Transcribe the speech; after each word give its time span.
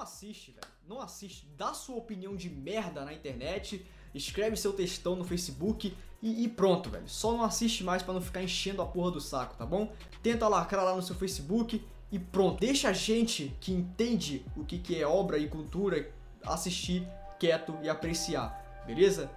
não 0.00 0.04
assiste, 0.04 0.52
velho. 0.52 0.72
Não 0.88 1.02
assiste. 1.02 1.46
Dá 1.56 1.74
sua 1.74 1.96
opinião 1.96 2.34
de 2.34 2.48
merda 2.48 3.04
na 3.04 3.12
internet, 3.12 3.84
escreve 4.14 4.56
seu 4.56 4.72
textão 4.72 5.14
no 5.14 5.24
Facebook 5.24 5.94
e, 6.22 6.44
e 6.44 6.48
pronto, 6.48 6.88
velho. 6.88 7.06
Só 7.06 7.32
não 7.32 7.44
assiste 7.44 7.84
mais 7.84 8.02
para 8.02 8.14
não 8.14 8.20
ficar 8.20 8.42
enchendo 8.42 8.80
a 8.80 8.86
porra 8.86 9.10
do 9.10 9.20
saco, 9.20 9.56
tá 9.56 9.66
bom? 9.66 9.92
Tenta 10.22 10.48
lacrar 10.48 10.84
lá 10.84 10.96
no 10.96 11.02
seu 11.02 11.14
Facebook 11.14 11.84
e 12.10 12.18
pronto. 12.18 12.60
Deixa 12.60 12.88
a 12.88 12.92
gente 12.94 13.54
que 13.60 13.72
entende 13.72 14.44
o 14.56 14.64
que, 14.64 14.78
que 14.78 14.98
é 14.98 15.06
obra 15.06 15.38
e 15.38 15.48
cultura 15.48 16.10
assistir 16.42 17.06
quieto 17.38 17.76
e 17.82 17.88
apreciar, 17.88 18.82
beleza? 18.86 19.30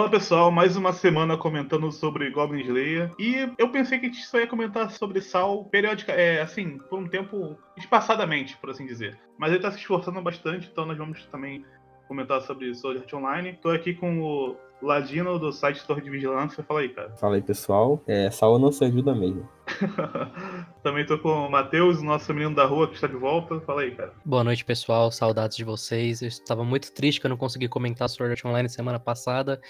Fala 0.00 0.12
pessoal, 0.12 0.50
mais 0.50 0.78
uma 0.78 0.94
semana 0.94 1.36
comentando 1.36 1.92
sobre 1.92 2.30
Goblin 2.30 2.62
Slayer. 2.62 3.10
E 3.18 3.52
eu 3.58 3.68
pensei 3.68 3.98
que 3.98 4.06
a 4.06 4.08
gente 4.08 4.24
só 4.24 4.38
ia 4.38 4.46
comentar 4.46 4.90
sobre 4.92 5.20
Sal 5.20 5.66
periódica, 5.66 6.12
é, 6.12 6.40
assim, 6.40 6.78
por 6.88 6.98
um 6.98 7.06
tempo 7.06 7.54
espaçadamente, 7.76 8.56
por 8.56 8.70
assim 8.70 8.86
dizer. 8.86 9.18
Mas 9.36 9.52
ele 9.52 9.60
tá 9.60 9.70
se 9.70 9.76
esforçando 9.76 10.22
bastante, 10.22 10.70
então 10.72 10.86
nós 10.86 10.96
vamos 10.96 11.26
também 11.26 11.66
comentar 12.08 12.40
sobre 12.40 12.74
Sword 12.74 13.00
Art 13.00 13.12
Online. 13.12 13.58
Tô 13.60 13.68
aqui 13.68 13.92
com 13.92 14.22
o 14.22 14.56
Ladino 14.80 15.38
do 15.38 15.52
site 15.52 15.86
Torre 15.86 16.00
de 16.00 16.08
Vigilância. 16.08 16.64
Fala 16.64 16.80
aí, 16.80 16.88
cara. 16.88 17.10
Fala 17.18 17.34
aí, 17.34 17.42
pessoal. 17.42 18.02
É, 18.06 18.30
Sal 18.30 18.58
não 18.58 18.72
se 18.72 18.82
ajuda 18.82 19.14
mesmo. 19.14 19.46
também 20.82 21.04
tô 21.04 21.18
com 21.18 21.28
o 21.28 21.50
Matheus, 21.50 22.00
nosso 22.00 22.32
menino 22.32 22.54
da 22.54 22.64
rua 22.64 22.88
que 22.88 22.94
está 22.94 23.06
de 23.06 23.16
volta. 23.16 23.60
Fala 23.60 23.82
aí, 23.82 23.90
cara. 23.90 24.14
Boa 24.24 24.44
noite, 24.44 24.64
pessoal. 24.64 25.12
Saudades 25.12 25.58
de 25.58 25.64
vocês. 25.64 26.22
Eu 26.22 26.28
estava 26.28 26.64
muito 26.64 26.90
triste 26.90 27.20
que 27.20 27.26
eu 27.26 27.30
não 27.30 27.36
consegui 27.36 27.68
comentar 27.68 28.08
Sword 28.08 28.32
Art 28.32 28.44
Online 28.46 28.66
semana 28.70 28.98
passada 28.98 29.60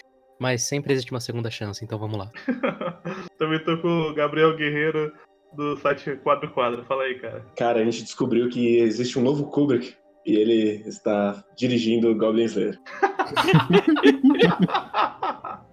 mas 0.41 0.63
sempre 0.63 0.95
existe 0.95 1.13
uma 1.13 1.21
segunda 1.21 1.51
chance, 1.51 1.85
então 1.85 1.99
vamos 1.99 2.19
lá. 2.19 2.31
Também 3.39 3.63
tô 3.63 3.77
com 3.79 4.09
o 4.09 4.15
Gabriel 4.15 4.57
Guerreiro 4.57 5.13
do 5.53 5.77
site 5.77 6.17
Quadro 6.17 6.51
Quadro. 6.51 6.83
Fala 6.85 7.03
aí, 7.03 7.19
cara. 7.19 7.45
Cara, 7.57 7.81
a 7.81 7.85
gente 7.85 8.03
descobriu 8.03 8.49
que 8.49 8.79
existe 8.79 9.19
um 9.19 9.23
novo 9.23 9.51
Kubrick 9.51 9.95
e 10.25 10.37
ele 10.37 10.89
está 10.89 11.45
dirigindo 11.57 12.17
Goblin 12.17 12.45
Slayer. 12.45 12.79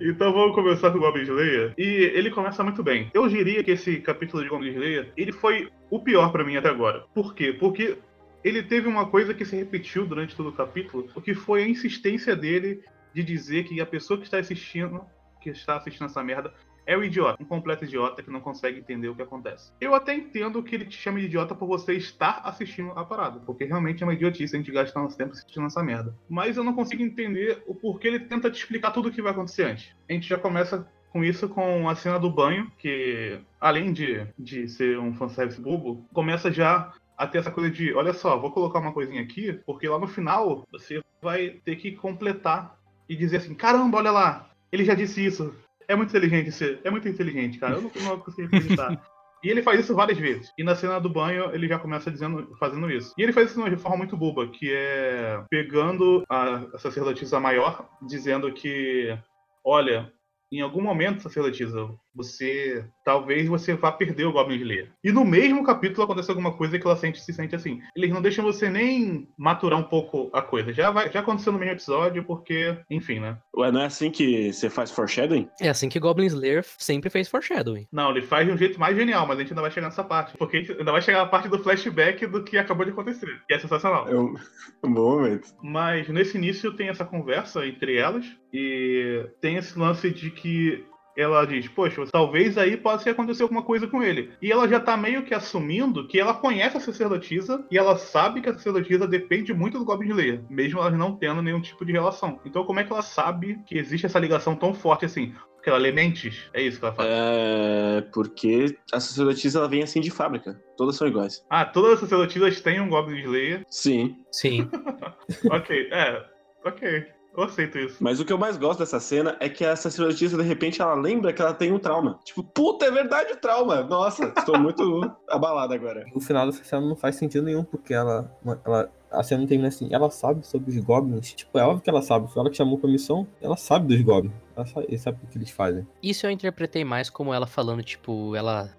Então 0.00 0.32
vamos 0.32 0.54
começar 0.54 0.90
com 0.90 0.98
o 0.98 1.00
Goblin 1.00 1.24
Slayer. 1.24 1.74
E 1.76 2.10
ele 2.14 2.30
começa 2.30 2.64
muito 2.64 2.82
bem. 2.82 3.10
Eu 3.12 3.28
diria 3.28 3.62
que 3.62 3.72
esse 3.72 4.00
capítulo 4.00 4.42
de 4.42 4.48
Goblin 4.48 4.70
Slayer, 4.70 5.12
ele 5.16 5.32
foi 5.32 5.68
o 5.90 6.00
pior 6.00 6.32
para 6.32 6.44
mim 6.44 6.56
até 6.56 6.68
agora. 6.68 7.04
Por 7.12 7.34
quê? 7.34 7.52
Porque 7.52 7.98
ele 8.42 8.62
teve 8.62 8.88
uma 8.88 9.08
coisa 9.08 9.34
que 9.34 9.44
se 9.44 9.56
repetiu 9.56 10.06
durante 10.06 10.34
todo 10.34 10.48
o 10.48 10.52
capítulo, 10.52 11.08
o 11.14 11.20
que 11.20 11.34
foi 11.34 11.64
a 11.64 11.68
insistência 11.68 12.34
dele 12.34 12.82
de 13.14 13.22
dizer 13.22 13.64
que 13.64 13.80
a 13.80 13.86
pessoa 13.86 14.18
que 14.18 14.24
está 14.24 14.38
assistindo, 14.38 15.04
que 15.40 15.50
está 15.50 15.76
assistindo 15.76 16.06
essa 16.06 16.22
merda, 16.22 16.52
é 16.86 16.96
o 16.96 17.02
idiota, 17.02 17.42
um 17.42 17.46
completo 17.46 17.84
idiota 17.84 18.22
que 18.22 18.30
não 18.30 18.40
consegue 18.40 18.78
entender 18.78 19.08
o 19.08 19.14
que 19.14 19.22
acontece. 19.22 19.72
Eu 19.80 19.94
até 19.94 20.14
entendo 20.14 20.62
que 20.62 20.74
ele 20.74 20.84
te 20.84 20.96
chama 20.96 21.18
de 21.18 21.26
idiota 21.26 21.54
por 21.54 21.66
você 21.66 21.94
estar 21.94 22.42
assistindo 22.44 22.90
a 22.90 23.04
parada, 23.04 23.40
porque 23.40 23.64
realmente 23.64 24.02
é 24.02 24.06
uma 24.06 24.12
idiotice 24.12 24.54
a 24.54 24.58
gente 24.58 24.70
gastar 24.70 25.00
nosso 25.00 25.16
tempo 25.16 25.32
assistindo 25.32 25.66
essa 25.66 25.82
merda. 25.82 26.14
Mas 26.28 26.56
eu 26.56 26.64
não 26.64 26.74
consigo 26.74 27.02
entender 27.02 27.62
o 27.66 27.74
porquê 27.74 28.08
ele 28.08 28.20
tenta 28.20 28.50
te 28.50 28.58
explicar 28.58 28.90
tudo 28.90 29.08
o 29.08 29.12
que 29.12 29.22
vai 29.22 29.32
acontecer 29.32 29.64
antes. 29.64 29.94
A 30.08 30.12
gente 30.12 30.28
já 30.28 30.36
começa 30.36 30.86
com 31.10 31.24
isso 31.24 31.48
com 31.48 31.88
a 31.88 31.94
cena 31.94 32.18
do 32.18 32.28
banho, 32.28 32.70
que 32.76 33.40
além 33.60 33.92
de, 33.92 34.26
de 34.38 34.68
ser 34.68 34.98
um 34.98 35.14
fanservice 35.14 35.60
bobo, 35.60 36.04
começa 36.12 36.50
já 36.50 36.92
a 37.16 37.26
ter 37.26 37.38
essa 37.38 37.50
coisa 37.50 37.70
de, 37.70 37.94
olha 37.94 38.12
só, 38.12 38.36
vou 38.36 38.50
colocar 38.50 38.80
uma 38.80 38.92
coisinha 38.92 39.22
aqui, 39.22 39.52
porque 39.64 39.88
lá 39.88 39.98
no 39.98 40.08
final 40.08 40.66
você 40.70 41.00
vai 41.22 41.60
ter 41.64 41.76
que 41.76 41.92
completar 41.92 42.76
e 43.08 43.16
dizer 43.16 43.38
assim: 43.38 43.54
caramba, 43.54 43.98
olha 43.98 44.10
lá, 44.10 44.50
ele 44.70 44.84
já 44.84 44.94
disse 44.94 45.24
isso. 45.24 45.54
É 45.86 45.94
muito 45.94 46.10
inteligente, 46.10 46.80
é 46.82 46.90
muito 46.90 47.08
inteligente, 47.08 47.58
cara. 47.58 47.74
Eu 47.74 47.82
não, 47.82 47.90
não 48.02 48.18
consigo 48.18 48.46
acreditar. 48.46 49.00
E 49.44 49.50
ele 49.50 49.62
faz 49.62 49.78
isso 49.80 49.94
várias 49.94 50.16
vezes. 50.16 50.50
E 50.56 50.64
na 50.64 50.74
cena 50.74 50.98
do 50.98 51.10
banho, 51.10 51.54
ele 51.54 51.68
já 51.68 51.78
começa 51.78 52.10
dizendo, 52.10 52.56
fazendo 52.58 52.90
isso. 52.90 53.12
E 53.18 53.22
ele 53.22 53.30
faz 53.30 53.50
isso 53.50 53.62
de 53.62 53.68
uma 53.68 53.76
forma 53.76 53.98
muito 53.98 54.16
boba, 54.16 54.48
que 54.48 54.72
é 54.72 55.44
pegando 55.50 56.24
a, 56.30 56.64
a 56.72 56.78
sacerdotisa 56.78 57.38
maior, 57.38 57.86
dizendo 58.00 58.50
que, 58.54 59.14
olha, 59.62 60.10
em 60.50 60.62
algum 60.62 60.80
momento, 60.80 61.20
sacerdotisa, 61.20 61.90
você 62.14 62.84
talvez 63.04 63.48
você 63.48 63.74
vá 63.74 63.92
perder 63.92 64.24
o 64.24 64.32
Goblin 64.32 64.56
Slayer. 64.56 64.90
E 65.02 65.12
no 65.12 65.24
mesmo 65.24 65.64
capítulo 65.64 66.04
acontece 66.04 66.30
alguma 66.30 66.52
coisa 66.52 66.78
que 66.78 66.86
ela 66.86 66.96
sente, 66.96 67.20
se 67.20 67.32
sente 67.32 67.54
assim. 67.54 67.80
Eles 67.96 68.10
não 68.10 68.22
deixam 68.22 68.44
você 68.44 68.70
nem 68.70 69.28
maturar 69.36 69.78
um 69.78 69.84
pouco 69.84 70.30
a 70.32 70.40
coisa. 70.40 70.72
Já, 70.72 70.90
vai, 70.90 71.10
já 71.10 71.20
aconteceu 71.20 71.52
no 71.52 71.58
mesmo 71.58 71.74
episódio, 71.74 72.24
porque, 72.24 72.76
enfim, 72.90 73.20
né? 73.20 73.38
Ué, 73.56 73.70
não 73.70 73.80
é 73.80 73.86
assim 73.86 74.10
que 74.10 74.52
você 74.52 74.70
faz 74.70 74.90
foreshadowing? 74.90 75.48
É 75.60 75.68
assim 75.68 75.88
que 75.88 76.00
Goblin 76.00 76.26
Slayer 76.26 76.64
sempre 76.78 77.10
fez 77.10 77.28
foreshadowing. 77.28 77.86
Não, 77.92 78.10
ele 78.10 78.22
faz 78.22 78.46
de 78.46 78.52
um 78.52 78.56
jeito 78.56 78.78
mais 78.78 78.96
genial, 78.96 79.26
mas 79.26 79.38
a 79.38 79.40
gente 79.42 79.52
ainda 79.52 79.62
vai 79.62 79.70
chegar 79.70 79.88
nessa 79.88 80.04
parte. 80.04 80.36
Porque 80.38 80.56
a 80.56 80.60
gente 80.60 80.72
ainda 80.72 80.92
vai 80.92 81.02
chegar 81.02 81.18
na 81.18 81.26
parte 81.26 81.48
do 81.48 81.58
flashback 81.58 82.26
do 82.26 82.42
que 82.44 82.56
acabou 82.56 82.84
de 82.84 82.92
acontecer. 82.92 83.42
Que 83.46 83.54
é 83.54 83.58
sensacional. 83.58 84.08
É 84.08 84.14
um, 84.14 84.34
um 84.84 84.92
bom 84.92 85.16
momento. 85.16 85.48
Mas 85.62 86.08
nesse 86.08 86.36
início 86.36 86.74
tem 86.74 86.88
essa 86.88 87.04
conversa 87.04 87.66
entre 87.66 87.96
elas. 87.96 88.24
E 88.52 89.28
tem 89.40 89.56
esse 89.56 89.76
lance 89.76 90.10
de 90.10 90.30
que 90.30 90.86
ela 91.16 91.44
diz, 91.44 91.68
poxa, 91.68 92.04
talvez 92.10 92.58
aí 92.58 92.76
possa 92.76 93.10
acontecer 93.10 93.42
alguma 93.42 93.62
coisa 93.62 93.86
com 93.86 94.02
ele. 94.02 94.32
E 94.42 94.50
ela 94.50 94.68
já 94.68 94.80
tá 94.80 94.96
meio 94.96 95.24
que 95.24 95.34
assumindo 95.34 96.06
que 96.08 96.18
ela 96.18 96.34
conhece 96.34 96.76
a 96.76 96.80
sacerdotisa 96.80 97.64
e 97.70 97.78
ela 97.78 97.96
sabe 97.96 98.40
que 98.40 98.48
a 98.48 98.54
sacerdotisa 98.54 99.06
depende 99.06 99.54
muito 99.54 99.78
do 99.78 99.84
Goblin 99.84 100.10
Slayer, 100.10 100.44
mesmo 100.48 100.80
elas 100.80 100.96
não 100.96 101.16
tendo 101.16 101.42
nenhum 101.42 101.60
tipo 101.60 101.84
de 101.84 101.92
relação. 101.92 102.40
Então 102.44 102.64
como 102.64 102.80
é 102.80 102.84
que 102.84 102.92
ela 102.92 103.02
sabe 103.02 103.60
que 103.66 103.78
existe 103.78 104.06
essa 104.06 104.18
ligação 104.18 104.56
tão 104.56 104.74
forte 104.74 105.04
assim? 105.04 105.32
Porque 105.54 105.70
ela 105.70 105.78
lê 105.78 105.92
mentes? 105.92 106.50
É 106.52 106.60
isso 106.60 106.78
que 106.78 106.84
ela 106.84 106.94
faz. 106.94 107.08
É. 107.10 108.00
Porque 108.12 108.76
a 108.92 109.00
sacerdotisa 109.00 109.60
ela 109.60 109.68
vem 109.68 109.82
assim 109.82 110.00
de 110.00 110.10
fábrica. 110.10 110.60
Todas 110.76 110.96
são 110.96 111.08
iguais. 111.08 111.42
Ah, 111.48 111.64
todas 111.64 111.94
as 111.94 112.00
sacerdotisas 112.00 112.60
têm 112.60 112.80
um 112.80 112.90
Goblin 112.90 113.22
Slayer? 113.22 113.64
Sim. 113.70 114.16
Sim. 114.30 114.68
ok, 115.50 115.88
é. 115.90 116.22
Ok. 116.66 117.06
Eu 117.36 117.44
aceito 117.44 117.78
isso. 117.78 117.96
Mas 118.00 118.20
o 118.20 118.24
que 118.24 118.32
eu 118.32 118.38
mais 118.38 118.56
gosto 118.56 118.78
dessa 118.78 119.00
cena 119.00 119.36
é 119.40 119.48
que 119.48 119.64
essa 119.64 119.90
sacerdotisa, 119.90 120.36
de 120.36 120.42
repente, 120.42 120.80
ela 120.80 120.94
lembra 120.94 121.32
que 121.32 121.42
ela 121.42 121.52
tem 121.52 121.72
um 121.72 121.78
trauma. 121.78 122.18
Tipo, 122.24 122.42
puta, 122.42 122.86
é 122.86 122.90
verdade 122.90 123.32
o 123.32 123.36
trauma. 123.36 123.82
Nossa, 123.82 124.32
estou 124.36 124.58
muito 124.58 125.10
abalado 125.28 125.74
agora. 125.74 126.04
O 126.14 126.20
final 126.20 126.46
dessa 126.46 126.62
cena 126.62 126.86
não 126.86 126.96
faz 126.96 127.16
sentido 127.16 127.44
nenhum, 127.44 127.64
porque 127.64 127.92
ela, 127.92 128.30
ela 128.64 128.88
a 129.10 129.22
cena 129.22 129.40
não 129.40 129.48
termina 129.48 129.68
assim, 129.68 129.88
ela 129.92 130.10
sabe 130.10 130.46
sobre 130.46 130.70
os 130.70 130.78
goblins. 130.78 131.32
Tipo, 131.32 131.58
é 131.58 131.64
óbvio 131.64 131.82
que 131.82 131.90
ela 131.90 132.02
sabe. 132.02 132.30
Foi 132.30 132.40
ela 132.40 132.50
que 132.50 132.56
chamou 132.56 132.78
pra 132.78 132.90
missão, 132.90 133.26
ela 133.40 133.56
sabe 133.56 133.88
dos 133.88 134.02
goblins. 134.02 134.34
Ela 134.56 134.66
sabe, 134.66 134.98
sabe 134.98 135.18
o 135.22 135.26
que 135.26 135.38
eles 135.38 135.50
fazem. 135.50 135.86
Isso 136.02 136.26
eu 136.26 136.30
interpretei 136.30 136.84
mais 136.84 137.10
como 137.10 137.32
ela 137.32 137.46
falando, 137.46 137.82
tipo, 137.82 138.34
ela 138.36 138.70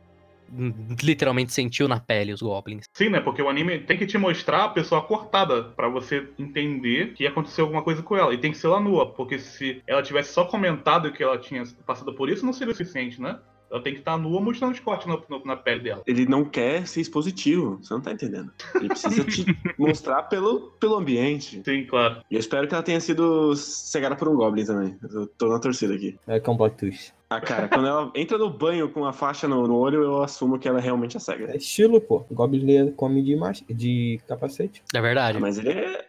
literalmente 1.04 1.54
sentiu 1.54 1.88
na 1.88 2.00
pele 2.00 2.34
os 2.34 2.42
goblins. 2.42 2.86
Sim, 2.94 3.10
né? 3.10 3.20
Porque 3.20 3.42
o 3.42 3.50
anime 3.50 3.80
tem 3.80 3.98
que 3.98 4.06
te 4.06 4.18
mostrar 4.18 4.66
a 4.66 4.70
pessoa 4.70 5.02
cortada 5.02 5.64
para 5.64 5.88
você 5.88 6.28
entender 6.38 7.14
que 7.14 7.26
aconteceu 7.26 7.66
alguma 7.66 7.84
coisa 7.84 8.02
com 8.02 8.16
ela. 8.16 8.34
E 8.34 8.38
tem 8.38 8.52
que 8.52 8.58
ser 8.58 8.68
lá 8.68 8.80
nua, 8.80 9.12
porque 9.12 9.40
se 9.40 9.82
ela 9.88 10.04
tivesse 10.04 10.34
só 10.34 10.46
comentado 10.46 11.12
que 11.12 11.24
ela 11.24 11.38
tinha 11.38 11.64
passado 11.86 12.14
por 12.14 12.30
isso, 12.30 12.46
não 12.46 12.54
seria 12.54 12.74
o 12.74 12.76
suficiente, 12.76 13.22
né? 13.22 13.40
Ela 13.70 13.82
tem 13.82 13.94
que 13.94 14.00
estar 14.00 14.18
nua 14.18 14.40
mostrando 14.40 14.74
os 14.74 14.80
cortes 14.80 15.08
no, 15.08 15.22
no, 15.28 15.44
na 15.44 15.56
pele 15.56 15.82
dela. 15.82 16.04
Ele 16.06 16.26
não 16.26 16.46
quer 16.46 16.88
ser 16.88 17.02
expositivo, 17.02 17.78
você 17.82 17.94
não 17.94 18.02
tá 18.02 18.12
entendendo. 18.12 18.52
Ele 18.76 18.88
precisa 18.88 19.24
te 19.24 19.46
mostrar 19.78 20.24
pelo, 20.24 20.72
pelo 20.80 20.96
ambiente. 20.96 21.62
Sim, 21.66 21.86
claro. 21.86 22.22
E 22.30 22.36
eu 22.36 22.40
espero 22.40 22.68
que 22.68 22.74
ela 22.74 22.84
tenha 22.84 23.00
sido 23.00 23.56
cegada 23.56 24.16
por 24.16 24.28
um 24.30 24.36
Goblin 24.36 24.66
também. 24.66 24.98
Eu 25.12 25.28
tô 25.28 25.50
na 25.50 25.60
torcida 25.60 25.96
aqui. 25.96 26.18
É 26.28 26.40
Complete 26.40 26.78
Twist. 26.78 27.14
Ah, 27.38 27.42
cara, 27.42 27.68
quando 27.68 27.88
ela 27.88 28.12
entra 28.16 28.38
no 28.38 28.50
banho 28.50 28.90
com 28.90 29.06
a 29.06 29.14
faixa 29.14 29.48
no, 29.48 29.68
no, 29.68 29.76
olho, 29.78 30.02
eu 30.04 30.24
assumo 30.24 30.58
que 30.60 30.68
ela 30.68 30.80
realmente 30.80 31.18
é 31.18 31.20
cega. 31.20 31.52
É 31.52 31.58
estilo, 31.58 32.00
pô. 32.02 32.26
O 32.30 32.34
Goblin 32.36 32.92
come 32.92 33.22
de, 33.22 33.36
de 33.74 34.20
capacete. 34.28 34.84
É 34.94 35.02
verdade. 35.02 35.38
Ah, 35.38 35.42
mas 35.42 35.58
ele 35.58 35.70
é. 35.72 36.06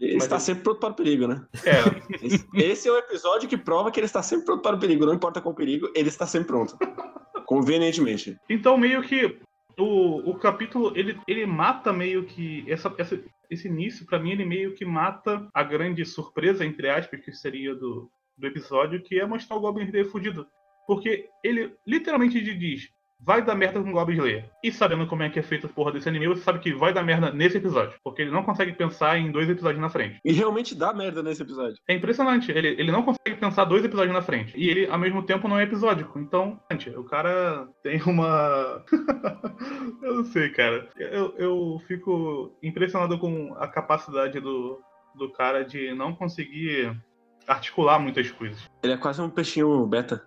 Ele 0.00 0.14
Mas 0.14 0.22
está 0.24 0.36
eu- 0.36 0.40
sempre 0.40 0.62
pronto 0.64 0.80
para 0.80 0.90
o 0.90 0.94
perigo, 0.94 1.26
né? 1.26 1.44
É, 1.64 2.24
Esse, 2.26 2.46
esse 2.54 2.88
é 2.88 2.92
o 2.92 2.96
episódio 2.96 3.46
que 3.48 3.56
prova 3.58 3.90
que 3.90 4.00
ele 4.00 4.06
está 4.06 4.22
sempre 4.22 4.46
pronto 4.46 4.62
para 4.62 4.74
o 4.76 4.78
perigo. 4.80 5.04
Não 5.04 5.12
importa 5.12 5.42
qual 5.42 5.54
perigo, 5.54 5.90
ele 5.94 6.08
está 6.08 6.26
sempre 6.26 6.48
pronto. 6.48 6.74
Convenientemente. 7.46 8.36
Então, 8.48 8.76
meio 8.78 9.02
que 9.02 9.38
o, 9.78 10.30
o 10.30 10.34
capítulo 10.38 10.92
ele, 10.96 11.18
ele 11.26 11.46
mata 11.46 11.92
meio 11.92 12.24
que 12.24 12.64
essa, 12.70 12.92
essa- 12.98 13.20
esse 13.50 13.68
início, 13.68 14.06
pra 14.06 14.18
mim, 14.18 14.30
ele 14.32 14.44
meio 14.44 14.74
que 14.74 14.84
mata 14.84 15.46
a 15.52 15.62
grande 15.62 16.04
surpresa, 16.04 16.64
entre 16.64 16.88
aspas, 16.88 17.20
que 17.20 17.32
seria 17.32 17.74
do, 17.74 18.08
do 18.40 18.46
episódio, 18.46 19.02
que 19.02 19.20
é 19.20 19.26
mostrar 19.26 19.56
o 19.56 19.60
Goblin 19.60 19.84
Slayer 19.84 20.10
fudido. 20.10 20.46
Porque 20.86 21.28
ele 21.44 21.72
literalmente 21.86 22.40
diz: 22.40 22.88
vai 23.22 23.44
dar 23.44 23.54
merda 23.54 23.82
com 23.82 23.92
Goblin 23.92 24.16
Slayer. 24.16 24.50
E 24.62 24.72
sabendo 24.72 25.06
como 25.06 25.22
é 25.22 25.28
que 25.28 25.38
é 25.38 25.42
feito 25.42 25.66
a 25.66 25.70
porra 25.70 25.92
desse 25.92 26.08
anime, 26.08 26.28
você 26.28 26.42
sabe 26.42 26.58
que 26.58 26.72
vai 26.72 26.92
dar 26.92 27.02
merda 27.02 27.30
nesse 27.30 27.58
episódio. 27.58 27.98
Porque 28.02 28.22
ele 28.22 28.30
não 28.30 28.42
consegue 28.42 28.72
pensar 28.72 29.18
em 29.18 29.30
dois 29.30 29.48
episódios 29.48 29.80
na 29.80 29.88
frente. 29.88 30.18
E 30.24 30.32
realmente 30.32 30.74
dá 30.74 30.92
merda 30.92 31.22
nesse 31.22 31.42
episódio. 31.42 31.76
É 31.86 31.94
impressionante. 31.94 32.50
Ele, 32.50 32.68
ele 32.68 32.90
não 32.90 33.02
consegue 33.02 33.36
pensar 33.36 33.64
dois 33.64 33.84
episódios 33.84 34.14
na 34.14 34.22
frente. 34.22 34.52
E 34.56 34.68
ele, 34.68 34.86
ao 34.86 34.98
mesmo 34.98 35.22
tempo, 35.22 35.48
não 35.48 35.58
é 35.58 35.64
episódico. 35.64 36.18
Então, 36.18 36.58
gente, 36.70 36.90
o 36.90 37.04
cara 37.04 37.68
tem 37.82 38.00
uma. 38.02 38.84
eu 40.02 40.16
não 40.16 40.24
sei, 40.24 40.48
cara. 40.50 40.88
Eu, 40.96 41.34
eu 41.36 41.82
fico 41.86 42.56
impressionado 42.62 43.18
com 43.18 43.54
a 43.58 43.68
capacidade 43.68 44.40
do, 44.40 44.80
do 45.14 45.30
cara 45.30 45.62
de 45.62 45.94
não 45.94 46.14
conseguir 46.14 46.96
articular 47.46 47.98
muitas 47.98 48.30
coisas. 48.30 48.58
Ele 48.82 48.92
é 48.92 48.96
quase 48.96 49.20
um 49.20 49.30
peixinho 49.30 49.86
beta. 49.86 50.22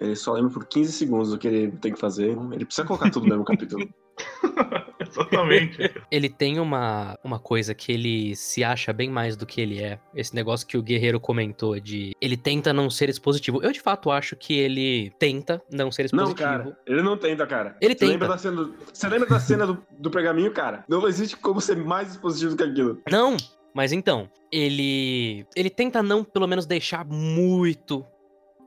Ele 0.00 0.16
só 0.16 0.32
lembra 0.32 0.50
por 0.50 0.66
15 0.66 0.92
segundos 0.92 1.32
o 1.32 1.38
que 1.38 1.46
ele 1.46 1.72
tem 1.72 1.92
que 1.92 2.00
fazer. 2.00 2.36
Ele 2.52 2.64
precisa 2.64 2.86
colocar 2.86 3.10
tudo 3.10 3.24
no 3.24 3.30
mesmo 3.30 3.44
capítulo. 3.44 3.88
Exatamente. 5.00 5.78
Ele 6.10 6.28
tem 6.28 6.58
uma, 6.58 7.18
uma 7.22 7.38
coisa 7.38 7.74
que 7.74 7.92
ele 7.92 8.34
se 8.36 8.64
acha 8.64 8.92
bem 8.92 9.10
mais 9.10 9.36
do 9.36 9.46
que 9.46 9.60
ele 9.60 9.82
é. 9.82 9.98
Esse 10.14 10.34
negócio 10.34 10.66
que 10.66 10.76
o 10.76 10.82
Guerreiro 10.82 11.20
comentou 11.20 11.78
de 11.78 12.12
ele 12.20 12.36
tenta 12.36 12.72
não 12.72 12.90
ser 12.90 13.08
expositivo. 13.08 13.62
Eu 13.62 13.72
de 13.72 13.80
fato 13.80 14.10
acho 14.10 14.36
que 14.36 14.54
ele 14.54 15.12
tenta 15.18 15.62
não 15.70 15.90
ser 15.90 16.02
Não, 16.12 16.24
expositivo. 16.24 16.36
cara. 16.36 16.78
Ele 16.86 17.02
não 17.02 17.16
tenta, 17.16 17.46
cara. 17.46 17.76
Ele 17.80 17.94
Você 17.94 17.98
tenta. 17.98 18.12
lembra 18.12 18.28
da 18.28 18.38
cena, 18.38 18.56
do... 18.56 18.74
Você 18.92 19.08
lembra 19.08 19.28
da 19.28 19.40
cena 19.40 19.66
do, 19.66 19.82
do 19.98 20.10
pergaminho, 20.10 20.52
cara? 20.52 20.84
Não 20.88 21.06
existe 21.06 21.36
como 21.36 21.60
ser 21.60 21.76
mais 21.76 22.10
expositivo 22.12 22.56
que 22.56 22.62
aquilo. 22.62 23.00
Não, 23.10 23.36
mas 23.74 23.92
então, 23.92 24.30
ele 24.50 25.46
ele 25.54 25.68
tenta 25.68 26.02
não 26.02 26.22
pelo 26.24 26.46
menos 26.46 26.64
deixar 26.64 27.04
muito 27.04 28.06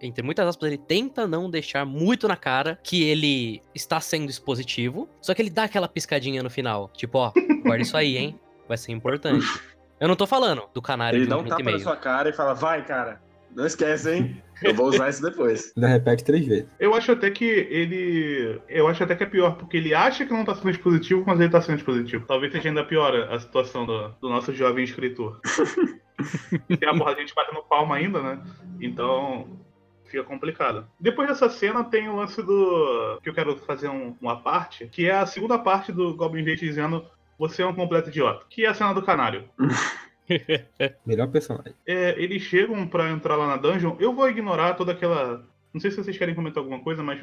entre 0.01 0.23
muitas 0.23 0.47
aspas, 0.47 0.67
ele 0.67 0.77
tenta 0.77 1.25
não 1.27 1.49
deixar 1.49 1.85
muito 1.85 2.27
na 2.27 2.35
cara 2.35 2.79
que 2.83 3.03
ele 3.03 3.61
está 3.73 3.99
sendo 3.99 4.29
expositivo, 4.29 5.09
só 5.19 5.33
que 5.33 5.41
ele 5.41 5.49
dá 5.49 5.63
aquela 5.63 5.87
piscadinha 5.87 6.43
no 6.43 6.51
final, 6.51 6.89
tipo, 6.93 7.17
ó, 7.17 7.31
guarda 7.63 7.81
isso 7.81 7.97
aí, 7.97 8.15
hein? 8.15 8.39
Vai 8.67 8.77
ser 8.77 8.91
importante. 8.91 9.45
Eu 9.99 10.07
não 10.07 10.15
tô 10.15 10.27
falando 10.27 10.69
do 10.73 10.81
canário 10.81 11.17
Ele 11.17 11.23
de 11.23 11.29
dá 11.29 11.37
um 11.37 11.39
um 11.39 11.43
minuto 11.43 11.57
tapa 11.57 11.71
na 11.71 11.79
sua 11.79 11.95
cara 11.95 12.29
e 12.29 12.33
fala, 12.33 12.53
vai, 12.53 12.85
cara. 12.85 13.19
Não 13.55 13.65
esquece, 13.65 14.13
hein? 14.13 14.41
Eu 14.63 14.73
vou 14.73 14.87
usar 14.87 15.09
isso 15.09 15.21
depois. 15.21 15.71
Ainda 15.77 15.87
repete 15.87 16.23
três 16.23 16.45
vezes. 16.45 16.67
Eu 16.79 16.93
acho 16.93 17.11
até 17.11 17.29
que 17.31 17.45
ele. 17.45 18.59
Eu 18.67 18.87
acho 18.87 19.03
até 19.03 19.15
que 19.15 19.23
é 19.23 19.27
pior, 19.27 19.55
porque 19.55 19.77
ele 19.77 19.93
acha 19.93 20.25
que 20.25 20.33
não 20.33 20.45
tá 20.45 20.55
sendo 20.55 20.69
expositivo, 20.71 21.23
mas 21.25 21.39
ele 21.39 21.49
tá 21.49 21.61
sendo 21.61 21.77
expositivo. 21.77 22.25
Talvez 22.27 22.51
seja 22.51 22.69
ainda 22.69 22.83
pior 22.83 23.13
a 23.15 23.39
situação 23.39 23.85
do, 23.85 24.09
do 24.21 24.29
nosso 24.29 24.53
jovem 24.53 24.83
escritor. 24.83 25.39
Tem 26.79 26.89
a 26.89 26.95
porra 26.97 27.13
de 27.13 27.21
gente 27.21 27.35
batendo 27.35 27.61
palma 27.63 27.95
ainda, 27.95 28.21
né? 28.21 28.39
Então. 28.81 29.47
Fica 30.09 30.23
complicado. 30.23 30.87
Depois 30.97 31.27
dessa 31.27 31.49
cena 31.49 31.83
tem 31.83 32.07
o 32.07 32.15
lance 32.15 32.41
do. 32.41 33.19
que 33.21 33.27
eu 33.29 33.33
quero 33.33 33.57
fazer 33.57 33.89
um- 33.89 34.15
uma 34.21 34.37
parte, 34.41 34.87
que 34.87 35.05
é 35.05 35.11
a 35.13 35.25
segunda 35.25 35.59
parte 35.59 35.91
do 35.91 36.15
Goblin 36.15 36.45
Gate 36.45 36.61
dizendo 36.61 37.05
você 37.37 37.61
é 37.61 37.65
um 37.67 37.73
completo 37.75 38.07
idiota. 38.07 38.45
Que 38.49 38.65
é 38.65 38.69
a 38.69 38.73
cena 38.73 38.93
do 38.93 39.01
canário. 39.01 39.43
Melhor 41.05 41.27
personagem. 41.27 41.73
É, 41.85 42.15
eles 42.21 42.41
chegam 42.43 42.87
pra 42.87 43.09
entrar 43.09 43.35
lá 43.35 43.47
na 43.47 43.57
dungeon. 43.57 43.95
Eu 43.99 44.13
vou 44.13 44.29
ignorar 44.29 44.73
toda 44.73 44.91
aquela. 44.91 45.45
Não 45.73 45.81
sei 45.81 45.91
se 45.91 45.97
vocês 45.97 46.17
querem 46.17 46.35
comentar 46.35 46.61
alguma 46.61 46.81
coisa, 46.81 47.03
mas 47.03 47.21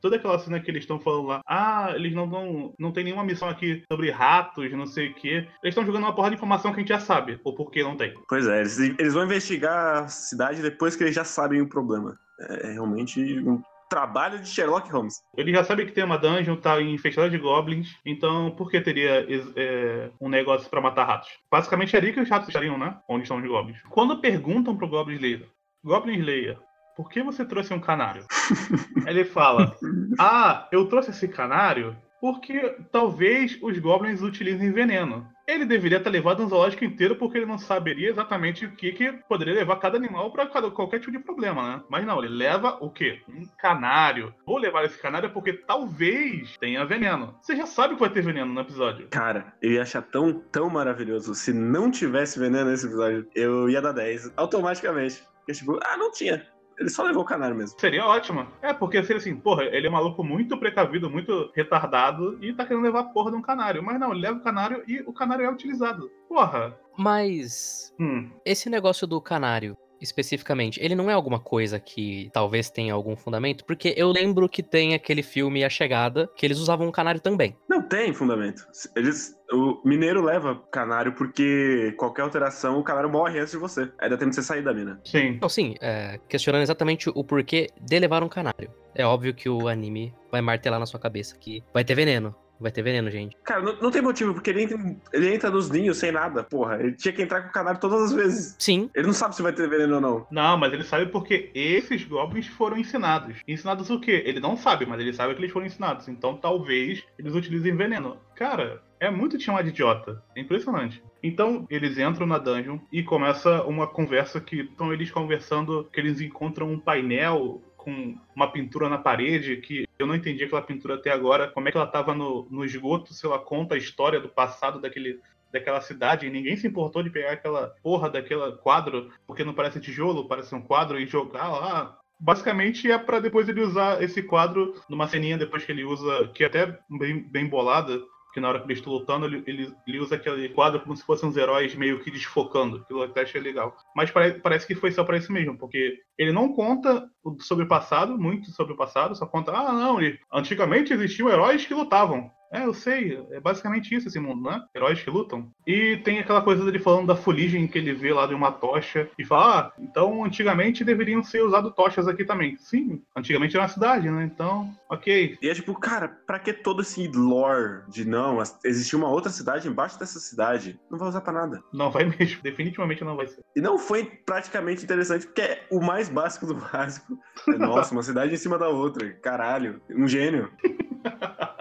toda 0.00 0.16
aquela 0.16 0.38
cena 0.38 0.60
que 0.60 0.70
eles 0.70 0.82
estão 0.82 0.98
falando 0.98 1.26
lá. 1.26 1.40
Ah, 1.46 1.92
eles 1.94 2.14
não 2.14 2.28
dão. 2.28 2.74
Não 2.78 2.92
tem 2.92 3.04
nenhuma 3.04 3.24
missão 3.24 3.48
aqui 3.48 3.82
sobre 3.90 4.10
ratos, 4.10 4.70
não 4.72 4.86
sei 4.86 5.10
o 5.10 5.14
quê. 5.14 5.46
Eles 5.62 5.72
estão 5.72 5.84
jogando 5.84 6.04
uma 6.04 6.14
porra 6.14 6.30
de 6.30 6.36
informação 6.36 6.72
que 6.72 6.78
a 6.78 6.80
gente 6.80 6.88
já 6.88 7.00
sabe. 7.00 7.40
Ou 7.44 7.54
por 7.54 7.70
que 7.70 7.82
não 7.82 7.96
tem. 7.96 8.14
Pois 8.28 8.46
é, 8.46 8.60
eles, 8.60 8.78
eles 8.78 9.14
vão 9.14 9.24
investigar 9.24 10.04
a 10.04 10.08
cidade 10.08 10.62
depois 10.62 10.96
que 10.96 11.04
eles 11.04 11.14
já 11.14 11.24
sabem 11.24 11.60
o 11.60 11.68
problema. 11.68 12.18
É 12.40 12.72
realmente 12.72 13.20
um 13.40 13.62
trabalho 13.90 14.38
de 14.38 14.48
Sherlock 14.48 14.90
Holmes. 14.90 15.20
Eles 15.36 15.52
já 15.52 15.64
sabem 15.64 15.84
que 15.84 15.92
tem 15.92 16.04
uma 16.04 16.16
dungeon, 16.16 16.56
tá 16.56 16.80
infestada 16.80 17.28
de 17.28 17.36
goblins. 17.36 17.96
Então, 18.06 18.52
por 18.52 18.70
que 18.70 18.80
teria 18.80 19.26
é, 19.56 20.10
um 20.20 20.28
negócio 20.28 20.70
pra 20.70 20.80
matar 20.80 21.04
ratos? 21.04 21.28
Basicamente 21.50 21.94
é 21.94 21.98
ali 21.98 22.12
que 22.12 22.20
os 22.20 22.30
ratos 22.30 22.48
estariam, 22.48 22.78
né? 22.78 22.96
Onde 23.08 23.24
estão 23.24 23.36
os 23.36 23.46
goblins. 23.46 23.82
Quando 23.90 24.20
perguntam 24.20 24.76
pro 24.76 24.88
Goblin 24.88 25.16
Slayer, 25.16 25.46
Goblin 25.84 26.18
Slayer, 26.18 26.56
por 26.96 27.10
que 27.10 27.22
você 27.22 27.44
trouxe 27.44 27.74
um 27.74 27.80
canário? 27.80 28.24
Ele 29.06 29.24
fala: 29.24 29.76
Ah, 30.18 30.68
eu 30.70 30.86
trouxe 30.86 31.10
esse 31.10 31.26
canário 31.26 31.96
porque 32.20 32.76
talvez 32.92 33.58
os 33.62 33.78
goblins 33.78 34.22
utilizem 34.22 34.72
veneno. 34.72 35.26
Ele 35.46 35.64
deveria 35.64 35.98
ter 35.98 36.10
levado 36.10 36.44
um 36.44 36.48
zoológico 36.48 36.84
inteiro 36.84 37.16
porque 37.16 37.38
ele 37.38 37.46
não 37.46 37.58
saberia 37.58 38.10
exatamente 38.10 38.66
o 38.66 38.76
que, 38.76 38.92
que 38.92 39.12
poderia 39.28 39.54
levar 39.54 39.76
cada 39.76 39.96
animal 39.96 40.30
para 40.30 40.46
qualquer 40.46 41.00
tipo 41.00 41.10
de 41.10 41.18
problema, 41.18 41.76
né? 41.76 41.82
Mas 41.88 42.06
não, 42.06 42.22
ele 42.22 42.32
leva 42.32 42.78
o 42.80 42.88
quê? 42.88 43.20
Um 43.28 43.44
canário. 43.58 44.32
Vou 44.46 44.58
levar 44.58 44.84
esse 44.84 45.00
canário 45.00 45.30
porque 45.30 45.52
talvez 45.52 46.56
tenha 46.58 46.84
veneno. 46.84 47.34
Você 47.40 47.56
já 47.56 47.66
sabe 47.66 47.94
que 47.94 48.00
vai 48.00 48.10
ter 48.10 48.22
veneno 48.22 48.52
no 48.52 48.60
episódio. 48.60 49.08
Cara, 49.08 49.52
eu 49.60 49.72
ia 49.72 49.82
achar 49.82 50.02
tão, 50.02 50.32
tão 50.52 50.70
maravilhoso. 50.70 51.34
Se 51.34 51.52
não 51.52 51.90
tivesse 51.90 52.38
veneno 52.38 52.70
nesse 52.70 52.86
episódio, 52.86 53.26
eu 53.34 53.68
ia 53.68 53.82
dar 53.82 53.92
10 53.92 54.32
automaticamente. 54.36 55.24
Porque, 55.38 55.52
tipo, 55.52 55.80
ah, 55.82 55.96
não 55.96 56.12
tinha. 56.12 56.46
Ele 56.80 56.88
só 56.88 57.02
levou 57.02 57.22
o 57.22 57.26
canário 57.26 57.54
mesmo. 57.54 57.78
Seria 57.78 58.06
ótimo. 58.06 58.46
É, 58.62 58.72
porque 58.72 59.02
seria 59.02 59.18
assim, 59.18 59.36
porra, 59.36 59.64
ele 59.64 59.86
é 59.86 59.90
um 59.90 59.92
maluco 59.92 60.24
muito 60.24 60.56
precavido, 60.56 61.10
muito 61.10 61.52
retardado 61.54 62.42
e 62.42 62.54
tá 62.54 62.64
querendo 62.64 62.82
levar 62.82 63.00
a 63.00 63.04
porra 63.04 63.30
de 63.30 63.36
um 63.36 63.42
canário. 63.42 63.82
Mas 63.82 64.00
não, 64.00 64.12
ele 64.12 64.22
leva 64.22 64.38
o 64.38 64.42
canário 64.42 64.82
e 64.88 65.00
o 65.02 65.12
canário 65.12 65.44
é 65.44 65.50
utilizado. 65.50 66.10
Porra. 66.26 66.74
Mas 66.96 67.94
Hum. 68.00 68.30
esse 68.46 68.70
negócio 68.70 69.06
do 69.06 69.20
canário, 69.20 69.76
especificamente, 70.00 70.80
ele 70.82 70.94
não 70.94 71.10
é 71.10 71.12
alguma 71.12 71.38
coisa 71.38 71.78
que 71.78 72.30
talvez 72.32 72.70
tenha 72.70 72.94
algum 72.94 73.16
fundamento? 73.16 73.64
Porque 73.64 73.94
eu 73.96 74.10
lembro 74.10 74.48
que 74.48 74.62
tem 74.62 74.94
aquele 74.94 75.22
filme 75.22 75.64
A 75.64 75.68
Chegada, 75.68 76.28
que 76.36 76.46
eles 76.46 76.58
usavam 76.58 76.88
um 76.88 76.92
canário 76.92 77.20
também. 77.20 77.56
Não 77.68 77.82
tem 77.82 78.12
fundamento. 78.12 78.66
Eles, 78.96 79.34
o 79.52 79.80
mineiro 79.84 80.22
leva 80.22 80.62
canário 80.70 81.12
porque 81.12 81.94
qualquer 81.96 82.22
alteração, 82.22 82.78
o 82.78 82.84
canário 82.84 83.10
morre 83.10 83.38
antes 83.38 83.52
de 83.52 83.58
você. 83.58 83.90
Aí 83.98 84.08
dá 84.08 84.16
tempo 84.16 84.30
de 84.30 84.36
você 84.36 84.42
sair 84.42 84.62
da 84.62 84.72
mina. 84.72 85.00
Sim. 85.04 85.34
Então, 85.36 85.48
sim, 85.48 85.74
é, 85.80 86.18
questionando 86.28 86.62
exatamente 86.62 87.10
o 87.10 87.24
porquê 87.24 87.68
de 87.80 87.98
levar 87.98 88.22
um 88.22 88.28
canário. 88.28 88.70
É 88.94 89.04
óbvio 89.04 89.34
que 89.34 89.48
o 89.48 89.68
anime 89.68 90.14
vai 90.30 90.40
martelar 90.40 90.80
na 90.80 90.86
sua 90.86 90.98
cabeça 90.98 91.36
que 91.38 91.62
vai 91.72 91.84
ter 91.84 91.94
veneno. 91.94 92.34
Vai 92.60 92.70
ter 92.70 92.82
veneno, 92.82 93.10
gente. 93.10 93.36
Cara, 93.42 93.62
não, 93.62 93.76
não 93.80 93.90
tem 93.90 94.02
motivo, 94.02 94.34
porque 94.34 94.50
ele 94.50 94.64
entra, 94.64 94.78
ele 95.14 95.34
entra 95.34 95.50
nos 95.50 95.70
ninhos 95.70 95.96
sem 95.96 96.12
nada, 96.12 96.44
porra. 96.44 96.78
Ele 96.78 96.92
tinha 96.92 97.12
que 97.12 97.22
entrar 97.22 97.40
com 97.42 97.48
o 97.48 97.52
canário 97.52 97.80
todas 97.80 98.02
as 98.02 98.12
vezes. 98.12 98.54
Sim, 98.58 98.90
Ele 98.94 99.06
não 99.06 99.14
sabe 99.14 99.34
se 99.34 99.42
vai 99.42 99.52
ter 99.52 99.68
veneno 99.68 99.94
ou 99.94 100.00
não. 100.00 100.26
Não, 100.30 100.58
mas 100.58 100.72
ele 100.72 100.84
sabe 100.84 101.06
porque 101.06 101.50
esses 101.54 102.04
goblins 102.04 102.46
foram 102.46 102.76
ensinados. 102.76 103.36
Ensinados 103.48 103.88
o 103.88 103.98
quê? 103.98 104.22
Ele 104.26 104.40
não 104.40 104.56
sabe, 104.56 104.84
mas 104.84 105.00
ele 105.00 105.12
sabe 105.12 105.34
que 105.34 105.40
eles 105.40 105.52
foram 105.52 105.66
ensinados. 105.66 106.06
Então 106.08 106.36
talvez 106.36 107.02
eles 107.18 107.34
utilizem 107.34 107.74
veneno. 107.74 108.18
Cara, 108.36 108.82
é 108.98 109.10
muito 109.10 109.38
te 109.38 109.44
chamar 109.44 109.62
de 109.62 109.70
idiota. 109.70 110.22
É 110.36 110.40
impressionante. 110.40 111.02
Então 111.22 111.66
eles 111.70 111.98
entram 111.98 112.26
na 112.26 112.38
dungeon 112.38 112.78
e 112.92 113.02
começa 113.02 113.62
uma 113.64 113.86
conversa 113.86 114.40
que 114.40 114.60
estão 114.60 114.92
eles 114.92 115.10
conversando 115.10 115.88
que 115.90 115.98
eles 115.98 116.20
encontram 116.20 116.70
um 116.70 116.78
painel 116.78 117.62
com 117.76 118.14
uma 118.36 118.52
pintura 118.52 118.88
na 118.88 118.98
parede 118.98 119.56
que 119.56 119.86
eu 120.02 120.06
não 120.06 120.14
entendi 120.14 120.44
aquela 120.44 120.62
pintura 120.62 120.94
até 120.94 121.10
agora. 121.10 121.48
Como 121.48 121.68
é 121.68 121.70
que 121.70 121.76
ela 121.76 121.86
tava 121.86 122.14
no, 122.14 122.46
no 122.50 122.64
esgoto 122.64 123.12
se 123.12 123.26
ela 123.26 123.38
conta 123.38 123.74
a 123.74 123.78
história 123.78 124.20
do 124.20 124.28
passado 124.28 124.80
daquele 124.80 125.20
daquela 125.52 125.80
cidade 125.80 126.26
e 126.26 126.30
ninguém 126.30 126.56
se 126.56 126.66
importou 126.66 127.02
de 127.02 127.10
pegar 127.10 127.32
aquela 127.32 127.74
porra 127.82 128.08
daquela 128.08 128.52
quadro, 128.52 129.10
porque 129.26 129.42
não 129.42 129.52
parece 129.52 129.80
tijolo, 129.80 130.28
parece 130.28 130.54
um 130.54 130.62
quadro 130.62 131.00
e 131.00 131.06
jogar 131.06 131.48
lá. 131.48 131.98
Basicamente 132.18 132.90
é 132.90 132.98
pra 132.98 133.18
depois 133.18 133.48
ele 133.48 133.62
usar 133.62 134.02
esse 134.02 134.22
quadro 134.22 134.74
numa 134.88 135.08
ceninha 135.08 135.38
depois 135.38 135.64
que 135.64 135.72
ele 135.72 135.84
usa, 135.84 136.28
que 136.34 136.44
é 136.44 136.46
até 136.46 136.78
bem, 136.88 137.20
bem 137.20 137.48
bolada, 137.48 138.00
que 138.32 138.40
na 138.40 138.48
hora 138.48 138.60
que 138.60 138.66
eles 138.66 138.78
estão 138.78 138.92
lutando, 138.92 139.26
ele, 139.26 139.42
ele, 139.46 139.74
ele 139.86 139.98
usa 139.98 140.14
aquele 140.14 140.48
quadro 140.50 140.80
como 140.80 140.96
se 140.96 141.04
fossem 141.04 141.28
uns 141.28 141.36
heróis 141.36 141.74
meio 141.74 142.00
que 142.00 142.10
desfocando. 142.10 142.78
Aquilo 142.78 143.02
até 143.02 143.22
achei 143.22 143.40
legal. 143.40 143.76
Mas 143.94 144.10
pare, 144.10 144.34
parece 144.40 144.66
que 144.66 144.74
foi 144.74 144.92
só 144.92 145.04
pra 145.04 145.16
isso 145.16 145.32
mesmo, 145.32 145.56
porque 145.58 145.98
ele 146.16 146.32
não 146.32 146.52
conta 146.52 147.08
sobre 147.40 147.64
o 147.64 147.68
passado, 147.68 148.18
muito 148.18 148.50
sobre 148.50 148.72
o 148.72 148.76
passado, 148.76 149.14
só 149.14 149.26
conta, 149.26 149.52
ah, 149.52 149.72
não, 149.72 150.00
ele, 150.00 150.18
antigamente 150.32 150.92
existiam 150.92 151.28
heróis 151.28 151.66
que 151.66 151.74
lutavam. 151.74 152.30
É, 152.52 152.64
eu 152.64 152.74
sei, 152.74 153.24
é 153.30 153.38
basicamente 153.38 153.94
isso 153.94 154.08
esse 154.08 154.18
mundo, 154.18 154.50
né? 154.50 154.62
Heróis 154.74 155.00
que 155.00 155.08
lutam. 155.08 155.48
E 155.64 155.98
tem 155.98 156.18
aquela 156.18 156.42
coisa 156.42 156.64
dele 156.64 156.80
falando 156.80 157.06
da 157.06 157.14
fuligem 157.14 157.68
que 157.68 157.78
ele 157.78 157.94
vê 157.94 158.12
lá 158.12 158.26
de 158.26 158.34
uma 158.34 158.50
tocha 158.50 159.08
e 159.16 159.24
fala, 159.24 159.60
ah, 159.60 159.72
então 159.78 160.24
antigamente 160.24 160.84
deveriam 160.84 161.22
ser 161.22 161.42
usados 161.42 161.72
tochas 161.74 162.08
aqui 162.08 162.24
também. 162.24 162.56
Sim, 162.58 163.02
antigamente 163.16 163.54
era 163.54 163.62
uma 163.62 163.68
cidade, 163.68 164.10
né? 164.10 164.24
Então, 164.24 164.74
ok. 164.88 165.38
E 165.40 165.48
é 165.48 165.54
tipo, 165.54 165.74
cara, 165.74 166.08
pra 166.08 166.40
que 166.40 166.52
todo 166.52 166.82
esse 166.82 167.06
lore 167.06 167.82
de 167.88 168.04
não, 168.04 168.42
existia 168.64 168.98
uma 168.98 169.08
outra 169.08 169.30
cidade 169.30 169.68
embaixo 169.68 169.98
dessa 169.98 170.18
cidade? 170.18 170.78
Não 170.90 170.98
vai 170.98 171.08
usar 171.08 171.20
pra 171.20 171.32
nada. 171.32 171.62
Não 171.72 171.90
vai 171.90 172.04
mesmo, 172.18 172.42
definitivamente 172.42 173.04
não 173.04 173.16
vai 173.16 173.28
ser. 173.28 173.44
E 173.54 173.60
não 173.60 173.78
foi 173.78 174.04
praticamente 174.04 174.82
interessante, 174.82 175.26
porque 175.26 175.42
é 175.42 175.66
o 175.70 175.80
mais 175.80 176.08
básico 176.08 176.46
do 176.46 176.54
básico. 176.72 177.16
É, 177.48 177.52
nossa, 177.52 177.92
uma 177.92 178.02
cidade 178.02 178.34
em 178.34 178.38
cima 178.38 178.58
da 178.58 178.68
outra. 178.68 179.08
Caralho, 179.22 179.80
um 179.90 180.08
gênio. 180.08 180.50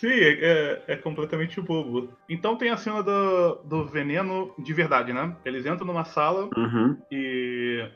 Sim, 0.00 0.08
é, 0.10 0.82
é, 0.88 0.96
completamente 0.96 1.60
bobo. 1.60 2.10
Então 2.28 2.56
tem 2.56 2.70
a 2.70 2.76
cena 2.76 3.02
do, 3.02 3.54
do 3.64 3.86
veneno 3.86 4.54
de 4.58 4.72
verdade, 4.74 5.12
né? 5.12 5.34
Eles 5.44 5.64
entram 5.64 5.86
numa 5.86 6.04
sala 6.04 6.48
Uhum. 6.56 6.96
e. 7.10 7.88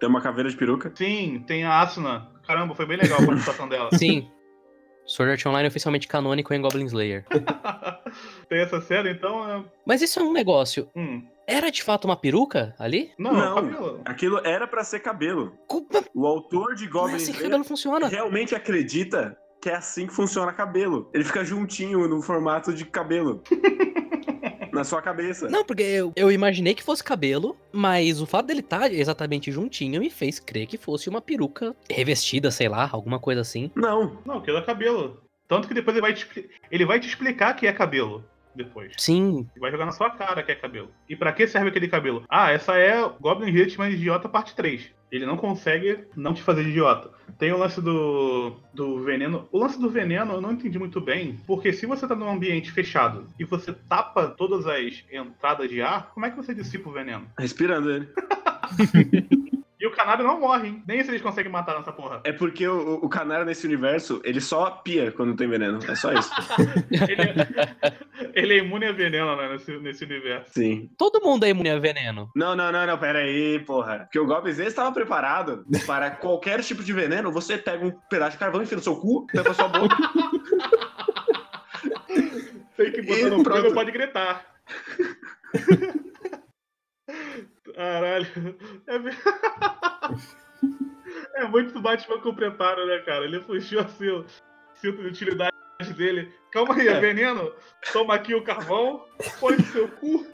Tem 0.00 0.08
uma 0.08 0.20
caveira 0.20 0.48
de 0.50 0.56
peruca. 0.56 0.90
Sim, 0.94 1.44
tem 1.46 1.64
a 1.64 1.80
Asuna. 1.80 2.28
Caramba, 2.46 2.74
foi 2.74 2.86
bem 2.86 2.96
legal 2.96 3.20
a 3.22 3.24
participação 3.26 3.68
dela. 3.68 3.90
sim. 3.92 4.30
Sword 5.06 5.32
Art 5.32 5.46
Online 5.46 5.66
é 5.66 5.68
oficialmente 5.68 6.08
canônico 6.08 6.54
em 6.54 6.62
Goblin 6.62 6.86
Slayer. 6.86 7.26
Tem 8.48 8.60
essa 8.60 8.80
cena, 8.80 9.10
então. 9.10 9.46
é- 9.50 9.62
Mas 9.86 10.00
isso 10.00 10.18
é 10.18 10.22
um 10.22 10.32
negócio. 10.32 10.88
Hum. 10.96 11.22
Era 11.46 11.70
de 11.70 11.82
fato 11.82 12.06
uma 12.06 12.16
peruca 12.16 12.74
ali? 12.78 13.12
Não, 13.18 13.34
Não. 13.34 13.54
cabelo. 13.56 14.00
Aquilo 14.06 14.40
era 14.46 14.66
pra 14.66 14.82
ser 14.82 15.00
cabelo. 15.00 15.52
Como 15.66 15.86
O 16.14 16.26
autor 16.26 16.74
de 16.74 16.86
é 16.86 16.88
Goblin 16.88 17.16
assim 17.16 17.32
Slayer 17.32 17.42
cabelo 17.50 17.64
funciona? 17.64 18.08
realmente 18.08 18.54
acredita 18.54 19.36
que 19.64 19.70
é 19.70 19.76
assim 19.76 20.06
que 20.06 20.12
funciona 20.12 20.52
cabelo. 20.52 21.08
Ele 21.14 21.24
fica 21.24 21.42
juntinho 21.42 22.06
no 22.06 22.20
formato 22.20 22.70
de 22.74 22.84
cabelo. 22.84 23.42
na 24.70 24.84
sua 24.84 25.00
cabeça. 25.00 25.48
Não, 25.48 25.64
porque 25.64 25.82
eu, 25.82 26.12
eu 26.16 26.30
imaginei 26.30 26.74
que 26.74 26.82
fosse 26.82 27.02
cabelo, 27.02 27.56
mas 27.72 28.20
o 28.20 28.26
fato 28.26 28.46
dele 28.46 28.60
estar 28.60 28.92
exatamente 28.92 29.50
juntinho 29.50 30.00
me 30.00 30.10
fez 30.10 30.38
crer 30.38 30.66
que 30.66 30.76
fosse 30.76 31.08
uma 31.08 31.22
peruca 31.22 31.74
revestida, 31.88 32.50
sei 32.50 32.68
lá, 32.68 32.90
alguma 32.92 33.18
coisa 33.18 33.40
assim. 33.40 33.70
Não. 33.74 34.18
Não, 34.26 34.38
aquilo 34.38 34.58
é 34.58 34.62
cabelo. 34.62 35.22
Tanto 35.48 35.66
que 35.66 35.72
depois 35.72 35.96
ele 35.96 36.02
vai 36.02 36.12
te, 36.12 36.50
ele 36.70 36.84
vai 36.84 37.00
te 37.00 37.08
explicar 37.08 37.54
que 37.54 37.66
é 37.66 37.72
cabelo. 37.72 38.22
Depois. 38.54 38.92
Sim, 38.98 39.48
vai 39.58 39.70
jogar 39.70 39.86
na 39.86 39.92
sua 39.92 40.10
cara 40.10 40.42
que 40.42 40.52
é 40.52 40.54
cabelo. 40.54 40.90
E 41.08 41.16
pra 41.16 41.32
que 41.32 41.46
serve 41.46 41.68
aquele 41.68 41.88
cabelo? 41.88 42.24
Ah, 42.28 42.50
essa 42.50 42.76
é 42.76 42.96
Goblin 43.20 43.50
Hitman 43.50 43.90
Idiota 43.90 44.28
parte 44.28 44.54
3. 44.54 44.92
Ele 45.10 45.26
não 45.26 45.36
consegue 45.36 46.04
não 46.16 46.34
te 46.34 46.42
fazer 46.42 46.64
de 46.64 46.70
idiota. 46.70 47.10
Tem 47.38 47.52
o 47.52 47.56
lance 47.56 47.80
do, 47.80 48.56
do 48.72 49.02
veneno. 49.04 49.48
O 49.52 49.58
lance 49.58 49.80
do 49.80 49.88
veneno 49.88 50.34
eu 50.34 50.40
não 50.40 50.52
entendi 50.52 50.76
muito 50.76 51.00
bem, 51.00 51.38
porque 51.46 51.72
se 51.72 51.86
você 51.86 52.06
tá 52.06 52.16
num 52.16 52.28
ambiente 52.28 52.72
fechado 52.72 53.28
e 53.38 53.44
você 53.44 53.72
tapa 53.72 54.26
todas 54.28 54.66
as 54.66 55.04
entradas 55.12 55.70
de 55.70 55.80
ar, 55.80 56.10
como 56.12 56.26
é 56.26 56.30
que 56.30 56.36
você 56.36 56.52
dissipa 56.52 56.88
o 56.88 56.92
veneno? 56.92 57.28
Respirando 57.38 57.90
ele. 57.92 58.08
O 59.94 59.96
canário 59.96 60.24
não 60.24 60.40
morre, 60.40 60.68
hein? 60.68 60.82
Nem 60.88 61.02
se 61.04 61.10
eles 61.10 61.22
conseguem 61.22 61.50
matar 61.52 61.78
nessa 61.78 61.92
porra. 61.92 62.20
É 62.24 62.32
porque 62.32 62.66
o, 62.66 62.94
o 62.96 63.08
canário 63.08 63.46
nesse 63.46 63.64
universo, 63.64 64.20
ele 64.24 64.40
só 64.40 64.68
pia 64.70 65.12
quando 65.12 65.36
tem 65.36 65.48
veneno. 65.48 65.78
É 65.88 65.94
só 65.94 66.12
isso. 66.12 66.30
Ele 66.90 67.22
é, 67.22 67.94
ele 68.34 68.54
é 68.54 68.58
imune 68.58 68.86
a 68.86 68.92
veneno, 68.92 69.36
né, 69.36 69.48
nesse, 69.52 69.76
nesse 69.78 70.04
universo. 70.04 70.50
Sim. 70.52 70.90
todo 70.98 71.20
mundo 71.20 71.44
é 71.44 71.50
imune 71.50 71.70
a 71.70 71.78
veneno. 71.78 72.30
Não, 72.34 72.54
não, 72.56 72.72
não, 72.72 72.86
não, 72.86 72.98
pera 72.98 73.20
aí, 73.20 73.58
porra. 73.60 74.00
Porque 74.00 74.18
o 74.18 74.26
Goblin 74.26 74.50
Slayer 74.50 74.68
estava 74.70 74.90
preparado 74.92 75.64
para 75.86 76.10
qualquer 76.10 76.60
tipo 76.62 76.82
de 76.82 76.92
veneno. 76.92 77.30
Você 77.32 77.56
pega 77.58 77.84
um 77.86 77.90
pedaço 78.10 78.32
de 78.32 78.38
carvão, 78.38 78.62
enfia 78.62 78.76
no 78.76 78.82
seu 78.82 78.96
cu, 78.96 79.26
tampa 79.32 79.54
sua 79.54 79.68
boca. 79.68 79.96
Tem 82.76 82.92
que 82.92 83.02
botar 83.02 83.20
E 83.20 83.30
no 83.30 83.42
pronto. 83.42 83.72
pode 83.74 83.92
gritar. 83.92 84.44
Caralho. 87.74 88.26
É, 91.36 91.42
é 91.42 91.48
muito 91.48 91.80
Batman 91.80 92.20
com 92.20 92.34
preparo, 92.34 92.86
né, 92.86 92.98
cara? 93.00 93.24
Ele 93.24 93.40
puxou 93.40 93.80
assim 93.80 94.24
cinto 94.74 95.02
de 95.02 95.08
utilidade 95.08 95.53
dele. 95.96 96.32
Calma 96.52 96.74
aí, 96.76 96.86
é 96.86 97.00
veneno? 97.00 97.50
Toma 97.92 98.14
aqui 98.14 98.32
o 98.32 98.44
carvão, 98.44 99.04
põe 99.40 99.56
no 99.56 99.64
seu 99.64 99.88
cu. 99.88 100.24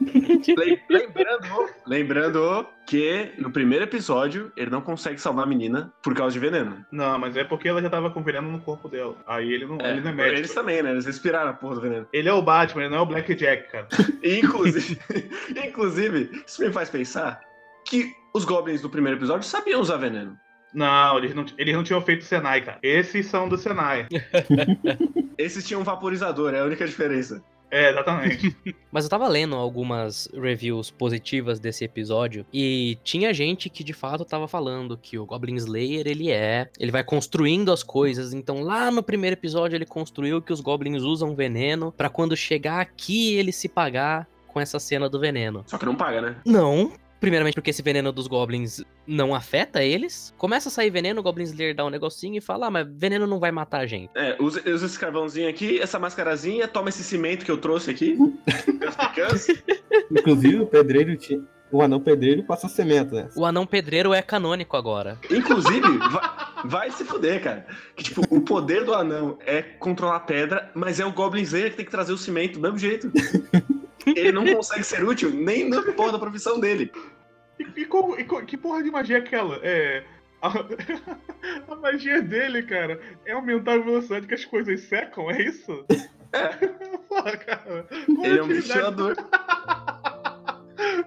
Lem- 0.58 0.78
Lembrando, 0.90 1.68
lembrando 1.86 2.66
que 2.86 3.32
no 3.38 3.50
primeiro 3.50 3.84
episódio 3.84 4.52
ele 4.54 4.68
não 4.70 4.82
consegue 4.82 5.18
salvar 5.18 5.44
a 5.44 5.48
menina 5.48 5.90
por 6.02 6.14
causa 6.14 6.34
de 6.34 6.38
veneno. 6.38 6.84
Não, 6.92 7.18
mas 7.18 7.36
é 7.38 7.44
porque 7.44 7.68
ela 7.68 7.80
já 7.80 7.88
tava 7.88 8.10
com 8.10 8.22
veneno 8.22 8.52
no 8.52 8.60
corpo 8.60 8.86
dela. 8.86 9.16
Aí 9.26 9.50
ele 9.50 9.64
não 9.64 9.78
é, 9.80 9.92
ele 9.92 10.00
não 10.02 10.10
é 10.10 10.14
médico. 10.14 10.36
eles 10.38 10.52
também, 10.54 10.82
né? 10.82 10.90
Eles 10.90 11.06
respiraram 11.06 11.50
a 11.50 11.54
porra 11.54 11.76
do 11.76 11.80
veneno. 11.80 12.06
Ele 12.12 12.28
é 12.28 12.32
o 12.34 12.42
Batman, 12.42 12.82
ele 12.82 12.90
não 12.90 12.98
é 12.98 13.02
o 13.02 13.06
Black 13.06 13.34
Jack, 13.34 13.70
cara. 13.72 13.88
Inclusive, 14.22 14.98
inclusive, 15.64 16.42
isso 16.46 16.62
me 16.62 16.70
faz 16.70 16.90
pensar 16.90 17.40
que 17.86 18.12
os 18.34 18.44
goblins 18.44 18.82
do 18.82 18.90
primeiro 18.90 19.18
episódio 19.18 19.48
sabiam 19.48 19.80
usar 19.80 19.96
veneno. 19.96 20.38
Não, 20.72 21.18
eles 21.18 21.34
não, 21.34 21.44
eles 21.58 21.74
não 21.74 21.82
tinham 21.82 22.00
feito 22.00 22.24
Senai, 22.24 22.60
cara. 22.60 22.78
Esses 22.82 23.26
são 23.26 23.48
do 23.48 23.58
Senai. 23.58 24.06
Esses 25.36 25.66
tinham 25.66 25.80
um 25.80 25.84
vaporizador, 25.84 26.54
é 26.54 26.60
a 26.60 26.64
única 26.64 26.86
diferença. 26.86 27.42
É, 27.70 27.90
exatamente. 27.90 28.56
Mas 28.90 29.04
eu 29.04 29.10
tava 29.10 29.28
lendo 29.28 29.54
algumas 29.54 30.28
reviews 30.34 30.90
positivas 30.90 31.60
desse 31.60 31.84
episódio 31.84 32.44
e 32.52 32.98
tinha 33.04 33.32
gente 33.32 33.70
que 33.70 33.84
de 33.84 33.92
fato 33.92 34.24
tava 34.24 34.48
falando 34.48 34.98
que 34.98 35.16
o 35.18 35.24
Goblin 35.24 35.54
Slayer 35.54 36.06
ele 36.06 36.30
é, 36.30 36.68
ele 36.78 36.90
vai 36.90 37.04
construindo 37.04 37.70
as 37.70 37.82
coisas. 37.82 38.32
Então 38.32 38.62
lá 38.62 38.90
no 38.90 39.02
primeiro 39.02 39.34
episódio 39.34 39.76
ele 39.76 39.86
construiu 39.86 40.42
que 40.42 40.52
os 40.52 40.60
goblins 40.60 41.02
usam 41.02 41.34
veneno 41.34 41.92
pra 41.92 42.08
quando 42.08 42.36
chegar 42.36 42.80
aqui 42.80 43.36
ele 43.36 43.52
se 43.52 43.68
pagar 43.68 44.26
com 44.48 44.60
essa 44.60 44.80
cena 44.80 45.08
do 45.08 45.20
veneno. 45.20 45.62
Só 45.66 45.78
que 45.78 45.86
não 45.86 45.94
paga, 45.94 46.20
né? 46.20 46.36
Não. 46.44 46.92
Primeiramente 47.20 47.54
porque 47.54 47.70
esse 47.70 47.82
veneno 47.82 48.10
dos 48.10 48.26
goblins 48.26 48.82
não 49.06 49.34
afeta 49.34 49.84
eles. 49.84 50.34
Começa 50.38 50.70
a 50.70 50.72
sair 50.72 50.88
veneno, 50.88 51.20
o 51.20 51.22
Goblin 51.22 51.44
Slayer 51.44 51.74
dá 51.74 51.84
um 51.84 51.90
negocinho 51.90 52.38
e 52.38 52.40
fala: 52.40 52.68
Ah, 52.68 52.70
mas 52.70 52.86
veneno 52.90 53.26
não 53.26 53.38
vai 53.38 53.52
matar 53.52 53.80
a 53.80 53.86
gente. 53.86 54.10
É, 54.14 54.36
usa, 54.40 54.62
usa 54.66 54.86
esse 54.86 54.98
carvãozinho 54.98 55.48
aqui, 55.48 55.78
essa 55.78 55.98
mascarazinha, 55.98 56.66
toma 56.66 56.88
esse 56.88 57.04
cimento 57.04 57.44
que 57.44 57.50
eu 57.50 57.58
trouxe 57.58 57.90
aqui. 57.90 58.16
Inclusive, 60.10 60.60
o 60.60 60.66
pedreiro 60.66 61.14
tinha. 61.16 61.42
O 61.72 61.82
anão 61.82 62.00
pedreiro 62.00 62.42
passa 62.42 62.68
cimento, 62.68 63.14
né? 63.14 63.28
O 63.36 63.44
anão 63.44 63.64
pedreiro 63.64 64.12
é 64.12 64.20
canônico 64.20 64.76
agora. 64.76 65.16
Inclusive, 65.30 65.86
vai, 66.10 66.30
vai 66.64 66.90
se 66.90 67.04
fuder, 67.04 67.40
cara. 67.40 67.66
Que, 67.94 68.02
tipo, 68.02 68.22
o 68.28 68.40
poder 68.40 68.84
do 68.84 68.92
anão 68.92 69.38
é 69.46 69.62
controlar 69.62 70.16
a 70.16 70.20
pedra, 70.20 70.68
mas 70.74 70.98
é 70.98 71.06
o 71.06 71.12
Goblin 71.12 71.42
Slayer 71.42 71.70
que 71.70 71.76
tem 71.76 71.84
que 71.84 71.90
trazer 71.92 72.12
o 72.12 72.18
cimento 72.18 72.54
do 72.54 72.60
mesmo 72.60 72.78
jeito. 72.78 73.12
Ele 74.20 74.32
não 74.32 74.46
consegue 74.54 74.84
ser 74.84 75.04
útil 75.04 75.30
nem 75.30 75.68
na 75.68 75.82
porra 75.92 76.12
da 76.12 76.18
profissão 76.18 76.58
dele. 76.60 76.90
E, 77.58 77.80
e 77.82 77.84
como- 77.84 78.18
e 78.18 78.24
que 78.44 78.56
porra 78.56 78.82
de 78.82 78.90
magia 78.90 79.16
é 79.16 79.20
aquela? 79.20 79.58
É. 79.62 80.04
A, 80.42 80.48
a 81.72 81.74
magia 81.76 82.22
dele, 82.22 82.62
cara, 82.62 82.98
é 83.26 83.32
aumentar 83.32 83.74
a 83.74 83.78
velocidade 83.78 84.26
que 84.26 84.34
as 84.34 84.44
coisas 84.44 84.80
secam, 84.82 85.30
é 85.30 85.42
isso? 85.42 85.84
É. 86.32 86.48
Porra, 87.08 87.36
cara. 87.36 87.86
Ele 88.08 88.38
é 88.38 88.42
um 88.42 88.46
ventilador. 88.46 89.16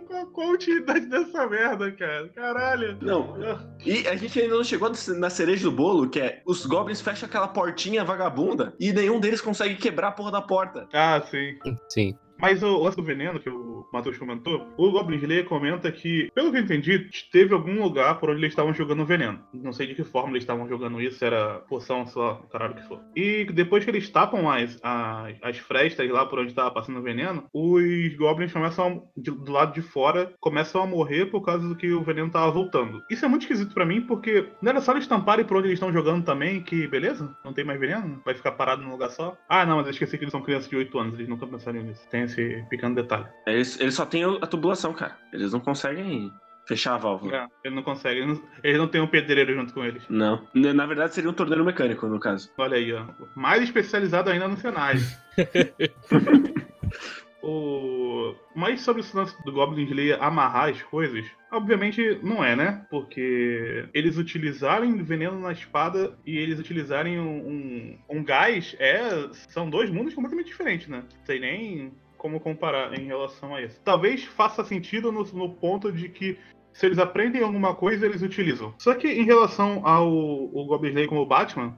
Qual, 0.08 0.27
qual 0.27 0.50
a 0.50 0.51
utilidade 0.53 1.05
dessa 1.08 1.48
merda, 1.48 1.91
cara? 1.93 2.29
Caralho. 2.29 2.98
Não. 3.01 3.36
E 3.84 4.08
a 4.08 4.15
gente 4.15 4.39
ainda 4.39 4.55
não 4.55 4.63
chegou 4.63 4.91
na 5.17 5.29
cereja 5.29 5.63
do 5.63 5.72
bolo, 5.72 6.08
que 6.10 6.20
é 6.20 6.41
os 6.46 6.65
goblins 6.65 7.01
fecham 7.01 7.27
aquela 7.27 7.48
portinha 7.48 8.03
vagabunda 8.03 8.75
e 8.79 8.93
nenhum 8.93 9.20
deles 9.20 9.41
consegue 9.41 9.75
quebrar 9.75 10.10
a 10.10 10.12
porra 10.12 10.32
da 10.32 10.41
porta. 10.41 10.88
Ah, 10.93 11.22
sim. 11.29 11.58
Sim. 11.89 12.15
Mas 12.43 12.62
o 12.62 12.77
lance 12.77 12.97
do 12.97 13.03
veneno 13.03 13.39
que 13.39 13.50
o 13.50 13.88
Matheus 13.93 14.17
comentou, 14.17 14.67
o 14.75 14.91
Goblin 14.91 15.15
Slayer 15.15 15.45
comenta 15.45 15.89
que, 15.89 16.29
pelo 16.35 16.51
que 16.51 16.57
eu 16.57 16.62
entendi, 16.62 17.09
teve 17.31 17.53
algum 17.53 17.81
lugar 17.81 18.19
por 18.19 18.29
onde 18.29 18.41
eles 18.41 18.51
estavam 18.51 18.73
jogando 18.73 19.05
veneno. 19.05 19.39
Não 19.53 19.71
sei 19.71 19.88
de 19.88 19.95
que 19.95 20.03
forma 20.03 20.31
eles 20.31 20.43
estavam 20.43 20.67
jogando 20.67 21.00
isso, 21.01 21.23
era 21.23 21.59
poção, 21.69 22.05
sei 22.05 22.21
lá, 22.21 22.41
caralho 22.51 22.75
que 22.75 22.85
for. 22.85 23.00
E 23.15 23.45
depois 23.45 23.85
que 23.85 23.91
eles 23.91 24.09
tapam 24.09 24.51
as, 24.51 24.77
as, 24.83 25.38
as 25.41 25.57
frestas 25.59 26.09
lá 26.09 26.25
por 26.25 26.38
onde 26.38 26.50
estava 26.50 26.69
passando 26.69 27.00
o 27.00 27.01
veneno, 27.01 27.45
os 27.53 28.13
Goblins 28.17 28.51
começam, 28.51 28.88
a, 29.15 29.21
de- 29.21 29.31
do 29.31 29.50
lado 29.50 29.73
de 29.73 29.81
fora, 29.81 30.33
começam 30.41 30.83
a 30.83 30.85
morrer 30.85 31.27
por 31.27 31.45
causa 31.45 31.65
do 31.65 31.77
que 31.77 31.93
o 31.93 32.03
veneno 32.03 32.29
tava 32.29 32.51
voltando. 32.51 33.01
Isso 33.09 33.23
é 33.23 33.27
muito 33.29 33.43
esquisito 33.43 33.73
pra 33.73 33.85
mim, 33.85 34.01
porque 34.01 34.50
não 34.62 34.71
era 34.71 34.81
só 34.81 34.91
eles 34.91 35.07
tamparem 35.07 35.45
por 35.45 35.55
onde 35.55 35.67
eles 35.67 35.77
estão 35.77 35.93
jogando 35.93 36.25
também, 36.25 36.62
que 36.62 36.88
beleza, 36.89 37.33
não 37.45 37.53
tem 37.53 37.63
mais 37.63 37.79
veneno, 37.79 38.21
vai 38.25 38.35
ficar 38.35 38.51
parado 38.51 38.81
num 38.83 38.91
lugar 38.91 39.12
só. 39.12 39.38
Ah, 39.47 39.65
não, 39.65 39.77
mas 39.77 39.85
eu 39.85 39.91
esqueci 39.91 40.17
que 40.17 40.25
eles 40.25 40.33
são 40.33 40.41
crianças 40.41 40.69
de 40.69 40.75
8 40.75 41.00
anos, 41.00 41.13
eles 41.13 41.29
nunca 41.29 41.47
pensaram 41.47 41.81
nisso. 41.81 42.05
Tem 42.09 42.32
esse 42.33 42.65
pequeno 42.69 42.95
detalhe. 42.95 43.25
Eles, 43.45 43.79
eles 43.79 43.93
só 43.93 44.05
têm 44.05 44.23
a 44.23 44.47
tubulação, 44.47 44.93
cara. 44.93 45.17
Eles 45.31 45.53
não 45.53 45.59
conseguem 45.59 46.31
fechar 46.65 46.95
a 46.95 46.97
válvula. 46.97 47.35
É, 47.35 47.47
ele 47.65 47.75
não 47.75 47.83
consegue, 47.83 48.19
eles 48.63 48.77
não, 48.77 48.87
têm 48.87 49.01
um 49.01 49.07
pedreiro 49.07 49.53
junto 49.53 49.73
com 49.73 49.83
eles. 49.83 50.03
Não. 50.09 50.47
Na 50.53 50.73
na 50.73 50.85
verdade, 50.85 51.13
seria 51.13 51.29
um 51.29 51.33
torneiro 51.33 51.65
mecânico, 51.65 52.07
no 52.07 52.19
caso. 52.19 52.51
Olha 52.57 52.77
aí, 52.77 52.93
ó. 52.93 53.05
Mais 53.35 53.63
especializado 53.63 54.29
ainda 54.29 54.47
no 54.47 54.57
Senai. 54.57 54.95
o... 57.41 58.35
Mas 58.55 58.81
sobre 58.81 59.01
esse 59.01 59.15
lance 59.15 59.35
do 59.43 59.51
Goblin 59.51 59.85
Slayer 59.85 60.21
amarrar 60.21 60.69
as 60.69 60.81
coisas, 60.83 61.25
obviamente 61.51 62.19
não 62.23 62.43
é, 62.43 62.55
né? 62.55 62.85
Porque 62.89 63.87
eles 63.93 64.17
utilizarem 64.17 65.03
veneno 65.03 65.39
na 65.39 65.51
espada 65.51 66.17
e 66.25 66.37
eles 66.37 66.59
utilizarem 66.59 67.19
um, 67.19 67.47
um, 67.47 67.97
um 68.09 68.23
gás, 68.23 68.75
é, 68.79 69.29
são 69.49 69.69
dois 69.69 69.89
mundos 69.89 70.13
completamente 70.13 70.47
diferentes, 70.47 70.87
né? 70.87 70.97
Não 70.97 71.25
sei 71.25 71.39
nem 71.39 71.93
como 72.24 72.39
comparar 72.39 72.98
em 72.98 73.06
relação 73.06 73.53
a 73.53 73.62
isso. 73.62 73.82
Talvez 73.84 74.24
faça 74.24 74.63
sentido 74.63 75.12
no, 75.12 75.25
no 75.25 75.50
ponto 75.50 75.92
de 75.92 76.08
que 76.08 76.39
se 76.72 76.86
eles 76.86 76.98
aprendem 76.98 77.44
alguma 77.44 77.75
coisa, 77.75 78.06
eles 78.06 78.22
utilizam. 78.22 78.74
Só 78.77 78.96
que 78.96 79.10
em 79.10 79.25
relação 79.25 79.86
ao 79.86 80.10
o 80.10 80.65
Goblin 80.65 80.92
Slayer 80.92 81.10
como 81.10 81.25
Batman, 81.25 81.77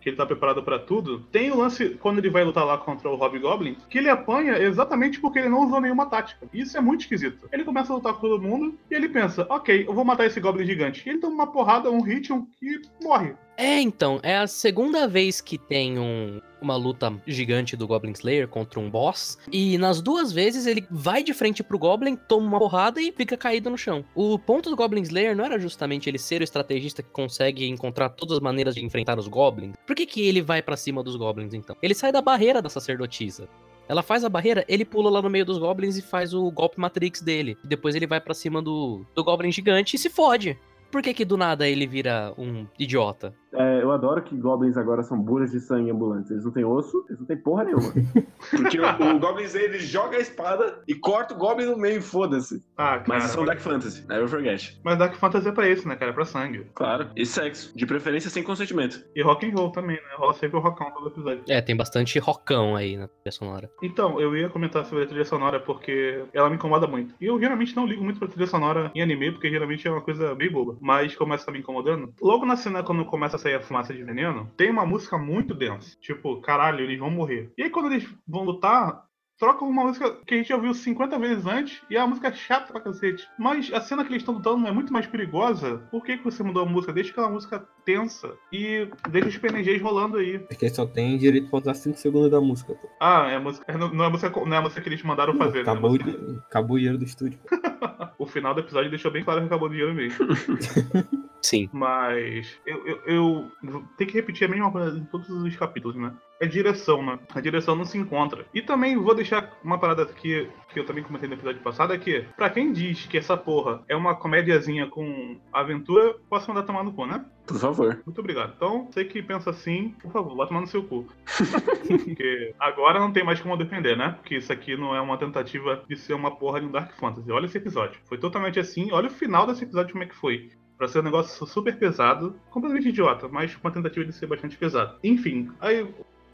que 0.00 0.10
ele 0.10 0.16
tá 0.16 0.24
preparado 0.24 0.62
pra 0.62 0.78
tudo, 0.78 1.18
tem 1.32 1.50
o 1.50 1.56
lance 1.56 1.98
quando 2.00 2.18
ele 2.18 2.30
vai 2.30 2.44
lutar 2.44 2.64
lá 2.64 2.78
contra 2.78 3.10
o 3.10 3.16
Hobgoblin, 3.16 3.76
que 3.90 3.98
ele 3.98 4.08
apanha 4.08 4.56
exatamente 4.56 5.20
porque 5.20 5.40
ele 5.40 5.48
não 5.48 5.66
usou 5.66 5.80
nenhuma 5.80 6.06
tática. 6.06 6.48
Isso 6.54 6.78
é 6.78 6.80
muito 6.80 7.00
esquisito. 7.00 7.48
Ele 7.52 7.64
começa 7.64 7.92
a 7.92 7.96
lutar 7.96 8.14
com 8.14 8.20
todo 8.20 8.40
mundo 8.40 8.78
e 8.88 8.94
ele 8.94 9.08
pensa, 9.08 9.48
ok, 9.50 9.84
eu 9.88 9.92
vou 9.92 10.04
matar 10.04 10.26
esse 10.26 10.38
Goblin 10.38 10.64
gigante. 10.64 11.02
E 11.04 11.10
ele 11.10 11.18
toma 11.18 11.34
uma 11.34 11.46
porrada, 11.48 11.90
um 11.90 12.02
hit, 12.02 12.32
um 12.32 12.46
que 12.46 12.82
morre. 13.02 13.34
É, 13.56 13.80
então, 13.80 14.20
é 14.22 14.36
a 14.36 14.46
segunda 14.46 15.08
vez 15.08 15.40
que 15.40 15.56
tem 15.56 15.98
um, 15.98 16.40
uma 16.60 16.76
luta 16.76 17.12
gigante 17.26 17.76
do 17.76 17.86
Goblin 17.86 18.12
Slayer 18.12 18.46
contra 18.46 18.78
um 18.78 18.90
boss. 18.90 19.38
E 19.50 19.78
nas 19.78 20.02
duas 20.02 20.30
vezes 20.30 20.66
ele 20.66 20.86
vai 20.90 21.22
de 21.22 21.32
frente 21.32 21.62
pro 21.62 21.78
Goblin, 21.78 22.16
toma 22.16 22.46
uma 22.46 22.58
porrada 22.58 23.00
e 23.00 23.10
fica 23.12 23.36
caído 23.36 23.70
no 23.70 23.78
chão. 23.78 24.04
O 24.14 24.38
ponto 24.38 24.68
do 24.68 24.76
Goblin 24.76 25.02
Slayer 25.02 25.34
não 25.34 25.44
era 25.44 25.58
justamente 25.58 26.08
ele 26.08 26.18
ser 26.18 26.42
o 26.42 26.44
estrategista 26.44 27.02
que 27.02 27.10
consegue 27.10 27.66
encontrar 27.66 28.10
todas 28.10 28.36
as 28.36 28.42
maneiras 28.42 28.74
de 28.74 28.84
enfrentar 28.84 29.18
os 29.18 29.28
Goblins. 29.28 29.74
Por 29.86 29.96
que, 29.96 30.04
que 30.04 30.26
ele 30.26 30.42
vai 30.42 30.60
pra 30.60 30.76
cima 30.76 31.02
dos 31.02 31.16
Goblins 31.16 31.54
então? 31.54 31.76
Ele 31.82 31.94
sai 31.94 32.12
da 32.12 32.20
barreira 32.20 32.60
da 32.60 32.68
sacerdotisa. 32.68 33.48
Ela 33.88 34.02
faz 34.02 34.24
a 34.24 34.28
barreira, 34.28 34.64
ele 34.68 34.84
pula 34.84 35.08
lá 35.08 35.22
no 35.22 35.30
meio 35.30 35.44
dos 35.44 35.58
goblins 35.58 35.96
e 35.96 36.02
faz 36.02 36.34
o 36.34 36.50
golpe 36.50 36.80
Matrix 36.80 37.22
dele. 37.22 37.56
Depois 37.62 37.94
ele 37.94 38.06
vai 38.06 38.20
pra 38.20 38.34
cima 38.34 38.60
do, 38.60 39.06
do 39.14 39.22
goblin 39.22 39.52
gigante 39.52 39.94
e 39.94 39.98
se 39.98 40.10
fode. 40.10 40.58
Por 40.90 41.02
que 41.02 41.12
que 41.12 41.24
do 41.24 41.36
nada 41.36 41.68
ele 41.68 41.86
vira 41.86 42.32
um 42.38 42.66
idiota? 42.78 43.34
É, 43.52 43.82
eu 43.82 43.90
adoro 43.90 44.22
que 44.22 44.36
goblins 44.36 44.76
agora 44.76 45.02
são 45.02 45.20
bolhas 45.20 45.50
de 45.50 45.60
sangue 45.60 45.90
ambulantes. 45.90 46.30
Eles 46.30 46.44
não 46.44 46.52
têm 46.52 46.64
osso, 46.64 47.04
eles 47.08 47.18
não 47.18 47.26
têm 47.26 47.36
porra 47.36 47.64
nenhuma. 47.64 47.92
Porque 48.50 48.78
o, 48.78 49.16
o 49.16 49.18
Goblin 49.18 49.44
Slayer, 49.44 49.70
ele 49.70 49.78
joga 49.78 50.16
a 50.16 50.20
espada 50.20 50.82
e 50.86 50.94
corta 50.94 51.34
o 51.34 51.38
Goblin 51.38 51.66
no 51.66 51.76
meio, 51.76 52.02
foda-se. 52.02 52.62
Ah, 52.76 52.98
cara. 52.98 53.04
Mas 53.06 53.24
isso 53.24 53.38
é 53.38 53.42
um 53.42 53.44
Dark 53.44 53.60
Fantasy, 53.60 54.06
never 54.06 54.28
forget. 54.28 54.78
Mas 54.84 54.98
Dark 54.98 55.14
Fantasy 55.14 55.48
é 55.48 55.52
pra 55.52 55.68
isso, 55.68 55.88
né, 55.88 55.96
cara? 55.96 56.10
É 56.10 56.14
pra 56.14 56.24
sangue. 56.24 56.66
Claro. 56.74 57.10
E 57.16 57.24
sexo. 57.24 57.76
De 57.76 57.86
preferência 57.86 58.30
sem 58.30 58.42
consentimento. 58.42 59.04
E 59.14 59.22
rock 59.22 59.46
and 59.46 59.54
roll 59.54 59.70
também, 59.70 59.96
né? 59.96 60.02
Rola 60.16 60.34
sempre 60.34 60.56
o 60.56 60.60
rockão 60.60 60.90
todo 60.90 61.08
episódio. 61.08 61.42
É, 61.48 61.60
tem 61.60 61.76
bastante 61.76 62.18
rockão 62.18 62.76
aí 62.76 62.96
na 62.96 63.08
trilha 63.08 63.32
sonora. 63.32 63.70
Então, 63.82 64.20
eu 64.20 64.36
ia 64.36 64.48
comentar 64.48 64.84
sobre 64.84 65.04
a 65.04 65.06
trilha 65.06 65.24
sonora 65.24 65.58
porque 65.60 66.24
ela 66.32 66.50
me 66.50 66.56
incomoda 66.56 66.86
muito. 66.86 67.14
E 67.20 67.26
eu 67.26 67.38
geralmente 67.40 67.74
não 67.74 67.86
ligo 67.86 68.04
muito 68.04 68.18
pra 68.18 68.28
trilha 68.28 68.46
sonora 68.46 68.90
em 68.94 69.02
anime, 69.02 69.32
porque 69.32 69.50
geralmente 69.50 69.86
é 69.86 69.90
uma 69.90 70.02
coisa 70.02 70.34
bem 70.34 70.50
boba. 70.50 70.76
Mas 70.80 71.14
começa 71.16 71.50
a 71.50 71.52
me 71.52 71.60
incomodando. 71.60 72.12
Logo 72.20 72.44
na 72.44 72.56
cena, 72.56 72.82
quando 72.82 73.04
começa 73.04 73.36
a 73.36 73.38
sair 73.38 73.54
a 73.54 73.60
fumaça 73.60 73.94
de 73.94 74.02
veneno, 74.02 74.50
tem 74.56 74.70
uma 74.70 74.84
música 74.84 75.16
muito 75.16 75.54
densa. 75.54 75.96
Tipo, 76.00 76.40
caralho, 76.40 76.80
eles 76.80 76.98
vão 76.98 77.10
morrer. 77.10 77.50
E 77.56 77.62
aí 77.62 77.70
quando 77.70 77.92
eles 77.92 78.06
vão 78.26 78.44
lutar, 78.44 79.05
trocam 79.38 79.68
uma 79.68 79.84
música 79.84 80.16
que 80.26 80.34
a 80.34 80.36
gente 80.38 80.48
já 80.48 80.56
ouviu 80.56 80.72
50 80.74 81.18
vezes 81.18 81.46
antes 81.46 81.82
e 81.90 81.96
a 81.96 82.06
música 82.06 82.28
é 82.28 82.32
chata 82.32 82.72
pra 82.72 82.80
cacete. 82.80 83.26
Mas 83.38 83.70
a 83.72 83.80
cena 83.80 84.02
que 84.04 84.10
eles 84.10 84.22
estão 84.22 84.34
lutando 84.34 84.66
é 84.66 84.72
muito 84.72 84.92
mais 84.92 85.06
perigosa. 85.06 85.78
Por 85.90 86.02
que, 86.04 86.16
que 86.18 86.24
você 86.24 86.42
mudou 86.42 86.62
a 86.62 86.66
música? 86.66 86.92
Deixa 86.92 87.10
aquela 87.10 87.28
música 87.30 87.64
tensa 87.84 88.32
e 88.52 88.88
deixa 89.10 89.28
os 89.28 89.38
PNGs 89.38 89.80
rolando 89.82 90.16
aí. 90.18 90.38
Porque 90.38 90.68
só 90.70 90.86
tem 90.86 91.16
direito 91.18 91.48
pra 91.50 91.58
usar 91.60 91.74
5 91.74 91.96
segundos 91.98 92.30
da 92.30 92.40
música, 92.40 92.74
pô. 92.74 92.88
Ah, 93.00 93.28
é 93.30 93.36
a 93.36 93.40
música. 93.40 93.76
Não, 93.76 93.92
não 93.92 94.04
é 94.04 94.06
a 94.06 94.10
música, 94.10 94.30
não 94.44 94.54
é 94.54 94.58
a 94.58 94.62
música 94.62 94.80
que 94.80 94.88
eles 94.88 95.02
mandaram 95.02 95.34
fazer, 95.36 95.64
né? 95.64 95.70
Acabou, 95.70 95.92
o- 95.92 96.38
acabou 96.48 96.76
o 96.76 96.78
dinheiro 96.78 96.98
do 96.98 97.04
estúdio. 97.04 97.38
O 98.18 98.26
final 98.26 98.54
do 98.54 98.60
episódio 98.60 98.90
deixou 98.90 99.10
bem 99.10 99.22
claro 99.22 99.40
que 99.40 99.46
acabou 99.46 99.68
o 99.68 99.70
dinheiro 99.70 99.94
mesmo. 99.94 100.26
Sim. 101.42 101.68
Mas 101.72 102.58
eu, 102.66 102.86
eu, 102.86 103.00
eu 103.06 103.84
ter 103.96 104.06
que 104.06 104.14
repetir 104.14 104.46
a 104.46 104.50
mesma 104.50 104.72
coisa 104.72 104.98
em 104.98 105.04
todos 105.04 105.28
os 105.28 105.56
capítulos, 105.56 105.96
né? 105.96 106.12
É 106.40 106.46
direção, 106.46 107.04
né? 107.04 107.18
A 107.34 107.40
direção 107.40 107.76
não 107.76 107.84
se 107.84 107.96
encontra. 107.96 108.46
E 108.52 108.60
também 108.60 108.96
vou 108.96 109.14
deixar 109.14 109.56
uma 109.62 109.78
parada 109.78 110.02
aqui 110.02 110.48
que 110.72 110.80
eu 110.80 110.84
também 110.84 111.02
comentei 111.02 111.26
no 111.26 111.34
episódio 111.34 111.62
passado, 111.62 111.94
é 111.94 111.98
que, 111.98 112.26
pra 112.36 112.50
quem 112.50 112.70
diz 112.70 113.06
que 113.06 113.16
essa 113.16 113.34
porra 113.34 113.82
é 113.88 113.96
uma 113.96 114.14
comédiazinha 114.14 114.86
com 114.86 115.40
aventura, 115.50 116.16
posso 116.28 116.48
mandar 116.48 116.64
tomar 116.64 116.84
no 116.84 116.92
cu, 116.92 117.06
né? 117.06 117.24
Por 117.46 117.58
favor. 117.58 118.02
Muito 118.04 118.18
obrigado. 118.18 118.52
Então, 118.56 118.86
você 118.90 119.04
que 119.04 119.22
pensa 119.22 119.48
assim, 119.48 119.94
por 120.02 120.10
favor, 120.10 120.36
vá 120.36 120.46
tomar 120.46 120.60
no 120.60 120.66
seu 120.66 120.82
cu. 120.82 121.06
Porque 121.86 122.54
agora 122.58 122.98
não 122.98 123.10
tem 123.10 123.24
mais 123.24 123.40
como 123.40 123.56
defender, 123.56 123.96
né? 123.96 124.16
Porque 124.18 124.36
isso 124.36 124.52
aqui 124.52 124.76
não 124.76 124.94
é 124.94 125.00
uma 125.00 125.16
tentativa 125.16 125.82
de 125.88 125.96
ser 125.96 126.12
uma 126.12 126.36
porra 126.36 126.60
de 126.60 126.66
um 126.66 126.72
Dark 126.72 126.92
Fantasy. 126.98 127.30
Olha 127.30 127.46
esse 127.46 127.56
episódio. 127.66 128.00
Foi 128.04 128.16
totalmente 128.16 128.60
assim. 128.60 128.90
Olha 128.92 129.08
o 129.08 129.10
final 129.10 129.46
desse 129.46 129.64
episódio 129.64 129.92
como 129.92 130.04
é 130.04 130.06
que 130.06 130.14
foi. 130.14 130.50
Pra 130.78 130.88
ser 130.88 131.00
um 131.00 131.02
negócio 131.02 131.46
super 131.46 131.76
pesado, 131.78 132.38
completamente 132.50 132.90
idiota, 132.90 133.28
mas 133.28 133.54
com 133.54 133.66
uma 133.66 133.74
tentativa 133.74 134.04
de 134.04 134.12
ser 134.12 134.26
bastante 134.26 134.56
pesado. 134.56 134.98
Enfim, 135.02 135.50
aí 135.58 135.86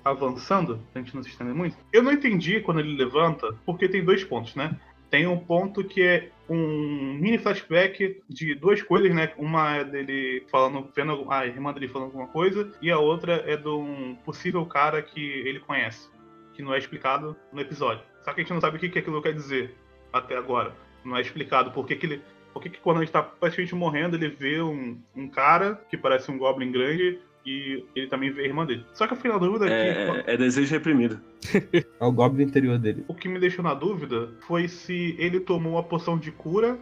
avançando, 0.05 0.81
a 0.95 0.99
gente 0.99 1.15
não 1.15 1.23
se 1.23 1.29
estender 1.29 1.55
muito, 1.55 1.77
eu 1.93 2.03
não 2.03 2.11
entendi 2.11 2.61
quando 2.61 2.81
ele 2.81 2.97
levanta, 2.97 3.55
porque 3.65 3.89
tem 3.89 4.05
dois 4.05 4.25
pontos, 4.25 4.57
né? 4.57 4.77
Tem 5.09 5.29
um 5.29 5.39
ponto 5.39 5.85
que 5.85 6.03
é 6.03 6.31
um 6.49 7.19
mini 7.21 7.39
flashback 7.39 8.21
de 8.29 8.55
duas 8.55 8.83
coisas, 8.83 9.15
né? 9.15 9.33
Uma 9.37 9.77
é 9.77 9.85
dele 9.85 10.45
falando, 10.51 10.89
vendo 10.95 11.31
a 11.31 11.47
irmã 11.47 11.73
dele 11.73 11.87
falando 11.87 12.09
alguma 12.09 12.27
coisa, 12.27 12.73
e 12.83 12.91
a 12.91 12.99
outra 12.99 13.45
é 13.47 13.57
de 13.57 13.69
um 13.69 14.17
possível 14.25 14.67
cara 14.67 15.01
que 15.03 15.21
ele 15.21 15.61
conhece, 15.61 16.11
que 16.55 16.63
não 16.63 16.75
é 16.75 16.79
explicado 16.79 17.37
no 17.53 17.61
episódio. 17.61 18.03
Só 18.25 18.33
que 18.33 18.41
a 18.41 18.43
gente 18.43 18.53
não 18.53 18.61
sabe 18.61 18.77
o 18.77 18.81
que 18.81 18.99
aquilo 18.99 19.23
quer 19.23 19.35
dizer 19.35 19.77
até 20.13 20.37
agora. 20.37 20.75
Não 21.05 21.17
é 21.17 21.21
explicado 21.21 21.71
por 21.73 21.87
que, 21.87 21.97
que 21.97 22.07
ele. 22.07 22.23
Por 22.53 22.63
que, 22.63 22.69
que 22.69 22.81
quando 22.81 22.99
a 22.99 23.01
gente 23.01 23.13
tá 23.13 23.23
praticamente 23.23 23.75
morrendo, 23.75 24.17
ele 24.17 24.29
vê 24.29 24.61
um, 24.61 24.99
um 25.17 25.27
cara 25.27 25.81
que 25.89 25.97
parece 25.97 26.31
um 26.31 26.37
Goblin 26.37 26.71
grande 26.71 27.19
e 27.47 27.85
ele 27.95 28.07
também 28.07 28.31
vê 28.31 28.43
a 28.43 28.47
irmã 28.47 28.65
dele. 28.65 28.85
Só 28.93 29.07
que 29.07 29.15
eu 29.15 29.17
fiquei 29.17 29.33
na 29.33 29.39
dúvida 29.39 29.67
que. 29.67 29.73
É, 29.73 30.25
é 30.27 30.37
desejo 30.37 30.71
reprimido. 30.71 31.21
É 32.01 32.05
o 32.05 32.13
Goblin 32.13 32.45
interior 32.45 32.79
dele. 32.79 33.05
O 33.09 33.15
que 33.15 33.29
me 33.29 33.39
deixou 33.39 33.65
na 33.65 33.75
dúvida 33.75 34.31
foi 34.41 34.69
se 34.69 35.15
ele 35.19 35.41
tomou 35.41 35.75
uma 35.75 35.83
poção 35.83 36.19
de 36.19 36.31
cura 36.33 36.79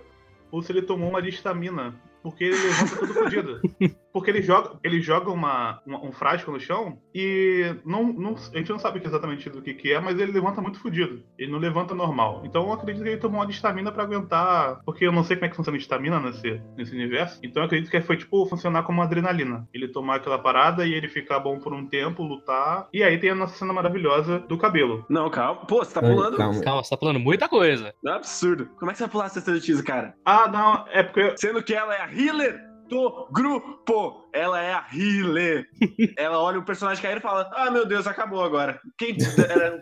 ou 0.50 0.62
se 0.62 0.72
ele 0.72 0.82
tomou 0.82 1.08
uma 1.08 1.22
de 1.22 1.28
estamina. 1.28 1.94
Porque 2.22 2.45
ele 2.45 2.56
levanta 2.56 2.97
tudo 2.97 3.14
fodido. 3.14 3.60
Porque 4.12 4.30
ele 4.30 4.42
joga, 4.42 4.78
ele 4.82 5.00
joga 5.00 5.30
uma, 5.30 5.80
uma- 5.86 6.04
um 6.04 6.12
frasco 6.12 6.50
no 6.50 6.58
chão 6.60 6.99
e 7.14 7.75
não, 7.84 8.12
não- 8.12 8.34
a 8.34 8.58
gente 8.58 8.70
não 8.70 8.78
sabe 8.78 9.00
exatamente 9.04 9.49
do 9.50 9.62
que, 9.62 9.75
que 9.75 9.92
é, 9.92 10.00
mas 10.00 10.18
ele 10.18 10.32
levanta 10.32 10.60
muito 10.60 10.80
fodido. 10.80 11.23
Ele 11.38 11.50
não 11.52 11.58
levanta 11.58 11.94
normal. 11.94 12.42
Então 12.44 12.62
eu 12.66 12.73
acredito 12.73 13.02
que 13.02 13.08
ele 13.10 13.20
tomou 13.20 13.40
uma 13.40 13.46
de 13.46 13.52
estamina 13.52 13.92
pra 13.92 14.02
aguentar. 14.04 14.80
Porque 14.84 15.06
eu 15.06 15.12
não 15.12 15.23
sei 15.25 15.36
como 15.36 15.46
é 15.46 15.49
que 15.49 15.56
funciona 15.56 15.76
a 15.76 15.80
estamina 15.80 16.18
nesse, 16.20 16.60
nesse 16.76 16.94
universo. 16.94 17.38
Então 17.42 17.62
eu 17.62 17.66
acredito 17.66 17.90
que 17.90 18.00
foi 18.00 18.16
tipo 18.16 18.44
funcionar 18.46 18.82
como 18.82 19.02
adrenalina. 19.02 19.68
Ele 19.73 19.88
tomar 19.88 20.16
aquela 20.16 20.38
parada 20.38 20.86
e 20.86 20.92
ele 20.92 21.08
ficar 21.08 21.38
bom 21.38 21.58
por 21.58 21.73
um 21.73 21.86
tempo, 21.86 22.23
lutar. 22.23 22.88
E 22.92 23.02
aí 23.02 23.18
tem 23.18 23.30
a 23.30 23.34
nossa 23.34 23.56
cena 23.56 23.73
maravilhosa 23.73 24.38
do 24.40 24.58
cabelo. 24.58 25.04
Não, 25.08 25.30
calma. 25.30 25.66
Pô, 25.66 25.84
você 25.84 25.94
tá 25.94 26.00
pulando? 26.00 26.36
calma. 26.36 26.60
Calma, 26.60 26.82
você 26.82 26.90
tá 26.90 26.96
falando 26.96 27.20
muita 27.20 27.49
coisa. 27.49 27.94
Não 28.02 28.12
é 28.12 28.16
absurdo. 28.16 28.66
Como 28.78 28.90
é 28.90 28.94
que 28.94 28.99
você 28.99 29.04
vai 29.04 29.10
pular 29.10 29.25
a 29.26 29.28
sacerdotisa, 29.28 29.82
cara? 29.82 30.14
Ah, 30.25 30.49
não, 30.49 30.84
é 30.88 31.02
porque 31.02 31.34
Sendo 31.36 31.62
que 31.62 31.75
ela 31.75 31.94
é 31.94 32.00
a 32.02 32.12
healer 32.12 32.60
do 32.90 33.28
grupo. 33.30 34.28
Ela 34.32 34.60
é 34.60 34.72
a 34.72 34.84
healer. 34.92 35.68
ela 36.18 36.38
olha 36.38 36.58
o 36.58 36.64
personagem 36.64 37.02
cair 37.02 37.18
e 37.18 37.20
fala: 37.20 37.50
Ah, 37.54 37.70
meu 37.70 37.86
Deus, 37.86 38.06
acabou 38.06 38.42
agora. 38.42 38.80
Quem 38.98 39.16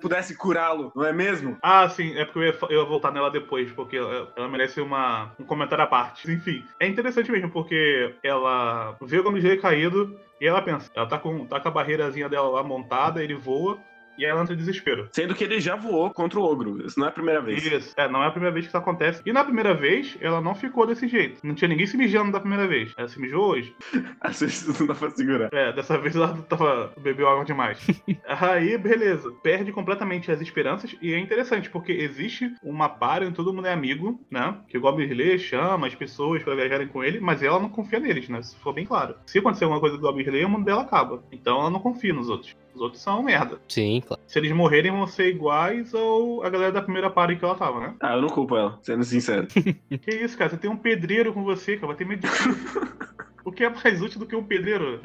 pudesse 0.01 0.37
curá-lo, 0.37 0.93
não 0.95 1.05
é 1.05 1.13
mesmo? 1.13 1.57
Ah, 1.63 1.89
sim, 1.89 2.17
é 2.17 2.25
porque 2.25 2.39
eu 2.39 2.45
ia, 2.45 2.59
eu 2.71 2.83
ia 2.83 2.89
voltar 2.89 3.11
nela 3.11 3.31
depois, 3.31 3.73
porque 3.73 3.97
ela, 3.97 4.33
ela 4.37 4.49
merece 4.49 4.81
uma, 4.81 5.33
um 5.41 5.45
comentário 5.45 5.85
à 5.85 5.87
parte. 5.87 6.31
Enfim, 6.31 6.65
é 6.79 6.87
interessante 6.87 7.33
mesmo, 7.33 7.51
porque 7.51 8.15
ela 8.23 8.97
vê 9.03 9.19
o 9.19 9.23
Gomes 9.23 9.61
caído 9.61 10.19
e 10.41 10.47
ela 10.47 10.63
pensa, 10.63 10.91
ela 10.95 11.07
tá 11.07 11.19
com, 11.19 11.47
tá 11.47 11.59
com 11.59 11.69
a 11.69 11.73
barreirazinha 11.73 12.29
dela 12.29 12.49
lá 12.49 12.63
montada, 12.63 13.23
ele 13.23 13.35
voa, 13.35 13.79
e 14.19 14.25
ela 14.25 14.43
entra 14.43 14.55
em 14.55 14.59
desespero. 14.59 15.09
Sendo 15.13 15.35
que 15.35 15.45
ele 15.45 15.61
já 15.61 15.77
voou 15.77 16.11
contra 16.11 16.39
o 16.39 16.43
ogro. 16.43 16.85
Isso 16.85 16.99
não 16.99 17.07
é 17.07 17.11
a 17.11 17.13
primeira 17.13 17.41
vez. 17.41 17.65
Isso, 17.65 17.95
é, 17.97 18.09
não 18.09 18.23
é 18.23 18.27
a 18.27 18.31
primeira 18.31 18.53
vez 18.53 18.67
que 18.67 18.71
isso 18.71 18.77
acontece. 18.77 19.23
E 19.25 19.33
na 19.33 19.45
primeira 19.45 19.75
vez, 19.75 20.17
ela 20.21 20.41
não 20.41 20.55
ficou 20.55 20.87
desse 20.87 21.07
jeito. 21.09 21.41
Não 21.45 21.55
tinha 21.55 21.69
ninguém 21.69 21.87
se 21.87 21.97
mijando 21.97 22.33
da 22.33 22.41
primeira 22.41 22.67
vez. 22.67 22.93
Ela 22.97 23.09
se 23.09 23.21
mijou 23.21 23.47
hoje. 23.47 23.75
Às 24.21 24.41
vezes 24.41 24.79
não 24.79 24.87
dá 24.87 24.95
pra 24.95 25.11
segurar. 25.11 25.49
É, 25.53 25.73
dessa 25.73 25.97
vez 25.99 26.17
ela 26.17 26.37
tava 26.49 26.93
bebeu 27.01 27.29
água 27.29 27.45
demais. 27.45 27.79
Aí, 28.27 28.77
beleza. 28.77 29.31
Perde 29.43 29.73
completamente 29.73 30.31
as 30.31 30.41
esperanças 30.41 30.95
e 31.01 31.13
é 31.13 31.19
interessante 31.19 31.71
porque 31.71 31.93
existe 31.93 32.53
uma 32.63 32.89
para 32.89 33.27
onde 33.27 33.35
todo 33.35 33.53
mundo 33.53 33.69
é 33.69 33.73
amigo, 33.73 34.21
né? 34.31 34.57
Que 34.69 34.79
o 34.79 34.81
Goblin 34.81 35.09
chama 35.39 35.87
as 35.87 35.95
pessoas 35.95 36.43
pra 36.43 36.55
viajarem 36.55 36.89
com 36.89 37.03
ele, 37.03 37.21
mas 37.21 37.43
ela 37.43 37.59
não 37.59 37.69
confia 37.69 38.01
neles, 38.01 38.29
né? 38.29 38.43
Se 38.43 38.57
for 38.57 38.73
bem 38.73 38.85
claro. 38.85 39.17
Se 39.27 39.39
acontecer 39.39 39.65
alguma 39.65 39.81
coisa 39.81 39.97
com 39.97 40.05
o 40.05 40.07
Goblin 40.07 40.45
o 40.45 40.49
mundo 40.49 40.65
dela 40.65 40.83
acaba. 40.83 41.23
Então 41.33 41.61
ela 41.61 41.71
não 41.71 41.81
confia 41.81 42.13
nos 42.13 42.29
outros. 42.29 42.57
Os 42.79 42.83
outros 42.83 43.03
são 43.03 43.25
merda. 43.25 43.61
Sim, 43.67 44.01
claro. 44.07 44.23
Se 44.25 44.39
eles 44.39 44.53
morrerem, 44.53 44.93
vão 44.93 45.05
ser 45.05 45.31
iguais 45.31 45.93
ou 45.93 46.45
a 46.45 46.49
galera 46.49 46.71
da 46.71 46.81
primeira 46.81 47.11
party 47.11 47.35
que 47.35 47.45
ela 47.45 47.57
tava, 47.57 47.81
né? 47.81 47.95
Ah, 48.01 48.15
eu 48.15 48.23
não 48.23 48.29
culpo 48.29 48.57
ela, 48.57 48.79
sendo 48.83 49.03
sincero. 49.03 49.49
Que 50.01 50.11
isso, 50.15 50.39
cara? 50.39 50.51
Você 50.51 50.57
tem 50.57 50.71
um 50.71 50.77
pedreiro 50.77 51.33
com 51.33 51.43
você, 51.43 51.75
cara. 51.75 51.89
Vai 51.89 51.97
ter 51.97 52.07
medo 52.07 52.21
de. 52.21 52.29
O 53.45 53.51
que 53.51 53.65
é 53.65 53.71
mais 53.71 54.01
útil 54.03 54.21
do 54.21 54.27
que 54.27 54.37
um 54.37 54.45
pedreiro? 54.45 55.01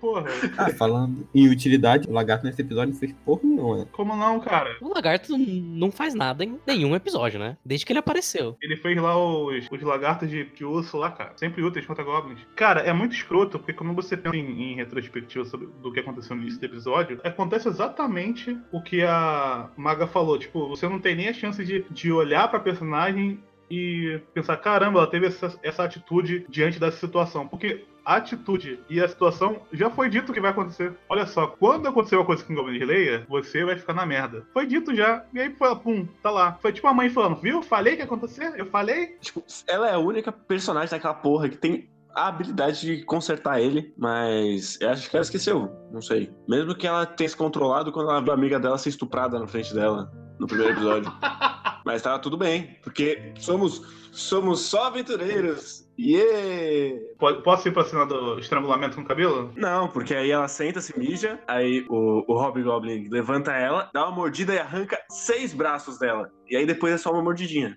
Porra, 0.00 0.24
Ah, 0.56 0.70
falando 0.70 1.26
em 1.34 1.48
utilidade, 1.48 2.08
o 2.08 2.12
lagarto 2.12 2.44
nesse 2.46 2.60
episódio 2.62 2.92
não 2.92 2.98
fez 3.00 3.12
porra 3.24 3.40
nenhuma. 3.44 3.76
né? 3.78 3.86
como 3.92 4.16
não, 4.16 4.40
cara? 4.40 4.76
O 4.80 4.88
lagarto 4.88 5.36
não 5.38 5.90
faz 5.90 6.14
nada 6.14 6.44
em 6.44 6.58
nenhum 6.66 6.94
episódio, 6.94 7.38
né? 7.38 7.56
Desde 7.64 7.84
que 7.86 7.92
ele 7.92 7.98
apareceu. 7.98 8.56
Ele 8.62 8.76
fez 8.76 8.96
lá 9.00 9.16
os, 9.16 9.66
os 9.70 9.82
lagartos 9.82 10.28
de, 10.28 10.44
de 10.44 10.64
osso 10.64 10.96
lá, 10.96 11.10
cara. 11.10 11.32
Sempre 11.36 11.62
úteis 11.62 11.86
contra 11.86 12.04
goblins. 12.04 12.40
Cara, 12.54 12.80
é 12.80 12.92
muito 12.92 13.14
escroto, 13.14 13.58
porque 13.58 13.72
quando 13.72 13.94
você 13.94 14.16
pensa 14.16 14.36
em, 14.36 14.72
em 14.72 14.76
retrospectiva 14.76 15.44
sobre 15.44 15.68
do 15.82 15.92
que 15.92 16.00
aconteceu 16.00 16.36
no 16.36 16.42
início 16.42 16.60
do 16.60 16.66
episódio, 16.66 17.20
acontece 17.24 17.68
exatamente 17.68 18.56
o 18.72 18.82
que 18.82 19.02
a 19.02 19.70
Maga 19.76 20.06
falou. 20.06 20.38
Tipo, 20.38 20.68
você 20.68 20.88
não 20.88 20.98
tem 21.00 21.14
nem 21.16 21.28
a 21.28 21.32
chance 21.34 21.64
de, 21.64 21.84
de 21.90 22.12
olhar 22.12 22.48
pra 22.48 22.60
personagem 22.60 23.40
e 23.70 24.20
pensar, 24.32 24.56
caramba, 24.58 25.00
ela 25.00 25.10
teve 25.10 25.26
essa, 25.26 25.58
essa 25.62 25.84
atitude 25.84 26.46
diante 26.48 26.78
dessa 26.78 26.98
situação. 26.98 27.46
Porque 27.46 27.84
a 28.04 28.16
atitude 28.16 28.78
e 28.88 29.00
a 29.00 29.08
situação 29.08 29.62
já 29.72 29.90
foi 29.90 30.08
dito 30.08 30.32
que 30.32 30.40
vai 30.40 30.52
acontecer. 30.52 30.94
Olha 31.08 31.26
só, 31.26 31.48
quando 31.48 31.88
aconteceu 31.88 32.20
uma 32.20 32.24
coisa 32.24 32.44
com 32.44 32.52
o 32.52 32.56
Goblin 32.56 32.78
Slayer, 32.78 33.26
você 33.28 33.64
vai 33.64 33.76
ficar 33.76 33.94
na 33.94 34.06
merda. 34.06 34.46
Foi 34.52 34.64
dito 34.64 34.94
já. 34.94 35.24
E 35.34 35.40
aí, 35.40 35.50
foi, 35.50 35.74
pum, 35.76 36.06
tá 36.22 36.30
lá. 36.30 36.58
Foi 36.62 36.72
tipo 36.72 36.86
a 36.86 36.94
mãe 36.94 37.10
falando, 37.10 37.40
viu? 37.40 37.62
Falei 37.62 37.94
que 37.94 38.02
ia 38.02 38.04
acontecer? 38.04 38.52
Eu 38.56 38.66
falei? 38.66 39.16
tipo, 39.20 39.42
ela 39.66 39.88
é 39.88 39.94
a 39.94 39.98
única 39.98 40.30
personagem 40.30 40.90
daquela 40.90 41.14
porra 41.14 41.48
que 41.48 41.56
tem 41.56 41.90
a 42.14 42.28
habilidade 42.28 42.80
de 42.80 43.04
consertar 43.04 43.60
ele, 43.60 43.92
mas 43.98 44.78
eu 44.80 44.88
acho 44.88 45.10
que 45.10 45.16
ela 45.16 45.24
esqueceu. 45.24 45.70
Não 45.92 46.00
sei. 46.00 46.32
Mesmo 46.48 46.74
que 46.74 46.86
ela 46.86 47.04
tenha 47.04 47.28
se 47.28 47.36
controlado 47.36 47.92
quando 47.92 48.08
ela 48.08 48.22
viu 48.22 48.30
a 48.30 48.34
amiga 48.34 48.58
dela 48.58 48.78
ser 48.78 48.88
estuprada 48.88 49.38
na 49.38 49.46
frente 49.46 49.74
dela 49.74 50.10
no 50.38 50.46
primeiro 50.46 50.72
episódio. 50.72 51.12
mas 51.86 52.02
tava 52.02 52.18
tudo 52.18 52.36
bem, 52.36 52.76
porque 52.82 53.32
somos, 53.38 53.80
somos 54.12 54.60
só 54.62 54.88
aventureiros. 54.88 55.86
Yeah! 55.98 57.00
Pode- 57.18 57.42
Posso 57.42 57.68
ir 57.68 57.72
pra 57.72 57.84
cena 57.84 58.04
do 58.04 58.38
estrangulamento 58.38 58.96
com 58.96 59.02
o 59.02 59.06
cabelo? 59.06 59.52
Não, 59.56 59.88
porque 59.88 60.14
aí 60.14 60.30
ela 60.30 60.48
senta, 60.48 60.80
se 60.82 60.98
mija, 60.98 61.40
aí 61.46 61.86
o, 61.88 62.24
o 62.30 62.34
Hobgoblin 62.38 63.08
levanta 63.08 63.52
ela, 63.52 63.88
dá 63.94 64.04
uma 64.04 64.14
mordida 64.14 64.52
e 64.52 64.58
arranca 64.58 64.98
seis 65.08 65.54
braços 65.54 65.98
dela. 65.98 66.30
E 66.50 66.56
aí 66.56 66.66
depois 66.66 66.92
é 66.92 66.98
só 66.98 67.10
uma 67.12 67.22
mordidinha. 67.22 67.74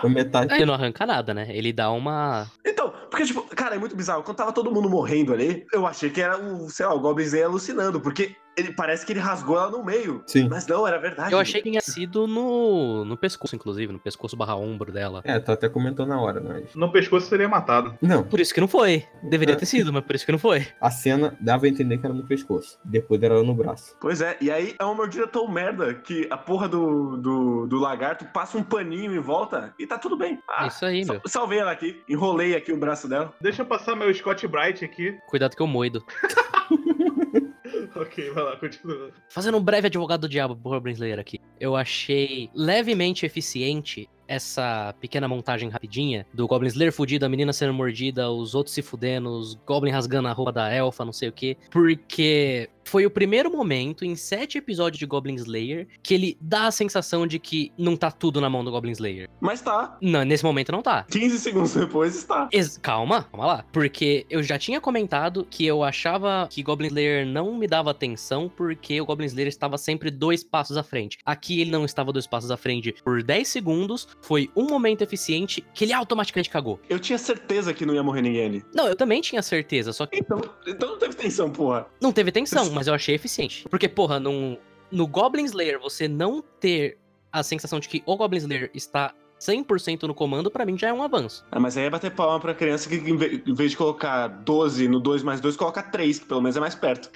Foi 0.00 0.10
metade. 0.10 0.54
Ele 0.54 0.64
não 0.66 0.74
arranca 0.74 1.04
nada, 1.06 1.34
né? 1.34 1.46
Ele 1.50 1.72
dá 1.72 1.90
uma. 1.90 2.46
Então, 2.78 2.92
porque, 3.10 3.26
tipo, 3.26 3.42
cara, 3.56 3.74
é 3.74 3.78
muito 3.78 3.96
bizarro. 3.96 4.22
Quando 4.22 4.36
tava 4.36 4.52
todo 4.52 4.70
mundo 4.70 4.88
morrendo 4.88 5.32
ali, 5.32 5.66
eu 5.72 5.84
achei 5.84 6.10
que 6.10 6.20
era 6.20 6.38
o, 6.38 6.70
sei 6.70 6.86
lá, 6.86 6.94
o 6.94 7.00
Goblin 7.00 7.26
Zay 7.26 7.42
alucinando, 7.42 8.00
porque 8.00 8.36
ele 8.58 8.72
parece 8.72 9.06
que 9.06 9.12
ele 9.12 9.20
rasgou 9.20 9.56
ela 9.56 9.70
no 9.70 9.84
meio. 9.84 10.22
Sim. 10.26 10.48
Mas 10.48 10.66
não, 10.66 10.86
era 10.86 10.98
verdade. 10.98 11.32
Eu 11.32 11.38
achei 11.38 11.62
que 11.62 11.70
tinha 11.70 11.80
sido 11.80 12.26
no, 12.26 13.04
no 13.04 13.16
pescoço, 13.16 13.54
inclusive, 13.54 13.92
no 13.92 14.00
pescoço 14.00 14.36
barra 14.36 14.56
ombro 14.56 14.90
dela. 14.90 15.20
É, 15.24 15.38
tu 15.38 15.52
até 15.52 15.68
comentou 15.68 16.04
na 16.04 16.20
hora, 16.20 16.40
mas. 16.40 16.74
No 16.74 16.90
pescoço 16.90 17.28
seria 17.28 17.48
matado. 17.48 17.96
Não, 18.02 18.24
Por 18.24 18.40
isso 18.40 18.52
que 18.52 18.60
não 18.60 18.66
foi. 18.66 19.04
Deveria 19.22 19.54
ter 19.54 19.66
sido, 19.66 19.92
mas 19.92 20.04
por 20.04 20.16
isso 20.16 20.26
que 20.26 20.32
não 20.32 20.38
foi. 20.38 20.66
a 20.80 20.90
cena 20.90 21.36
dava 21.40 21.66
a 21.66 21.68
entender 21.68 21.98
que 21.98 22.06
era 22.06 22.14
no 22.14 22.26
pescoço. 22.26 22.78
Depois 22.84 23.22
era 23.22 23.40
no 23.42 23.54
braço. 23.54 23.96
Pois 24.00 24.20
é, 24.20 24.36
e 24.40 24.50
aí 24.50 24.74
é 24.78 24.84
uma 24.84 24.94
mordida 24.94 25.26
tão 25.28 25.46
merda 25.48 25.94
que 25.94 26.26
a 26.30 26.36
porra 26.36 26.68
do, 26.68 27.16
do, 27.16 27.66
do 27.66 27.78
lagarto 27.78 28.24
passa 28.32 28.58
um 28.58 28.62
paninho 28.64 29.14
em 29.14 29.20
volta 29.20 29.72
e 29.78 29.86
tá 29.86 29.96
tudo 29.98 30.16
bem. 30.16 30.40
Ah, 30.48 30.66
isso 30.66 30.84
aí, 30.84 31.04
meu. 31.04 31.20
Salvei 31.26 31.60
ela 31.60 31.70
aqui, 31.70 32.02
enrolei 32.08 32.56
aqui 32.56 32.67
o 32.72 32.76
braço 32.78 33.08
dela. 33.08 33.34
Deixa 33.40 33.62
eu 33.62 33.66
passar 33.66 33.96
meu 33.96 34.12
Scott 34.12 34.46
Bright 34.46 34.84
aqui. 34.84 35.18
Cuidado 35.26 35.56
que 35.56 35.62
eu 35.62 35.66
moido. 35.66 36.04
Ok, 37.94 38.30
vai 38.30 38.44
lá, 38.44 38.56
continua. 38.56 39.10
Fazendo 39.28 39.58
um 39.58 39.62
breve 39.62 39.86
advogado 39.86 40.22
do 40.22 40.28
diabo 40.28 40.56
pro 40.56 40.70
Goblin 40.70 40.92
Slayer 40.92 41.18
aqui. 41.18 41.40
Eu 41.58 41.76
achei 41.76 42.50
levemente 42.54 43.26
eficiente 43.26 44.08
essa 44.28 44.94
pequena 45.00 45.26
montagem 45.26 45.68
rapidinha 45.68 46.26
do 46.32 46.46
Goblin 46.46 46.68
Slayer 46.68 46.92
fudido, 46.92 47.24
a 47.24 47.28
menina 47.28 47.52
sendo 47.52 47.74
mordida, 47.74 48.30
os 48.30 48.54
outros 48.54 48.74
se 48.74 48.82
fudendo, 48.82 49.30
os 49.30 49.54
Goblin 49.66 49.90
rasgando 49.90 50.28
a 50.28 50.32
roupa 50.32 50.52
da 50.52 50.72
elfa, 50.72 51.04
não 51.04 51.12
sei 51.12 51.30
o 51.30 51.32
quê. 51.32 51.56
Porque 51.70 52.68
foi 52.88 53.04
o 53.04 53.10
primeiro 53.10 53.50
momento 53.50 54.02
em 54.02 54.16
sete 54.16 54.56
episódios 54.56 54.98
de 54.98 55.04
Goblin 55.04 55.34
Slayer 55.34 55.86
que 56.02 56.14
ele 56.14 56.38
dá 56.40 56.68
a 56.68 56.70
sensação 56.70 57.26
de 57.26 57.38
que 57.38 57.70
não 57.76 57.96
tá 57.96 58.10
tudo 58.10 58.40
na 58.40 58.48
mão 58.48 58.64
do 58.64 58.70
Goblin 58.70 58.92
Slayer. 58.92 59.28
Mas 59.40 59.60
tá. 59.60 59.98
Não, 60.00 60.24
nesse 60.24 60.42
momento 60.42 60.72
não 60.72 60.80
tá. 60.80 61.04
15 61.10 61.38
segundos 61.38 61.74
depois 61.74 62.16
está. 62.16 62.48
Calma, 62.80 63.24
calma 63.24 63.46
lá. 63.46 63.64
Porque 63.70 64.24
eu 64.30 64.42
já 64.42 64.58
tinha 64.58 64.80
comentado 64.80 65.46
que 65.48 65.66
eu 65.66 65.84
achava 65.84 66.48
que 66.50 66.62
Goblin 66.62 66.88
Slayer 66.88 67.26
não 67.26 67.54
me 67.58 67.66
dava 67.66 67.90
atenção 67.90 68.48
porque 68.48 68.98
o 68.98 69.04
Goblin 69.04 69.26
Slayer 69.26 69.48
estava 69.48 69.76
sempre 69.76 70.10
dois 70.10 70.42
passos 70.42 70.78
à 70.78 70.82
frente. 70.82 71.18
Aqui 71.26 71.60
ele 71.60 71.70
não 71.70 71.84
estava 71.84 72.10
dois 72.10 72.26
passos 72.26 72.50
à 72.50 72.56
frente 72.56 72.94
por 73.04 73.22
10 73.22 73.46
segundos. 73.46 74.08
Foi 74.20 74.50
um 74.56 74.64
momento 74.66 75.02
eficiente 75.02 75.64
que 75.72 75.84
ele 75.84 75.92
automaticamente 75.92 76.50
cagou. 76.50 76.80
Eu 76.88 76.98
tinha 76.98 77.16
certeza 77.18 77.72
que 77.72 77.86
não 77.86 77.94
ia 77.94 78.02
morrer 78.02 78.20
ninguém 78.22 78.46
ali. 78.46 78.64
Não, 78.74 78.86
eu 78.88 78.96
também 78.96 79.20
tinha 79.20 79.40
certeza, 79.42 79.92
só 79.92 80.06
que 80.06 80.18
Então, 80.18 80.40
então 80.66 80.90
não 80.90 80.98
teve 80.98 81.14
tensão, 81.14 81.50
porra. 81.50 81.86
não 82.00 82.12
teve 82.12 82.30
tensão, 82.32 82.70
mas 82.74 82.86
eu 82.88 82.94
achei 82.94 83.14
eficiente. 83.14 83.66
Porque, 83.68 83.88
porra, 83.88 84.18
num- 84.20 84.56
no 84.90 85.06
Goblin 85.06 85.44
Slayer 85.44 85.78
você 85.80 86.08
não 86.08 86.42
ter 86.42 86.98
a 87.32 87.42
sensação 87.42 87.78
de 87.78 87.88
que 87.88 88.02
o 88.06 88.16
Goblin 88.16 88.38
Slayer 88.38 88.70
está 88.74 89.14
100% 89.40 90.02
no 90.02 90.14
comando, 90.14 90.50
pra 90.50 90.66
mim 90.66 90.76
já 90.76 90.88
é 90.88 90.92
um 90.92 91.02
avanço. 91.02 91.44
Ah, 91.52 91.60
mas 91.60 91.76
aí 91.76 91.84
é 91.84 91.90
bater 91.90 92.10
palma 92.10 92.40
pra 92.40 92.52
criança 92.54 92.88
que 92.88 92.96
em 92.96 93.54
vez 93.54 93.70
de 93.70 93.76
colocar 93.76 94.26
12 94.26 94.88
no 94.88 94.98
2 94.98 95.22
mais 95.22 95.40
2, 95.40 95.56
coloca 95.56 95.80
3, 95.82 96.18
que 96.18 96.26
pelo 96.26 96.40
menos 96.42 96.56
é 96.56 96.60
mais 96.60 96.74
perto. 96.74 97.08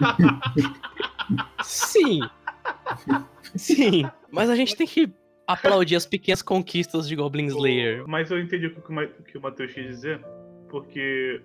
Sim. 1.64 2.20
Sim. 3.56 4.04
Mas 4.30 4.50
a 4.50 4.56
gente 4.56 4.76
tem 4.76 4.86
que 4.86 5.10
aplaudir 5.52 5.96
as 5.96 6.06
pequenas 6.06 6.42
conquistas 6.42 7.08
de 7.08 7.16
Goblin 7.16 7.46
Slayer. 7.46 8.04
Mas 8.06 8.30
eu 8.30 8.38
entendi 8.40 8.66
o 8.66 8.70
que 8.74 8.80
o 8.92 9.02
o 9.02 9.22
que 9.24 9.38
o 9.38 9.40
Matheus 9.40 9.72
quis 9.72 9.86
dizer, 9.86 10.20
porque 10.68 11.40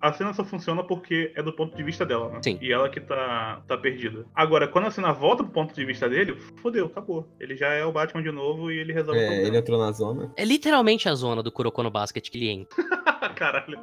a 0.00 0.12
cena 0.14 0.32
só 0.32 0.42
funciona 0.42 0.82
porque 0.82 1.30
é 1.36 1.42
do 1.42 1.52
ponto 1.52 1.76
de 1.76 1.82
vista 1.82 2.06
dela, 2.06 2.30
né? 2.30 2.40
Sim. 2.42 2.58
E 2.62 2.72
ela 2.72 2.88
que 2.88 3.00
tá, 3.00 3.60
tá 3.68 3.76
perdida. 3.76 4.24
Agora, 4.34 4.66
quando 4.66 4.86
a 4.86 4.90
cena 4.90 5.12
volta 5.12 5.44
pro 5.44 5.52
ponto 5.52 5.74
de 5.74 5.84
vista 5.84 6.08
dele, 6.08 6.36
fodeu, 6.62 6.86
acabou. 6.86 7.28
Ele 7.38 7.54
já 7.54 7.68
é 7.68 7.84
o 7.84 7.92
Batman 7.92 8.22
de 8.22 8.30
novo 8.32 8.70
e 8.72 8.78
ele 8.78 8.94
resolve 8.94 9.20
o 9.20 9.22
É, 9.22 9.26
problema. 9.26 9.48
ele 9.48 9.58
entrou 9.58 9.78
na 9.78 9.92
zona. 9.92 10.32
É 10.36 10.44
literalmente 10.44 11.06
a 11.06 11.14
zona 11.14 11.42
do 11.42 11.52
Kuroko 11.52 11.82
no 11.82 11.90
Basket 11.90 12.26
que 12.30 12.38
ele 12.38 12.48
entra. 12.48 12.76
Caralho. 13.36 13.78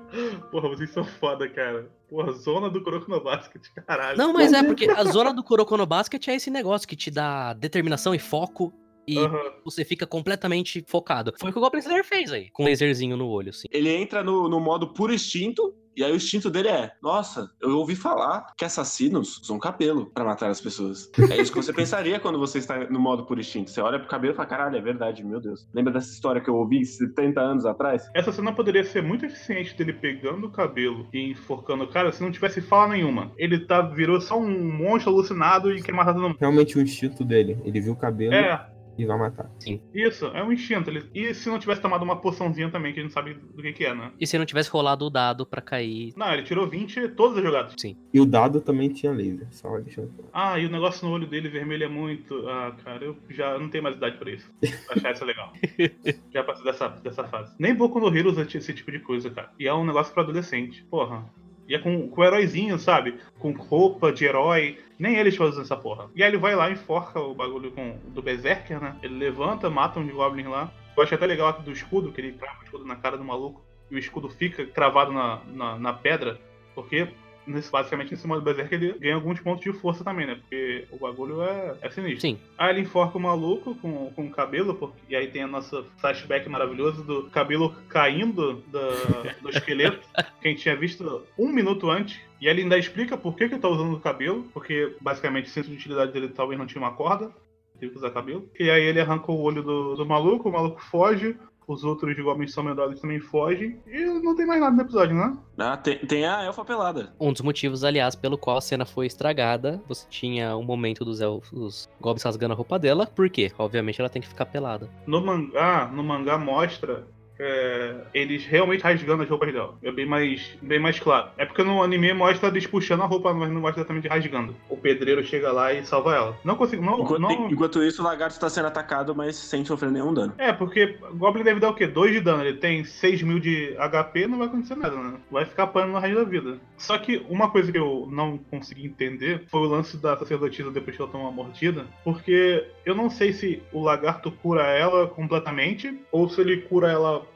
Porra, 0.52 0.70
vocês 0.70 0.90
são 0.90 1.04
foda, 1.04 1.48
cara. 1.50 1.88
Porra, 2.10 2.32
zona 2.32 2.70
do 2.70 2.82
Kuroko 2.82 3.10
no 3.12 3.24
Basket, 3.24 3.62
caralho. 3.86 4.18
Não, 4.18 4.34
mas 4.34 4.54
é 4.54 4.64
porque 4.64 4.90
a 4.90 5.04
zona 5.04 5.32
do 5.34 5.44
Kuroko 5.44 5.78
no 5.78 5.86
Basket 5.86 6.28
é 6.28 6.36
esse 6.36 6.50
negócio 6.50 6.88
que 6.88 6.96
te 6.96 7.12
dá 7.12 7.54
determinação 7.54 8.16
e 8.16 8.20
foco 8.20 8.74
e 9.08 9.18
Aham. 9.18 9.40
você 9.64 9.86
fica 9.86 10.06
completamente 10.06 10.84
focado. 10.88 11.34
Foi 11.40 11.50
o 11.50 11.54
que 11.54 11.60
o 11.60 11.62
Goblin 11.62 11.80
Slayer 11.80 12.04
fez 12.04 12.32
aí, 12.32 12.50
com 12.52 12.64
um 12.64 12.68
laserzinho 12.68 13.16
no 13.16 13.28
olho, 13.28 13.50
assim. 13.50 13.68
Ele 13.72 13.90
entra 13.90 14.24
no, 14.24 14.50
no 14.50 14.60
modo 14.60 14.94
puro 14.94 15.14
instinto, 15.14 15.74
e 15.98 16.04
aí 16.04 16.12
o 16.12 16.16
instinto 16.16 16.50
dele 16.52 16.68
é: 16.68 16.92
Nossa, 17.02 17.50
eu 17.60 17.78
ouvi 17.80 17.96
falar 17.96 18.54
que 18.56 18.64
assassinos 18.64 19.40
usam 19.42 19.58
cabelo 19.58 20.12
pra 20.14 20.24
matar 20.24 20.52
as 20.52 20.62
pessoas. 20.62 21.10
É 21.32 21.42
isso 21.42 21.52
que 21.52 21.58
você 21.58 21.74
pensaria 21.74 22.20
quando 22.20 22.38
você 22.38 22.60
está 22.60 22.88
no 22.88 23.00
modo 23.00 23.26
puro 23.26 23.40
instinto. 23.40 23.72
Você 23.72 23.82
olha 23.82 23.98
pro 23.98 24.08
cabelo 24.08 24.34
e 24.34 24.36
fala: 24.36 24.48
Caralho, 24.48 24.78
é 24.78 24.82
verdade, 24.82 25.24
meu 25.24 25.40
Deus. 25.40 25.68
Lembra 25.74 25.94
dessa 25.94 26.12
história 26.12 26.40
que 26.40 26.50
eu 26.50 26.56
ouvi 26.56 26.86
70 26.86 27.42
anos 27.42 27.66
atrás? 27.66 28.08
Essa 28.14 28.32
cena 28.32 28.54
poderia 28.54 28.84
ser 28.84 29.02
muito 29.02 29.26
eficiente 29.26 29.76
dele 29.76 29.94
pegando 29.94 30.46
o 30.46 30.52
cabelo 30.52 31.08
e 31.12 31.32
enforcando 31.32 31.86
o 31.86 31.88
cara 31.88 32.12
se 32.12 32.22
não 32.22 32.32
tivesse 32.32 32.62
fala 32.62 32.90
nenhuma. 32.90 33.32
Ele 33.36 33.66
tá, 33.66 33.82
virou 33.82 34.22
só 34.22 34.38
um 34.38 34.78
monstro 34.78 35.12
alucinado 35.12 35.74
e 35.74 35.82
quer 35.82 35.94
matar 35.94 36.14
todo 36.14 36.22
mundo. 36.22 36.38
Realmente 36.40 36.78
o 36.78 36.82
instinto 36.82 37.26
dele. 37.26 37.60
Ele 37.64 37.82
viu 37.82 37.94
o 37.94 37.98
cabelo 37.98 38.36
É, 38.36 38.68
e 38.98 39.06
vai 39.06 39.18
matar. 39.18 39.50
isso, 39.94 40.26
é 40.28 40.44
um 40.44 40.52
instinto. 40.52 40.90
Ele- 40.90 41.10
E 41.14 41.34
se 41.34 41.50
não 41.50 41.60
tivesse 41.60 41.82
tomado 41.82 42.04
uma 42.04 42.16
poçãozinha 42.16 42.70
também, 42.70 42.94
que 42.94 43.00
a 43.00 43.04
gente 43.04 43.14
sabe 43.14 43.34
do 43.36 43.62
que, 43.62 43.74
que 43.74 43.86
é, 43.86 43.94
né? 43.94 44.12
E 44.20 44.26
se 44.28 44.38
não 44.38 44.46
tivesse 44.46 44.70
rolado 44.70 45.06
o 45.06 45.10
dado 45.10 45.46
pra 45.46 45.62
cair. 45.62 46.14
Não, 46.16 46.32
ele 46.34 46.44
tirou 46.44 46.68
20 46.68 47.08
todas 47.10 47.38
as 47.38 47.44
jogadas. 47.44 47.74
E 48.14 48.20
o 48.20 48.26
dado 48.26 48.62
também 48.62 48.90
tinha 48.90 49.12
laser. 49.12 49.48
Só 49.52 49.78
deixando 49.80 50.10
claro. 50.14 50.30
Ah, 50.34 50.60
e 50.60 50.66
o 50.66 50.70
negócio 50.70 51.08
no 51.08 51.14
olho 51.14 51.28
dele 51.28 51.50
vermelho 51.50 51.84
é 51.84 51.88
muito. 51.88 52.48
Ah, 52.48 52.76
cara, 52.84 53.04
eu 53.06 53.18
já 53.30 53.58
não 53.58 53.70
tenho 53.70 53.84
mais 53.84 53.96
idade 53.96 54.18
pra 54.18 54.32
isso. 54.32 54.50
Pra 54.88 54.96
achar 54.98 55.12
isso 55.14 55.26
legal. 55.26 55.54
já 56.34 56.44
passei 56.44 56.64
dessa, 56.64 56.88
dessa 56.90 57.24
fase. 57.26 57.56
Nem 57.60 57.76
Boku 57.76 58.00
no 58.00 58.16
Hero 58.16 58.30
usa 58.32 58.42
esse 58.44 58.74
tipo 58.74 58.92
de 58.92 59.00
coisa, 59.00 59.30
cara. 59.30 59.52
E 59.60 59.68
é 59.68 59.74
um 59.74 59.86
negócio 59.86 60.14
pra 60.14 60.24
adolescente. 60.24 60.84
Porra. 60.90 61.26
E 61.68 61.76
é 61.76 61.80
com, 61.80 62.08
com 62.08 62.24
heróizinho, 62.24 62.80
sabe? 62.80 63.20
Com 63.40 63.52
roupa 63.52 64.12
de 64.12 64.26
herói. 64.26 64.80
Nem 64.98 65.16
eles 65.18 65.36
fazem 65.36 65.62
essa 65.62 65.76
porra. 65.76 66.10
E 66.16 66.24
aí 66.24 66.30
ele 66.30 66.38
vai 66.38 66.56
lá 66.56 66.72
enforca 66.72 67.20
o 67.20 67.36
bagulho 67.36 67.72
com, 67.72 67.98
do 68.08 68.22
Berserker, 68.22 68.80
né? 68.80 68.96
Ele 69.04 69.16
levanta, 69.16 69.70
mata 69.70 70.00
um 70.00 70.08
Goblin 70.08 70.48
lá. 70.48 70.72
Eu 70.96 71.04
acho 71.04 71.14
até 71.14 71.26
legal 71.26 71.54
do 71.54 71.72
escudo, 71.72 72.12
que 72.12 72.22
ele 72.22 72.34
crava 72.34 72.62
o 72.62 72.64
escudo 72.64 72.86
na 72.86 72.96
cara 72.96 73.18
do 73.18 73.24
maluco. 73.24 73.62
E 73.92 73.96
o 73.96 74.00
escudo 74.00 74.30
fica 74.30 74.66
cravado 74.66 75.12
na, 75.12 75.42
na, 75.48 75.78
na 75.78 75.94
pedra. 75.94 76.40
Porque 76.74 77.08
nesse, 77.48 77.72
basicamente 77.72 78.14
em 78.14 78.18
cima 78.18 78.36
do 78.36 78.42
Berserk 78.42 78.74
ele 78.76 78.94
ganha 79.00 79.16
alguns 79.16 79.40
pontos 79.40 79.64
de 79.64 79.74
força 79.74 80.04
também, 80.04 80.28
né? 80.28 80.36
Porque 80.36 80.86
o 80.92 80.98
bagulho 80.98 81.42
é, 81.42 81.76
é 81.82 81.90
sinistro. 81.90 82.22
Sim. 82.22 82.38
Aí 82.58 82.72
ele 82.72 82.82
enforca 82.82 83.18
o 83.18 83.22
maluco 83.22 83.74
com, 83.76 84.12
com 84.12 84.26
o 84.26 84.30
cabelo, 84.30 84.76
porque, 84.76 85.00
e 85.10 85.16
aí 85.16 85.28
tem 85.28 85.44
a 85.44 85.48
nossa 85.48 85.84
flashback 86.00 86.48
maravilhoso 86.50 87.04
do 87.04 87.24
cabelo 87.30 87.74
caindo 87.90 88.64
da- 88.72 89.34
do 89.42 89.50
esqueleto, 89.50 90.00
que 90.42 90.48
a 90.48 90.52
gente 90.52 90.62
tinha 90.62 90.76
visto 90.76 91.24
um 91.38 91.48
minuto 91.52 91.90
antes. 91.90 92.20
E 92.40 92.48
ele 92.48 92.62
ainda 92.62 92.78
explica 92.78 93.18
por 93.18 93.36
que, 93.36 93.48
que 93.48 93.56
ele 93.56 93.62
tá 93.62 93.68
usando 93.68 93.96
o 93.96 94.00
cabelo, 94.00 94.44
porque 94.54 94.96
basicamente 95.02 95.46
o 95.46 95.50
centro 95.50 95.72
de 95.72 95.78
utilidade 95.78 96.12
dele 96.12 96.28
talvez 96.30 96.60
não 96.60 96.68
tinha 96.68 96.82
uma 96.82 96.94
corda, 96.94 97.32
teve 97.80 97.92
que 97.92 97.98
usar 97.98 98.12
cabelo. 98.12 98.48
E 98.60 98.70
aí 98.70 98.84
ele 98.84 99.00
arranca 99.00 99.32
o 99.32 99.42
olho 99.42 99.64
do, 99.64 99.96
do 99.96 100.06
maluco, 100.06 100.50
o 100.50 100.52
maluco 100.52 100.82
foge, 100.82 101.36
os 101.68 101.84
outros 101.84 102.16
de 102.16 102.22
Goblins 102.22 102.54
são 102.54 102.64
medrosos 102.64 103.02
também 103.02 103.20
fogem, 103.20 103.80
e 103.86 104.06
não 104.06 104.36
tem 104.36 104.46
mais 104.46 104.62
nada 104.62 104.76
no 104.76 104.82
episódio, 104.82 105.16
né? 105.16 105.38
Ah, 105.58 105.76
tem, 105.76 105.98
tem 106.00 106.26
a 106.26 106.44
elfa 106.44 106.64
pelada. 106.64 107.14
Um 107.20 107.34
dos 107.34 107.42
motivos, 107.42 107.84
aliás, 107.84 108.16
pelo 108.16 108.38
qual 108.38 108.58
a 108.58 108.62
cena 108.62 108.86
foi 108.86 109.06
estragada. 109.06 109.82
Você 109.88 110.08
tinha 110.10 110.56
um 110.56 110.64
momento 110.64 111.04
dos 111.04 111.20
elfos 111.20 111.90
goblins 112.00 112.24
rasgando 112.24 112.54
a 112.54 112.58
roupa 112.58 112.80
dela. 112.80 113.06
Por 113.08 113.30
quê? 113.30 113.52
Obviamente 113.58 114.00
ela 114.00 114.10
tem 114.10 114.22
que 114.22 114.28
ficar 114.28 114.46
pelada. 114.46 114.90
No 115.06 115.20
mangá, 115.20 115.92
no 115.94 116.04
mangá 116.04 116.38
mostra 116.38 117.06
é, 117.40 117.96
eles 118.14 118.46
realmente 118.46 118.82
rasgando 118.82 119.24
as 119.24 119.30
roupas 119.30 119.54
dela. 119.54 119.76
É 119.84 119.92
bem 119.92 120.06
mais, 120.06 120.58
bem 120.62 120.80
mais 120.80 121.00
claro. 121.00 121.30
É 121.38 121.46
porque 121.46 121.64
no 121.64 121.82
anime 121.84 122.14
mostra 122.14 122.50
eles 122.50 122.66
puxando 122.68 123.02
a 123.02 123.06
roupa, 123.06 123.34
mas 123.34 123.52
não 123.52 123.62
mostra 123.62 123.82
exatamente 123.82 124.08
rasgando. 124.08 124.56
O 124.70 124.78
pedreiro 124.78 125.24
chega 125.24 125.52
lá 125.52 125.74
e 125.74 125.86
salva 125.86 126.16
ela. 126.16 126.38
Não 126.44 126.56
consigo. 126.56 126.84
Não, 126.84 127.00
Enquanto, 127.00 127.20
não... 127.20 127.50
enquanto 127.50 127.84
isso, 127.84 128.02
o 128.02 128.06
lagarto 128.06 128.34
está 128.34 128.50
sendo 128.50 128.68
atacado, 128.68 129.16
mas 129.16 129.36
sem 129.36 129.64
sofrer 129.66 129.92
nenhum 129.92 130.14
dano. 130.14 130.34
É, 130.38 130.52
porque 130.52 130.98
Goblin 131.14 131.44
deve 131.44 131.60
dar 131.60 131.70
o 131.70 131.76
quê? 131.76 131.88
2 131.88 132.14
de 132.14 132.22
dano. 132.22 132.44
Ele 132.44 132.58
tem 132.58 132.84
6 132.84 133.22
mil 133.22 133.40
de 133.40 133.76
HP, 133.76 134.28
não 134.28 134.38
vai 134.38 134.48
acontecer 134.48 134.76
nada, 134.76 134.96
né? 134.96 135.14
Vai 135.32 135.46
ficar 135.46 135.68
pano 135.68 135.94
no 135.94 136.00
resto 136.00 136.18
da 136.18 136.24
vida. 136.24 136.58
Só 136.78 136.98
que 136.98 137.26
uma 137.30 137.50
coisa 137.50 137.72
que 137.72 137.78
eu 137.78 138.08
não 138.12 138.38
consegui 138.38 138.86
entender 138.86 139.44
foi 139.48 139.62
o 139.62 139.66
lance 139.66 139.98
da 139.98 140.16
sacerdotisa 140.18 140.72
depois 140.72 140.96
que 140.96 141.02
ela 141.02 141.12
toma 141.12 141.26
uma 141.26 141.32
mordida. 141.32 141.86
Porque 142.04 142.66
eu 142.86 142.96
não 142.96 143.10
sei 143.10 143.34
se 143.34 143.62
o 143.72 143.82
lagarto 143.82 144.32
cura 144.32 144.64
ela 144.64 145.08
completamente 145.08 146.00
ou 146.12 146.30
se 146.30 146.42
ele 146.42 146.58
cura 146.62 146.92
ela 146.92 147.27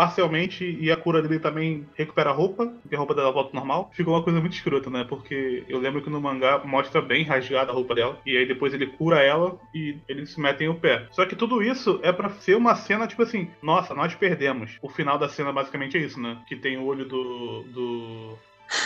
parcialmente 0.00 0.64
e 0.80 0.90
a 0.90 0.96
cura 0.96 1.20
dele 1.20 1.38
também 1.38 1.86
recupera 1.94 2.30
a 2.30 2.32
roupa, 2.32 2.72
e 2.90 2.94
a 2.94 2.98
roupa 2.98 3.14
dela 3.14 3.30
volta 3.30 3.50
ao 3.50 3.54
normal. 3.56 3.90
Ficou 3.92 4.14
uma 4.14 4.22
coisa 4.22 4.40
muito 4.40 4.54
escrota, 4.54 4.88
né? 4.88 5.04
Porque 5.06 5.62
eu 5.68 5.78
lembro 5.78 6.00
que 6.00 6.08
no 6.08 6.18
mangá 6.18 6.58
mostra 6.64 7.02
bem 7.02 7.22
rasgada 7.22 7.70
a 7.70 7.74
roupa 7.74 7.94
dela, 7.94 8.18
e 8.24 8.34
aí 8.34 8.46
depois 8.46 8.72
ele 8.72 8.86
cura 8.86 9.20
ela 9.20 9.60
e 9.74 9.98
eles 10.08 10.30
se 10.30 10.40
metem 10.40 10.70
o 10.70 10.74
pé. 10.74 11.06
Só 11.10 11.26
que 11.26 11.36
tudo 11.36 11.62
isso 11.62 12.00
é 12.02 12.10
pra 12.10 12.30
ser 12.30 12.56
uma 12.56 12.74
cena 12.76 13.06
tipo 13.06 13.22
assim, 13.22 13.50
nossa, 13.62 13.94
nós 13.94 14.14
perdemos. 14.14 14.78
O 14.80 14.88
final 14.88 15.18
da 15.18 15.28
cena 15.28 15.52
basicamente 15.52 15.98
é 15.98 16.00
isso, 16.00 16.18
né? 16.18 16.38
Que 16.48 16.56
tem 16.56 16.78
o 16.78 16.86
olho 16.86 17.04
do. 17.04 17.62
do. 17.64 18.38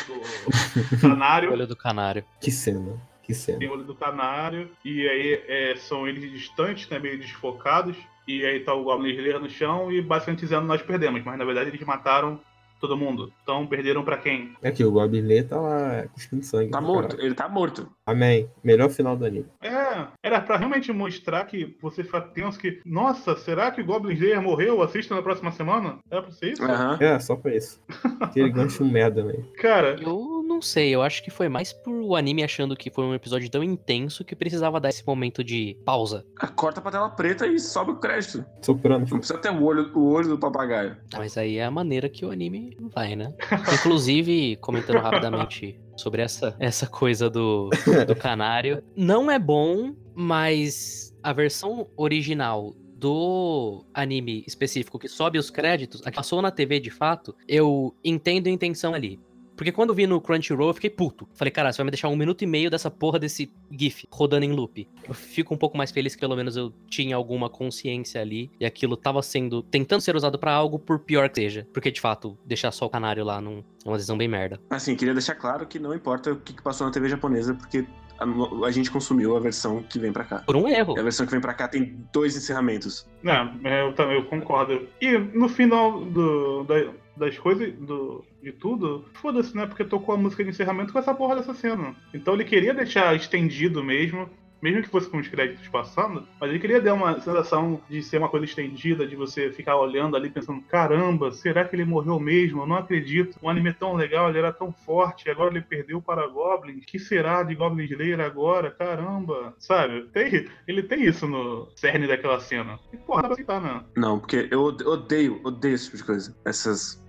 do 0.08 0.98
canário. 1.00 1.52
Olho 1.52 1.68
do 1.68 1.76
canário. 1.76 2.24
Que 2.40 2.50
cena. 2.50 3.00
Que 3.22 3.32
cena. 3.32 3.60
Tem 3.60 3.68
o 3.68 3.72
olho 3.72 3.84
do 3.84 3.94
canário, 3.94 4.68
e 4.84 5.08
aí 5.08 5.42
é, 5.46 5.76
são 5.76 6.08
eles 6.08 6.28
distantes, 6.32 6.88
né, 6.88 6.98
meio 6.98 7.18
desfocados, 7.18 7.96
e 8.26 8.44
aí 8.44 8.60
tá 8.60 8.74
o 8.74 8.84
Slayer 9.06 9.38
no 9.38 9.48
chão 9.48 9.92
e 9.92 10.00
basicamente 10.00 10.40
dizendo 10.40 10.66
nós 10.66 10.82
perdemos, 10.82 11.22
mas 11.24 11.38
na 11.38 11.44
verdade 11.44 11.70
eles 11.70 11.80
mataram 11.82 12.40
todo 12.86 12.96
mundo. 12.96 13.32
Então 13.42 13.66
perderam 13.66 14.04
pra 14.04 14.16
quem? 14.18 14.54
É 14.62 14.70
que 14.70 14.84
o 14.84 14.90
Goblin 14.92 15.42
tá 15.44 15.60
lá 15.60 16.04
cuspindo 16.12 16.44
sangue. 16.44 16.70
Tá 16.70 16.80
morto, 16.80 17.10
caralho. 17.10 17.26
ele 17.26 17.34
tá 17.34 17.48
morto. 17.48 17.88
Amém. 18.06 18.48
Melhor 18.62 18.90
final 18.90 19.16
do 19.16 19.24
anime. 19.24 19.46
É, 19.62 20.06
era 20.22 20.40
pra 20.40 20.56
realmente 20.56 20.92
mostrar 20.92 21.44
que 21.46 21.76
você 21.80 22.04
fica 22.04 22.20
tenso 22.20 22.58
que, 22.58 22.80
nossa, 22.84 23.36
será 23.36 23.70
que 23.70 23.80
o 23.80 23.84
Goblin 23.86 24.14
Slayer 24.14 24.42
morreu? 24.42 24.82
Assista 24.82 25.14
na 25.14 25.22
próxima 25.22 25.50
semana? 25.52 25.98
Era 26.10 26.22
pra 26.22 26.30
ser 26.30 26.52
isso? 26.52 26.62
Aham. 26.64 26.98
É, 27.00 27.18
só 27.18 27.36
pra 27.36 27.54
isso. 27.54 27.80
Aquele 28.20 28.50
gancho 28.50 28.84
merda, 28.84 29.22
velho. 29.24 29.44
Cara, 29.56 29.96
Eu 30.00 30.42
não 30.46 30.60
sei, 30.60 30.94
eu 30.94 31.02
acho 31.02 31.22
que 31.24 31.30
foi 31.30 31.48
mais 31.48 31.72
por 31.72 31.94
o 31.94 32.14
anime 32.14 32.44
achando 32.44 32.76
que 32.76 32.90
foi 32.90 33.04
um 33.04 33.14
episódio 33.14 33.50
tão 33.50 33.62
intenso 33.64 34.24
que 34.24 34.36
precisava 34.36 34.78
dar 34.80 34.90
esse 34.90 35.04
momento 35.06 35.42
de 35.42 35.76
pausa. 35.84 36.24
Ah, 36.38 36.46
Corta 36.48 36.80
pra 36.80 36.90
tela 36.90 37.08
preta 37.08 37.46
e 37.46 37.58
sobe 37.58 37.92
o 37.92 37.96
crédito. 37.96 38.44
Soprando. 38.62 39.08
Não 39.10 39.18
precisa 39.18 39.38
ter 39.38 39.50
o 39.50 39.62
olho, 39.62 39.90
o 39.94 40.12
olho 40.12 40.28
do 40.28 40.38
papagaio. 40.38 40.96
Mas 41.16 41.36
aí 41.38 41.56
é 41.58 41.64
a 41.64 41.70
maneira 41.70 42.08
que 42.08 42.24
o 42.24 42.30
anime 42.30 42.73
vai, 42.94 43.16
né? 43.16 43.32
Inclusive, 43.74 44.56
comentando 44.56 44.98
rapidamente 44.98 45.80
sobre 45.96 46.22
essa, 46.22 46.56
essa 46.58 46.86
coisa 46.86 47.30
do, 47.30 47.70
do 48.06 48.16
canário, 48.16 48.82
não 48.96 49.30
é 49.30 49.38
bom, 49.38 49.94
mas 50.14 51.14
a 51.22 51.32
versão 51.32 51.88
original 51.96 52.74
do 52.96 53.84
anime 53.92 54.44
específico 54.46 54.98
que 54.98 55.08
sobe 55.08 55.38
os 55.38 55.50
créditos, 55.50 56.00
a 56.06 56.10
que 56.10 56.16
passou 56.16 56.40
na 56.40 56.50
TV 56.50 56.80
de 56.80 56.90
fato, 56.90 57.34
eu 57.46 57.94
entendo 58.02 58.46
a 58.46 58.50
intenção 58.50 58.94
ali. 58.94 59.20
Porque 59.56 59.70
quando 59.72 59.90
eu 59.90 59.94
vi 59.94 60.06
no 60.06 60.20
Crunchyroll, 60.20 60.68
eu 60.68 60.74
fiquei 60.74 60.90
puto. 60.90 61.28
Falei, 61.34 61.50
cara, 61.50 61.72
você 61.72 61.78
vai 61.78 61.84
me 61.84 61.90
deixar 61.90 62.08
um 62.08 62.16
minuto 62.16 62.42
e 62.42 62.46
meio 62.46 62.70
dessa 62.70 62.90
porra 62.90 63.18
desse 63.18 63.52
GIF 63.70 64.04
rodando 64.10 64.44
em 64.44 64.52
loop. 64.52 64.88
Eu 65.06 65.14
fico 65.14 65.54
um 65.54 65.58
pouco 65.58 65.76
mais 65.76 65.90
feliz 65.90 66.14
que 66.14 66.20
pelo 66.20 66.36
menos 66.36 66.56
eu 66.56 66.72
tinha 66.88 67.14
alguma 67.16 67.48
consciência 67.48 68.20
ali 68.20 68.50
e 68.58 68.64
aquilo 68.66 68.96
tava 68.96 69.22
sendo. 69.22 69.62
tentando 69.62 70.00
ser 70.00 70.16
usado 70.16 70.38
pra 70.38 70.52
algo, 70.52 70.78
por 70.78 70.98
pior 70.98 71.28
que 71.28 71.40
seja. 71.40 71.66
Porque 71.72 71.90
de 71.90 72.00
fato, 72.00 72.36
deixar 72.44 72.70
só 72.72 72.86
o 72.86 72.90
canário 72.90 73.24
lá 73.24 73.40
não, 73.40 73.64
é 73.84 73.88
uma 73.88 73.96
decisão 73.96 74.16
bem 74.18 74.28
merda. 74.28 74.60
Assim, 74.70 74.96
queria 74.96 75.14
deixar 75.14 75.34
claro 75.34 75.66
que 75.66 75.78
não 75.78 75.94
importa 75.94 76.32
o 76.32 76.36
que 76.36 76.52
que 76.52 76.62
passou 76.62 76.86
na 76.86 76.92
TV 76.92 77.08
japonesa, 77.08 77.54
porque 77.54 77.84
a, 78.18 78.66
a 78.66 78.70
gente 78.70 78.90
consumiu 78.90 79.36
a 79.36 79.40
versão 79.40 79.82
que 79.82 79.98
vem 79.98 80.12
pra 80.12 80.24
cá. 80.24 80.38
Por 80.40 80.56
um 80.56 80.68
erro. 80.68 80.94
E 80.96 81.00
a 81.00 81.02
versão 81.02 81.26
que 81.26 81.32
vem 81.32 81.40
pra 81.40 81.54
cá 81.54 81.68
tem 81.68 81.96
dois 82.12 82.36
encerramentos. 82.36 83.06
Não, 83.22 83.54
é, 83.64 83.82
eu 83.82 83.92
também 83.94 84.16
eu 84.16 84.24
concordo. 84.26 84.88
E 85.00 85.16
no 85.18 85.48
final 85.48 86.04
do, 86.04 86.64
da- 86.64 86.92
das 87.16 87.38
coisas, 87.38 87.72
do, 87.78 88.24
de 88.44 88.52
tudo, 88.52 89.04
foda-se, 89.14 89.56
né? 89.56 89.66
Porque 89.66 89.84
tocou 89.84 90.14
a 90.14 90.18
música 90.18 90.44
de 90.44 90.50
encerramento 90.50 90.92
com 90.92 90.98
essa 90.98 91.14
porra 91.14 91.36
dessa 91.36 91.54
cena. 91.54 91.94
Então 92.12 92.34
ele 92.34 92.44
queria 92.44 92.72
deixar 92.74 93.16
estendido 93.16 93.82
mesmo, 93.82 94.28
mesmo 94.62 94.82
que 94.82 94.88
fosse 94.88 95.10
com 95.10 95.18
os 95.18 95.28
créditos 95.28 95.68
passando, 95.68 96.26
mas 96.40 96.48
ele 96.48 96.58
queria 96.58 96.80
dar 96.80 96.94
uma 96.94 97.20
sensação 97.20 97.82
de 97.90 98.02
ser 98.02 98.16
uma 98.16 98.30
coisa 98.30 98.46
estendida, 98.46 99.06
de 99.06 99.14
você 99.14 99.50
ficar 99.52 99.76
olhando 99.76 100.16
ali 100.16 100.30
pensando: 100.30 100.62
caramba, 100.62 101.30
será 101.32 101.66
que 101.66 101.76
ele 101.76 101.84
morreu 101.84 102.18
mesmo? 102.18 102.62
Eu 102.62 102.66
não 102.66 102.76
acredito. 102.76 103.36
Um 103.42 103.48
anime 103.50 103.74
tão 103.74 103.92
legal, 103.94 104.30
ele 104.30 104.38
era 104.38 104.52
tão 104.54 104.72
forte, 104.72 105.28
agora 105.28 105.50
ele 105.50 105.60
perdeu 105.60 106.00
para 106.00 106.26
Goblin. 106.28 106.80
Que 106.80 106.98
será 106.98 107.42
de 107.42 107.54
Goblin 107.54 107.84
Slayer 107.84 108.20
agora? 108.20 108.70
Caramba, 108.70 109.54
sabe? 109.58 110.06
Tem, 110.14 110.48
ele 110.66 110.82
tem 110.82 111.04
isso 111.04 111.26
no 111.26 111.68
cerne 111.76 112.06
daquela 112.06 112.40
cena. 112.40 112.78
E 112.90 112.96
porra, 112.96 113.20
dá 113.22 113.28
pra 113.28 113.34
aceitar, 113.34 113.60
né? 113.60 113.84
Não, 113.94 114.18
porque 114.18 114.48
eu 114.50 114.62
ode- 114.62 114.84
odeio, 114.84 115.40
odeio 115.44 115.74
esse 115.74 115.84
tipo 115.86 115.96
de 115.98 116.04
coisa. 116.04 116.34
Essas 116.44 117.04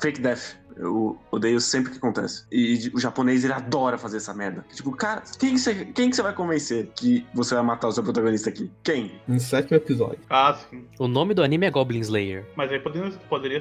fake 0.00 0.20
death. 0.20 0.56
Eu 0.78 1.18
odeio 1.30 1.60
sempre 1.60 1.92
que 1.92 1.98
acontece. 1.98 2.44
E 2.50 2.90
o 2.94 3.00
japonês, 3.00 3.44
ele 3.44 3.52
adora 3.52 3.98
fazer 3.98 4.18
essa 4.18 4.32
merda. 4.32 4.64
Tipo, 4.72 4.92
cara, 4.92 5.22
quem 5.38 5.54
que 5.54 5.58
você, 5.58 5.84
quem 5.86 6.10
que 6.10 6.16
você 6.16 6.22
vai 6.22 6.32
convencer 6.32 6.88
que 6.94 7.26
você 7.34 7.54
vai 7.54 7.64
matar 7.64 7.88
o 7.88 7.92
seu 7.92 8.02
protagonista 8.02 8.48
aqui? 8.48 8.70
Quem? 8.82 9.20
No 9.26 9.40
sétimo 9.40 9.76
episódio. 9.76 10.20
Ah, 10.30 10.56
sim. 10.70 10.84
O 10.98 11.08
nome 11.08 11.34
do 11.34 11.42
anime 11.42 11.66
é 11.66 11.70
Goblin 11.70 12.00
Slayer. 12.00 12.46
Mas 12.56 12.70
aí 12.70 12.78
poderia, 12.78 13.10
poderia 13.28 13.60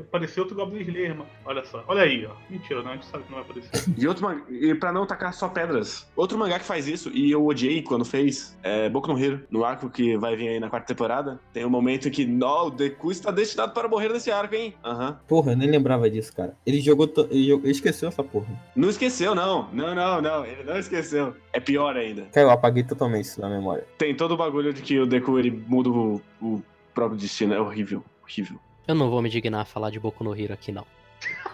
aparecer 0.00 0.40
outro 0.40 0.54
Goblin 0.56 0.80
Slayer, 0.82 1.10
mano. 1.16 1.28
Olha 1.44 1.64
só. 1.64 1.84
Olha 1.86 2.02
aí, 2.02 2.26
ó. 2.26 2.32
Mentira, 2.50 2.82
não, 2.82 2.90
a 2.90 2.94
gente 2.94 3.06
sabe 3.06 3.24
que 3.24 3.30
não 3.32 3.42
vai 3.42 3.50
aparecer. 3.50 3.94
E 3.98 4.06
outro 4.08 4.24
mangá, 4.24 4.42
e 4.50 4.74
pra 4.74 4.92
não 4.92 5.06
tacar 5.06 5.32
só 5.32 5.48
pedras. 5.48 6.10
Outro 6.16 6.36
mangá 6.38 6.58
que 6.58 6.64
faz 6.64 6.86
isso, 6.88 7.10
e 7.14 7.30
eu 7.30 7.44
odiei 7.46 7.82
quando 7.82 8.04
fez, 8.04 8.56
é 8.62 8.88
Boku 8.88 9.08
no 9.12 9.18
Hero. 9.18 9.40
No 9.50 9.64
arco 9.64 9.88
que 9.88 10.16
vai 10.16 10.36
vir 10.36 10.48
aí 10.48 10.60
na 10.60 10.68
quarta 10.68 10.88
temporada, 10.88 11.40
tem 11.52 11.64
um 11.64 11.70
momento 11.70 12.08
em 12.08 12.10
que, 12.10 12.24
não, 12.26 12.66
o 12.66 12.70
Deku 12.70 13.10
está 13.10 13.30
destinado 13.30 13.72
para 13.72 13.88
morrer 13.88 14.08
nesse 14.10 14.30
arco, 14.30 14.54
hein? 14.54 14.74
Aham. 14.84 15.18
Porra, 15.28 15.52
eu 15.52 15.56
nem 15.56 15.70
lembrava 15.70 16.08
disso, 16.10 16.34
cara. 16.34 16.56
Ele 16.66 16.80
jogou. 16.80 17.06
to- 17.06 17.28
Ele, 17.30 17.48
jogou- 17.48 17.64
ele 17.64 17.72
esqueceu 17.72 18.08
essa 18.08 18.22
porra. 18.22 18.46
Não 18.74 18.88
esqueceu, 18.88 19.34
não. 19.34 19.68
Não, 19.72 19.94
não, 19.94 20.20
não. 20.20 20.44
Ele 20.44 20.64
não 20.64 20.78
esqueceu. 20.78 21.34
É 21.52 21.60
pior 21.60 21.96
ainda. 21.96 22.22
Cara, 22.32 22.46
eu 22.46 22.50
apaguei 22.50 22.82
totalmente 22.82 23.26
isso 23.26 23.40
da 23.40 23.48
memória. 23.48 23.86
Tem 23.96 24.14
todo 24.14 24.32
o 24.32 24.36
bagulho 24.36 24.72
de 24.72 24.82
que 24.82 24.98
o 24.98 25.06
Deku 25.06 25.38
ele 25.38 25.50
muda 25.50 25.88
o, 25.90 26.20
o 26.42 26.62
próprio 26.92 27.18
destino. 27.18 27.54
É 27.54 27.60
horrível. 27.60 28.04
Horrível. 28.22 28.58
Eu 28.86 28.94
não 28.94 29.10
vou 29.10 29.22
me 29.22 29.28
dignar 29.30 29.62
a 29.62 29.64
falar 29.64 29.90
de 29.90 29.98
Boku 29.98 30.22
no 30.24 30.38
Hero 30.38 30.52
aqui, 30.54 30.70
não. 30.72 30.86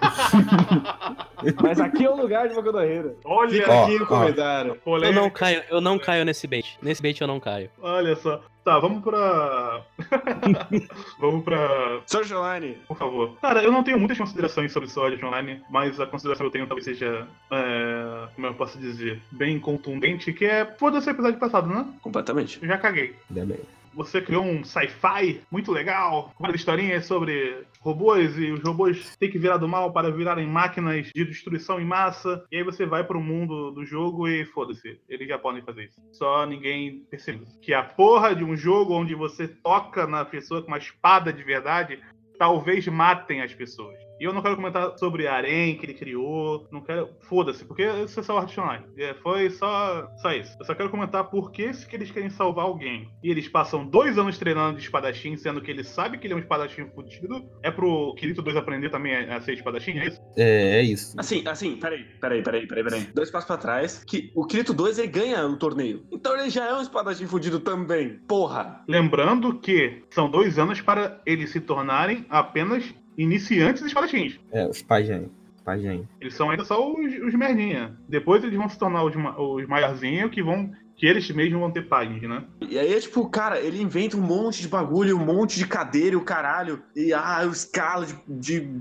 Mas 1.63 1.81
aqui 1.81 2.05
é 2.05 2.11
o 2.11 2.17
lugar 2.17 2.49
de 2.49 2.55
Boku 2.55 2.73
no 2.73 2.81
Hero. 2.81 3.17
Olha, 3.25 3.51
Fica 3.51 3.73
Ó, 3.73 3.85
aqui 3.85 3.97
o 3.97 4.03
ó. 4.03 4.07
comentário. 4.07 4.81
Eu 4.85 5.13
não 5.13 5.31
caio, 5.31 5.63
eu 5.71 5.81
não 5.81 5.99
caio 5.99 6.25
nesse 6.25 6.47
bait. 6.47 6.77
Nesse 6.83 7.01
bait 7.01 7.21
eu 7.21 7.27
não 7.29 7.39
caio. 7.39 7.71
Olha 7.81 8.17
só. 8.17 8.43
Tá, 8.65 8.79
vamos 8.79 9.03
pra. 9.03 9.83
vamos 11.19 11.45
pra. 11.45 12.01
Sword 12.07 12.35
Online. 12.35 12.77
Por 12.87 12.97
favor. 12.97 13.37
Cara, 13.41 13.63
eu 13.63 13.73
não 13.73 13.83
tenho 13.83 13.99
muitas 13.99 14.19
considerações 14.19 14.71
sobre 14.73 14.89
Sword 14.89 15.25
Online, 15.25 15.63
mas 15.71 15.99
a 15.99 16.07
consideração 16.07 16.45
que 16.45 16.49
eu 16.49 16.53
tenho 16.53 16.67
talvez 16.67 16.85
seja. 16.85 17.27
é, 17.51 18.29
como 18.35 18.47
eu 18.49 18.55
posso 18.55 18.79
dizer? 18.79 19.23
Bem 19.31 19.59
contundente, 19.59 20.33
que 20.33 20.45
é. 20.45 20.67
Foda-se 20.79 21.09
o 21.09 21.13
episódio 21.13 21.39
passado, 21.39 21.69
né? 21.69 21.87
Completamente. 22.03 22.61
Já 22.63 22.77
caguei. 22.77 23.17
Ainda 23.31 23.47
bem. 23.47 23.61
Você 23.95 24.21
criou 24.21 24.45
um 24.45 24.63
sci-fi 24.63 25.43
muito 25.51 25.73
legal, 25.73 26.33
com 26.37 26.45
várias 26.45 26.61
historinhas 26.61 27.07
sobre 27.07 27.65
robôs 27.81 28.39
e 28.39 28.53
os 28.53 28.63
robôs 28.63 29.17
têm 29.17 29.31
que 29.31 29.39
virar 29.39 29.57
do 29.57 29.69
mal 29.69 29.93
para 29.93 30.11
virarem 30.11 30.47
máquinas 30.47 31.11
de 31.15 31.25
destruição 31.25 31.81
em 31.81 31.85
massa. 31.85 32.45
E 32.51 32.57
aí 32.57 32.63
você 32.63 32.87
vai 32.87 33.05
pro 33.05 33.21
mundo 33.21 33.71
do 33.71 33.85
jogo 33.85 34.29
e 34.29 34.45
foda-se, 34.47 35.01
eles 35.09 35.29
já 35.29 35.39
podem 35.39 35.63
fazer 35.63 35.85
isso. 35.85 36.01
Só 36.13 36.47
ninguém 36.47 37.05
percebe 37.11 37.45
que 37.61 37.75
a 37.75 37.83
porra 37.83 38.35
de 38.35 38.45
um 38.45 38.57
jogo 38.57 38.95
onde 38.95 39.15
você 39.15 39.49
toca 39.49 40.07
na 40.07 40.25
pessoa 40.25 40.63
com 40.63 40.69
uma 40.69 40.79
espada 40.79 41.33
de 41.33 41.43
verdade 41.43 42.01
talvez 42.39 42.87
matem 42.87 43.43
as 43.43 43.53
pessoas. 43.53 44.10
E 44.21 44.25
eu 44.25 44.33
não 44.33 44.43
quero 44.43 44.57
comentar 44.57 44.97
sobre 44.99 45.27
a 45.27 45.35
Arém 45.35 45.77
que 45.77 45.87
ele 45.87 45.95
criou, 45.95 46.69
não 46.71 46.83
quero. 46.83 47.09
Foda-se, 47.23 47.65
porque 47.65 47.83
isso 48.05 48.21
é 48.21 48.23
só 48.23 48.39
Art 48.39 48.57
Online. 48.57 48.85
É, 48.97 49.15
foi 49.15 49.51
só, 49.51 50.09
só 50.19 50.33
isso. 50.33 50.57
Eu 50.61 50.67
só 50.67 50.75
quero 50.75 50.91
comentar 50.91 51.25
por 51.31 51.51
que 51.51 51.73
se 51.73 51.87
que 51.87 51.97
eles 51.97 52.11
querem 52.11 52.31
salvar 52.31 52.67
alguém. 52.67 53.11
E 53.23 53.31
eles 53.31 53.49
passam 53.49 53.87
dois 53.87 54.19
anos 54.19 54.39
treinando 54.39 54.77
de 54.77 54.85
espadachim, 54.85 55.37
sendo 55.37 55.61
que 55.61 55.71
ele 55.71 55.83
sabe 55.83 56.19
que 56.19 56.27
ele 56.27 56.35
é 56.35 56.37
um 56.37 56.41
espadachim 56.41 56.87
fudido. 56.95 57.49
É 57.63 57.71
pro 57.71 58.15
Kirito 58.15 58.43
2 58.43 58.57
aprender 58.57 58.91
também 58.91 59.17
a 59.17 59.41
a 59.41 59.41
ser 59.41 59.55
espadachim, 59.55 59.99
é 59.99 60.09
isso? 60.09 60.21
É, 60.37 60.79
é 60.79 60.83
isso. 60.83 61.15
Assim, 61.19 61.43
assim, 61.47 61.77
peraí, 61.77 62.05
peraí, 62.21 62.43
peraí, 62.43 62.67
peraí, 62.67 62.85
peraí. 62.85 63.03
Dois 63.15 63.31
passos 63.31 63.47
pra 63.47 63.57
trás, 63.57 64.05
que 64.05 64.31
o 64.35 64.47
Kirito 64.47 64.75
2 64.75 64.99
ele 64.99 65.09
ganha 65.09 65.47
o 65.47 65.57
torneio. 65.57 66.05
Então 66.13 66.39
ele 66.39 66.51
já 66.51 66.67
é 66.67 66.75
um 66.75 66.83
espadachim 66.83 67.27
fudido 67.27 67.61
também. 67.61 68.19
Porra! 68.29 68.83
Lembrando 68.87 69.59
que 69.59 70.03
são 70.11 70.31
dois 70.31 70.59
anos 70.59 70.81
para 70.81 71.21
eles 71.25 71.51
se 71.51 71.61
tornarem 71.61 72.27
apenas 72.29 72.85
iniciantes 73.17 73.83
espadachins. 73.83 74.39
É, 74.53 74.67
os 74.67 74.83
pajem. 74.83 75.31
Pajem. 75.65 76.09
Eles 76.21 76.35
são 76.35 76.51
ainda 76.51 76.65
só 76.65 76.91
os, 76.93 77.13
os 77.23 77.35
merdinha. 77.35 77.97
Depois 78.09 78.43
eles 78.43 78.57
vão 78.57 78.69
se 78.69 78.79
tornar 78.79 79.05
os, 79.05 79.15
os 79.15 79.69
maiorzinhos 79.69 80.31
que 80.31 80.43
vão. 80.43 80.73
que 80.97 81.07
eles 81.07 81.31
mesmos 81.31 81.61
vão 81.61 81.71
ter 81.71 81.87
páginas, 81.87 82.23
né? 82.23 82.45
E 82.61 82.79
aí 82.79 82.95
é 82.95 83.01
tipo, 83.01 83.29
cara, 83.29 83.61
ele 83.61 83.81
inventa 83.81 84.17
um 84.17 84.23
monte 84.23 84.63
de 84.63 84.69
bagulho, 84.69 85.17
um 85.17 85.25
monte 85.25 85.59
de 85.59 85.67
cadeira 85.67 86.15
e 86.15 86.17
o 86.17 86.25
caralho. 86.25 86.83
E 86.97 87.13
ah, 87.13 87.43
o 87.47 87.51
escala 87.51 88.07
de, 88.07 88.17
de, 88.29 88.81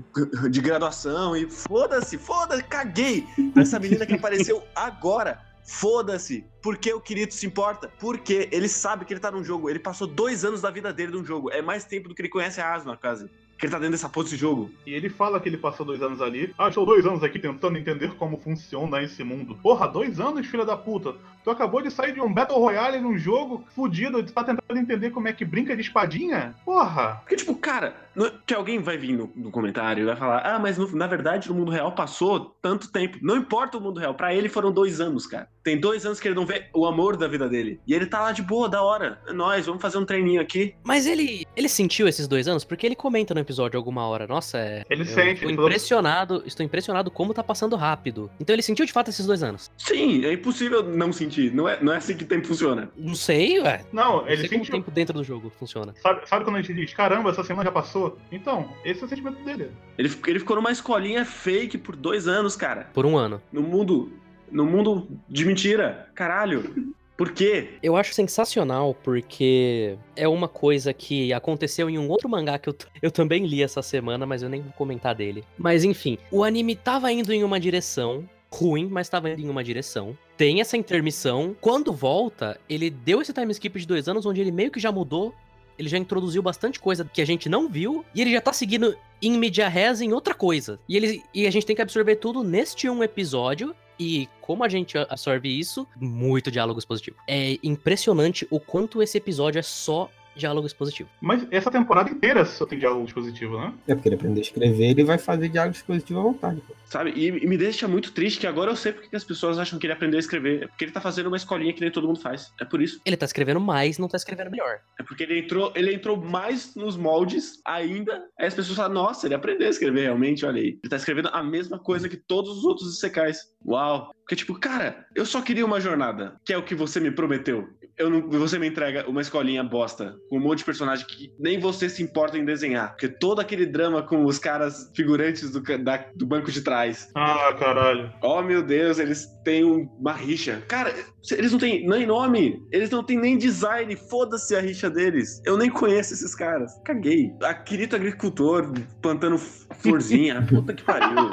de 0.50 0.60
graduação. 0.60 1.36
E 1.36 1.48
foda-se, 1.50 2.16
foda-se, 2.16 2.64
caguei 2.64 3.26
pra 3.52 3.62
essa 3.62 3.78
menina 3.78 4.06
que 4.06 4.14
apareceu 4.14 4.62
agora. 4.74 5.38
Foda-se. 5.62 6.44
Por 6.62 6.78
que 6.78 6.92
o 6.92 7.00
Kirito 7.00 7.34
se 7.34 7.46
importa? 7.46 7.92
Porque 8.00 8.48
ele 8.50 8.68
sabe 8.68 9.04
que 9.04 9.12
ele 9.12 9.20
tá 9.20 9.30
num 9.30 9.44
jogo. 9.44 9.70
Ele 9.70 9.78
passou 9.78 10.06
dois 10.06 10.44
anos 10.44 10.60
da 10.60 10.70
vida 10.70 10.92
dele 10.92 11.12
num 11.12 11.24
jogo. 11.24 11.50
É 11.50 11.62
mais 11.62 11.84
tempo 11.84 12.08
do 12.08 12.14
que 12.14 12.22
ele 12.22 12.28
conhece 12.28 12.60
a 12.60 12.74
Asuna, 12.74 12.96
quase. 12.96 13.30
Que 13.60 13.66
ele 13.66 13.72
tá 13.72 13.78
dentro 13.78 13.92
dessa 13.92 14.08
porra 14.08 14.24
desse 14.24 14.36
jogo. 14.36 14.70
E 14.86 14.94
ele 14.94 15.10
fala 15.10 15.38
que 15.38 15.48
ele 15.48 15.58
passou 15.58 15.84
dois 15.84 16.00
anos 16.02 16.20
ali. 16.22 16.52
Ah, 16.58 16.68
estou 16.68 16.86
dois 16.86 17.04
anos 17.04 17.22
aqui 17.22 17.38
tentando 17.38 17.76
entender 17.78 18.14
como 18.14 18.38
funciona 18.40 19.02
esse 19.02 19.22
mundo. 19.22 19.54
Porra, 19.62 19.86
dois 19.86 20.18
anos, 20.18 20.46
filha 20.46 20.64
da 20.64 20.76
puta. 20.76 21.14
Tu 21.44 21.50
acabou 21.50 21.80
de 21.82 21.90
sair 21.90 22.12
de 22.12 22.20
um 22.20 22.32
Battle 22.32 22.58
Royale 22.58 22.98
num 23.00 23.16
jogo 23.18 23.64
fudido 23.74 24.18
e 24.18 24.22
tu 24.22 24.32
tá 24.32 24.42
tentando 24.44 24.78
entender 24.78 25.10
como 25.10 25.28
é 25.28 25.32
que 25.32 25.44
brinca 25.44 25.74
de 25.76 25.82
espadinha? 25.82 26.54
Porra! 26.64 27.16
Porque, 27.20 27.36
tipo, 27.36 27.54
cara, 27.54 27.94
não- 28.14 28.30
que 28.46 28.54
alguém 28.54 28.78
vai 28.78 28.96
vir 28.98 29.16
no, 29.16 29.30
no 29.36 29.50
comentário 29.50 30.02
e 30.02 30.06
vai 30.06 30.16
falar: 30.16 30.38
ah, 30.44 30.58
mas 30.58 30.76
no- 30.78 30.94
na 30.94 31.06
verdade 31.06 31.48
no 31.48 31.54
mundo 31.54 31.70
real 31.70 31.92
passou 31.92 32.56
tanto 32.62 32.90
tempo. 32.90 33.18
Não 33.22 33.36
importa 33.36 33.78
o 33.78 33.80
mundo 33.80 34.00
real, 34.00 34.14
pra 34.14 34.34
ele 34.34 34.48
foram 34.48 34.70
dois 34.72 35.00
anos, 35.00 35.26
cara. 35.26 35.48
Tem 35.62 35.78
dois 35.78 36.06
anos 36.06 36.18
que 36.18 36.26
ele 36.26 36.34
não 36.34 36.46
vê 36.46 36.66
o 36.74 36.86
amor 36.86 37.16
da 37.16 37.28
vida 37.28 37.48
dele. 37.48 37.80
E 37.86 37.92
ele 37.94 38.06
tá 38.06 38.20
lá 38.20 38.32
de 38.32 38.42
boa, 38.42 38.68
da 38.68 38.82
hora. 38.82 39.20
É 39.28 39.32
nóis, 39.32 39.66
vamos 39.66 39.82
fazer 39.82 39.98
um 39.98 40.04
treininho 40.06 40.40
aqui. 40.40 40.74
Mas 40.82 41.06
ele, 41.06 41.46
ele 41.54 41.68
sentiu 41.68 42.08
esses 42.08 42.26
dois 42.26 42.48
anos? 42.48 42.64
Porque 42.64 42.86
ele 42.86 42.96
comenta 42.96 43.34
no 43.34 43.40
episódio 43.40 43.76
alguma 43.76 44.06
hora. 44.06 44.26
Nossa, 44.26 44.58
é. 44.58 44.84
Ele 44.88 45.02
eu 45.02 45.06
sente, 45.06 45.32
Estou 45.34 45.48
ele 45.48 45.56
falou- 45.56 45.68
impressionado, 45.70 46.42
estou 46.46 46.64
impressionado 46.64 47.10
como 47.10 47.34
tá 47.34 47.42
passando 47.44 47.76
rápido. 47.76 48.30
Então 48.40 48.54
ele 48.54 48.62
sentiu 48.62 48.86
de 48.86 48.92
fato 48.92 49.08
esses 49.10 49.26
dois 49.26 49.42
anos. 49.42 49.70
Sim, 49.76 50.24
é 50.24 50.32
impossível 50.32 50.82
não 50.82 51.12
sentir. 51.12 51.52
Não 51.52 51.68
é, 51.68 51.82
não 51.82 51.92
é 51.92 51.96
assim 51.98 52.16
que 52.16 52.24
o 52.24 52.26
tempo 52.26 52.46
funciona. 52.46 52.90
Não 52.96 53.14
sei, 53.14 53.60
ué. 53.60 53.84
Não, 53.92 54.22
Não 54.22 54.28
ele 54.28 54.48
como 54.48 54.62
o 54.62 54.64
sentiu. 54.64 54.72
tempo 54.74 54.90
dentro 54.90 55.14
do 55.14 55.24
jogo 55.24 55.50
funciona. 55.58 55.94
Sabe, 56.02 56.26
sabe 56.28 56.44
quando 56.44 56.56
a 56.56 56.62
gente 56.62 56.72
diz, 56.74 56.94
caramba, 56.94 57.30
essa 57.30 57.44
semana 57.44 57.64
já 57.64 57.72
passou? 57.72 58.16
Então, 58.32 58.70
esse 58.84 59.02
é 59.02 59.06
o 59.06 59.08
sentimento 59.08 59.42
dele. 59.44 59.70
Ele, 59.98 60.10
ele 60.26 60.38
ficou 60.38 60.56
numa 60.56 60.70
escolinha 60.70 61.24
fake 61.24 61.76
por 61.78 61.94
dois 61.96 62.26
anos, 62.26 62.56
cara. 62.56 62.88
Por 62.94 63.04
um 63.04 63.16
ano. 63.16 63.42
No 63.52 63.60
mundo. 63.62 64.12
No 64.50 64.64
mundo 64.64 65.08
de 65.28 65.44
mentira. 65.44 66.08
Caralho. 66.14 66.94
Por 67.16 67.32
quê? 67.32 67.74
Eu 67.82 67.96
acho 67.96 68.14
sensacional 68.14 68.94
porque 68.94 69.98
é 70.16 70.26
uma 70.26 70.48
coisa 70.48 70.94
que 70.94 71.34
aconteceu 71.34 71.90
em 71.90 71.98
um 71.98 72.08
outro 72.08 72.30
mangá 72.30 72.58
que 72.58 72.70
eu, 72.70 72.74
eu 73.02 73.10
também 73.10 73.44
li 73.44 73.62
essa 73.62 73.82
semana, 73.82 74.24
mas 74.24 74.42
eu 74.42 74.48
nem 74.48 74.62
vou 74.62 74.72
comentar 74.72 75.14
dele. 75.14 75.44
Mas 75.58 75.84
enfim, 75.84 76.16
o 76.30 76.42
anime 76.42 76.74
tava 76.74 77.12
indo 77.12 77.30
em 77.30 77.44
uma 77.44 77.60
direção 77.60 78.26
ruim, 78.50 78.88
mas 78.90 79.08
tava 79.08 79.30
indo 79.30 79.42
em 79.42 79.48
uma 79.48 79.62
direção. 79.62 80.16
Tem 80.36 80.60
essa 80.60 80.76
intermissão. 80.76 81.54
Quando 81.60 81.92
volta, 81.92 82.58
ele 82.68 82.90
deu 82.90 83.20
esse 83.20 83.32
time 83.32 83.52
skip 83.52 83.78
de 83.78 83.86
dois 83.86 84.08
anos, 84.08 84.26
onde 84.26 84.40
ele 84.40 84.50
meio 84.50 84.70
que 84.70 84.80
já 84.80 84.90
mudou. 84.90 85.34
Ele 85.78 85.88
já 85.88 85.96
introduziu 85.96 86.42
bastante 86.42 86.80
coisa 86.80 87.04
que 87.04 87.22
a 87.22 87.26
gente 87.26 87.48
não 87.48 87.68
viu. 87.68 88.04
E 88.14 88.20
ele 88.20 88.32
já 88.32 88.40
tá 88.40 88.52
seguindo 88.52 88.96
em 89.22 89.38
media 89.38 89.68
res 89.68 90.00
em 90.00 90.12
outra 90.12 90.34
coisa. 90.34 90.78
E, 90.88 90.96
ele, 90.96 91.22
e 91.34 91.46
a 91.46 91.50
gente 91.50 91.64
tem 91.64 91.76
que 91.76 91.82
absorver 91.82 92.16
tudo 92.16 92.42
neste 92.42 92.88
um 92.88 93.02
episódio. 93.04 93.74
E 94.00 94.30
como 94.40 94.64
a 94.64 94.68
gente 94.68 94.96
absorve 94.96 95.46
isso, 95.46 95.86
muito 96.00 96.50
diálogo 96.50 96.78
expositivo. 96.78 97.18
É 97.28 97.58
impressionante 97.62 98.48
o 98.50 98.58
quanto 98.58 99.02
esse 99.02 99.18
episódio 99.18 99.58
é 99.58 99.62
só 99.62 100.10
diálogo 100.36 100.66
expositivo. 100.66 101.08
Mas 101.20 101.46
essa 101.50 101.70
temporada 101.70 102.10
inteira 102.10 102.44
só 102.44 102.66
tem 102.66 102.78
diálogo 102.78 103.04
dispositivo, 103.04 103.58
né? 103.58 103.72
É 103.86 103.94
porque 103.94 104.08
ele 104.08 104.16
aprender 104.16 104.40
a 104.40 104.42
escrever, 104.42 104.90
ele 104.90 105.04
vai 105.04 105.18
fazer 105.18 105.48
diálogo 105.48 105.72
dispositivo 105.72 106.20
à 106.20 106.22
vontade. 106.22 106.60
Pô. 106.66 106.74
Sabe? 106.86 107.12
E, 107.14 107.28
e 107.28 107.46
me 107.46 107.56
deixa 107.56 107.86
muito 107.86 108.12
triste 108.12 108.40
que 108.40 108.46
agora 108.46 108.70
eu 108.70 108.76
sei 108.76 108.92
porque 108.92 109.08
que 109.08 109.16
as 109.16 109.24
pessoas 109.24 109.58
acham 109.58 109.78
que 109.78 109.86
ele 109.86 109.92
aprendeu 109.92 110.18
a 110.18 110.20
escrever. 110.20 110.64
É 110.64 110.66
porque 110.66 110.84
ele 110.84 110.92
tá 110.92 111.00
fazendo 111.00 111.28
uma 111.28 111.36
escolinha 111.36 111.72
que 111.72 111.80
nem 111.80 111.90
todo 111.90 112.06
mundo 112.06 112.20
faz. 112.20 112.52
É 112.60 112.64
por 112.64 112.82
isso. 112.82 113.00
Ele 113.04 113.16
tá 113.16 113.26
escrevendo 113.26 113.60
mais, 113.60 113.98
não 113.98 114.08
tá 114.08 114.16
escrevendo 114.16 114.50
melhor. 114.50 114.80
É 114.98 115.02
porque 115.02 115.22
ele 115.22 115.38
entrou, 115.38 115.72
ele 115.76 115.94
entrou 115.94 116.16
mais 116.16 116.74
nos 116.74 116.96
moldes 116.96 117.60
ainda. 117.64 118.24
Aí 118.38 118.46
as 118.46 118.54
pessoas 118.54 118.76
falam, 118.76 118.94
nossa, 118.94 119.26
ele 119.26 119.34
aprendeu 119.34 119.68
a 119.68 119.70
escrever 119.70 120.02
realmente, 120.02 120.44
olha 120.44 120.60
aí. 120.60 120.78
Ele 120.82 120.90
tá 120.90 120.96
escrevendo 120.96 121.28
a 121.32 121.42
mesma 121.42 121.78
coisa 121.78 122.08
que 122.08 122.16
todos 122.16 122.58
os 122.58 122.64
outros 122.64 122.98
secais. 122.98 123.38
Uau. 123.64 124.12
Porque, 124.30 124.36
tipo, 124.36 124.54
cara, 124.54 125.06
eu 125.14 125.26
só 125.26 125.42
queria 125.42 125.66
uma 125.66 125.80
jornada, 125.80 126.40
que 126.44 126.52
é 126.52 126.56
o 126.56 126.62
que 126.62 126.74
você 126.74 127.00
me 127.00 127.10
prometeu. 127.10 127.68
Eu 128.00 128.08
não, 128.08 128.28
você 128.30 128.58
me 128.58 128.66
entrega 128.66 129.06
uma 129.08 129.20
escolinha 129.20 129.62
bosta, 129.62 130.16
com 130.30 130.38
um 130.38 130.40
monte 130.40 130.58
de 130.60 130.64
personagem 130.64 131.06
que 131.06 131.30
nem 131.38 131.58
você 131.60 131.86
se 131.88 132.02
importa 132.02 132.38
em 132.38 132.44
desenhar. 132.46 132.90
Porque 132.92 133.08
todo 133.08 133.40
aquele 133.40 133.66
drama 133.66 134.02
com 134.02 134.24
os 134.24 134.38
caras 134.38 134.90
figurantes 134.96 135.50
do, 135.50 135.60
da- 135.84 136.06
do 136.16 136.26
banco 136.26 136.50
de 136.50 136.62
trás. 136.62 137.10
Ah, 137.14 137.54
caralho. 137.58 138.10
Oh, 138.22 138.40
meu 138.40 138.62
Deus, 138.62 138.98
eles 138.98 139.26
têm 139.44 139.64
um- 139.64 139.84
uma 139.98 140.14
rixa. 140.14 140.62
Cara, 140.66 140.94
eles 141.32 141.52
não 141.52 141.58
têm 141.58 141.86
nem 141.86 142.06
nome, 142.06 142.58
eles 142.72 142.88
não 142.88 143.04
têm 143.04 143.18
nem 143.18 143.36
design. 143.36 143.94
Foda-se 144.08 144.56
a 144.56 144.60
rixa 144.60 144.88
deles. 144.88 145.42
Eu 145.44 145.58
nem 145.58 145.68
conheço 145.68 146.14
esses 146.14 146.34
caras. 146.34 146.72
Caguei. 146.86 147.30
Akirito 147.42 147.96
agricultor 147.96 148.72
plantando 149.02 149.36
florzinha. 149.36 150.40
Puta 150.48 150.72
que 150.72 150.82
pariu. 150.82 151.28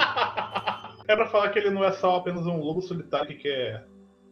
É 1.08 1.16
pra 1.16 1.28
falar 1.28 1.48
que 1.50 1.60
ele 1.60 1.70
não 1.70 1.86
é 1.86 1.94
só 1.94 2.18
apenas 2.18 2.46
um 2.46 2.58
lobo 2.60 2.82
solitário 2.82 3.28
que 3.28 3.36
quer 3.36 3.86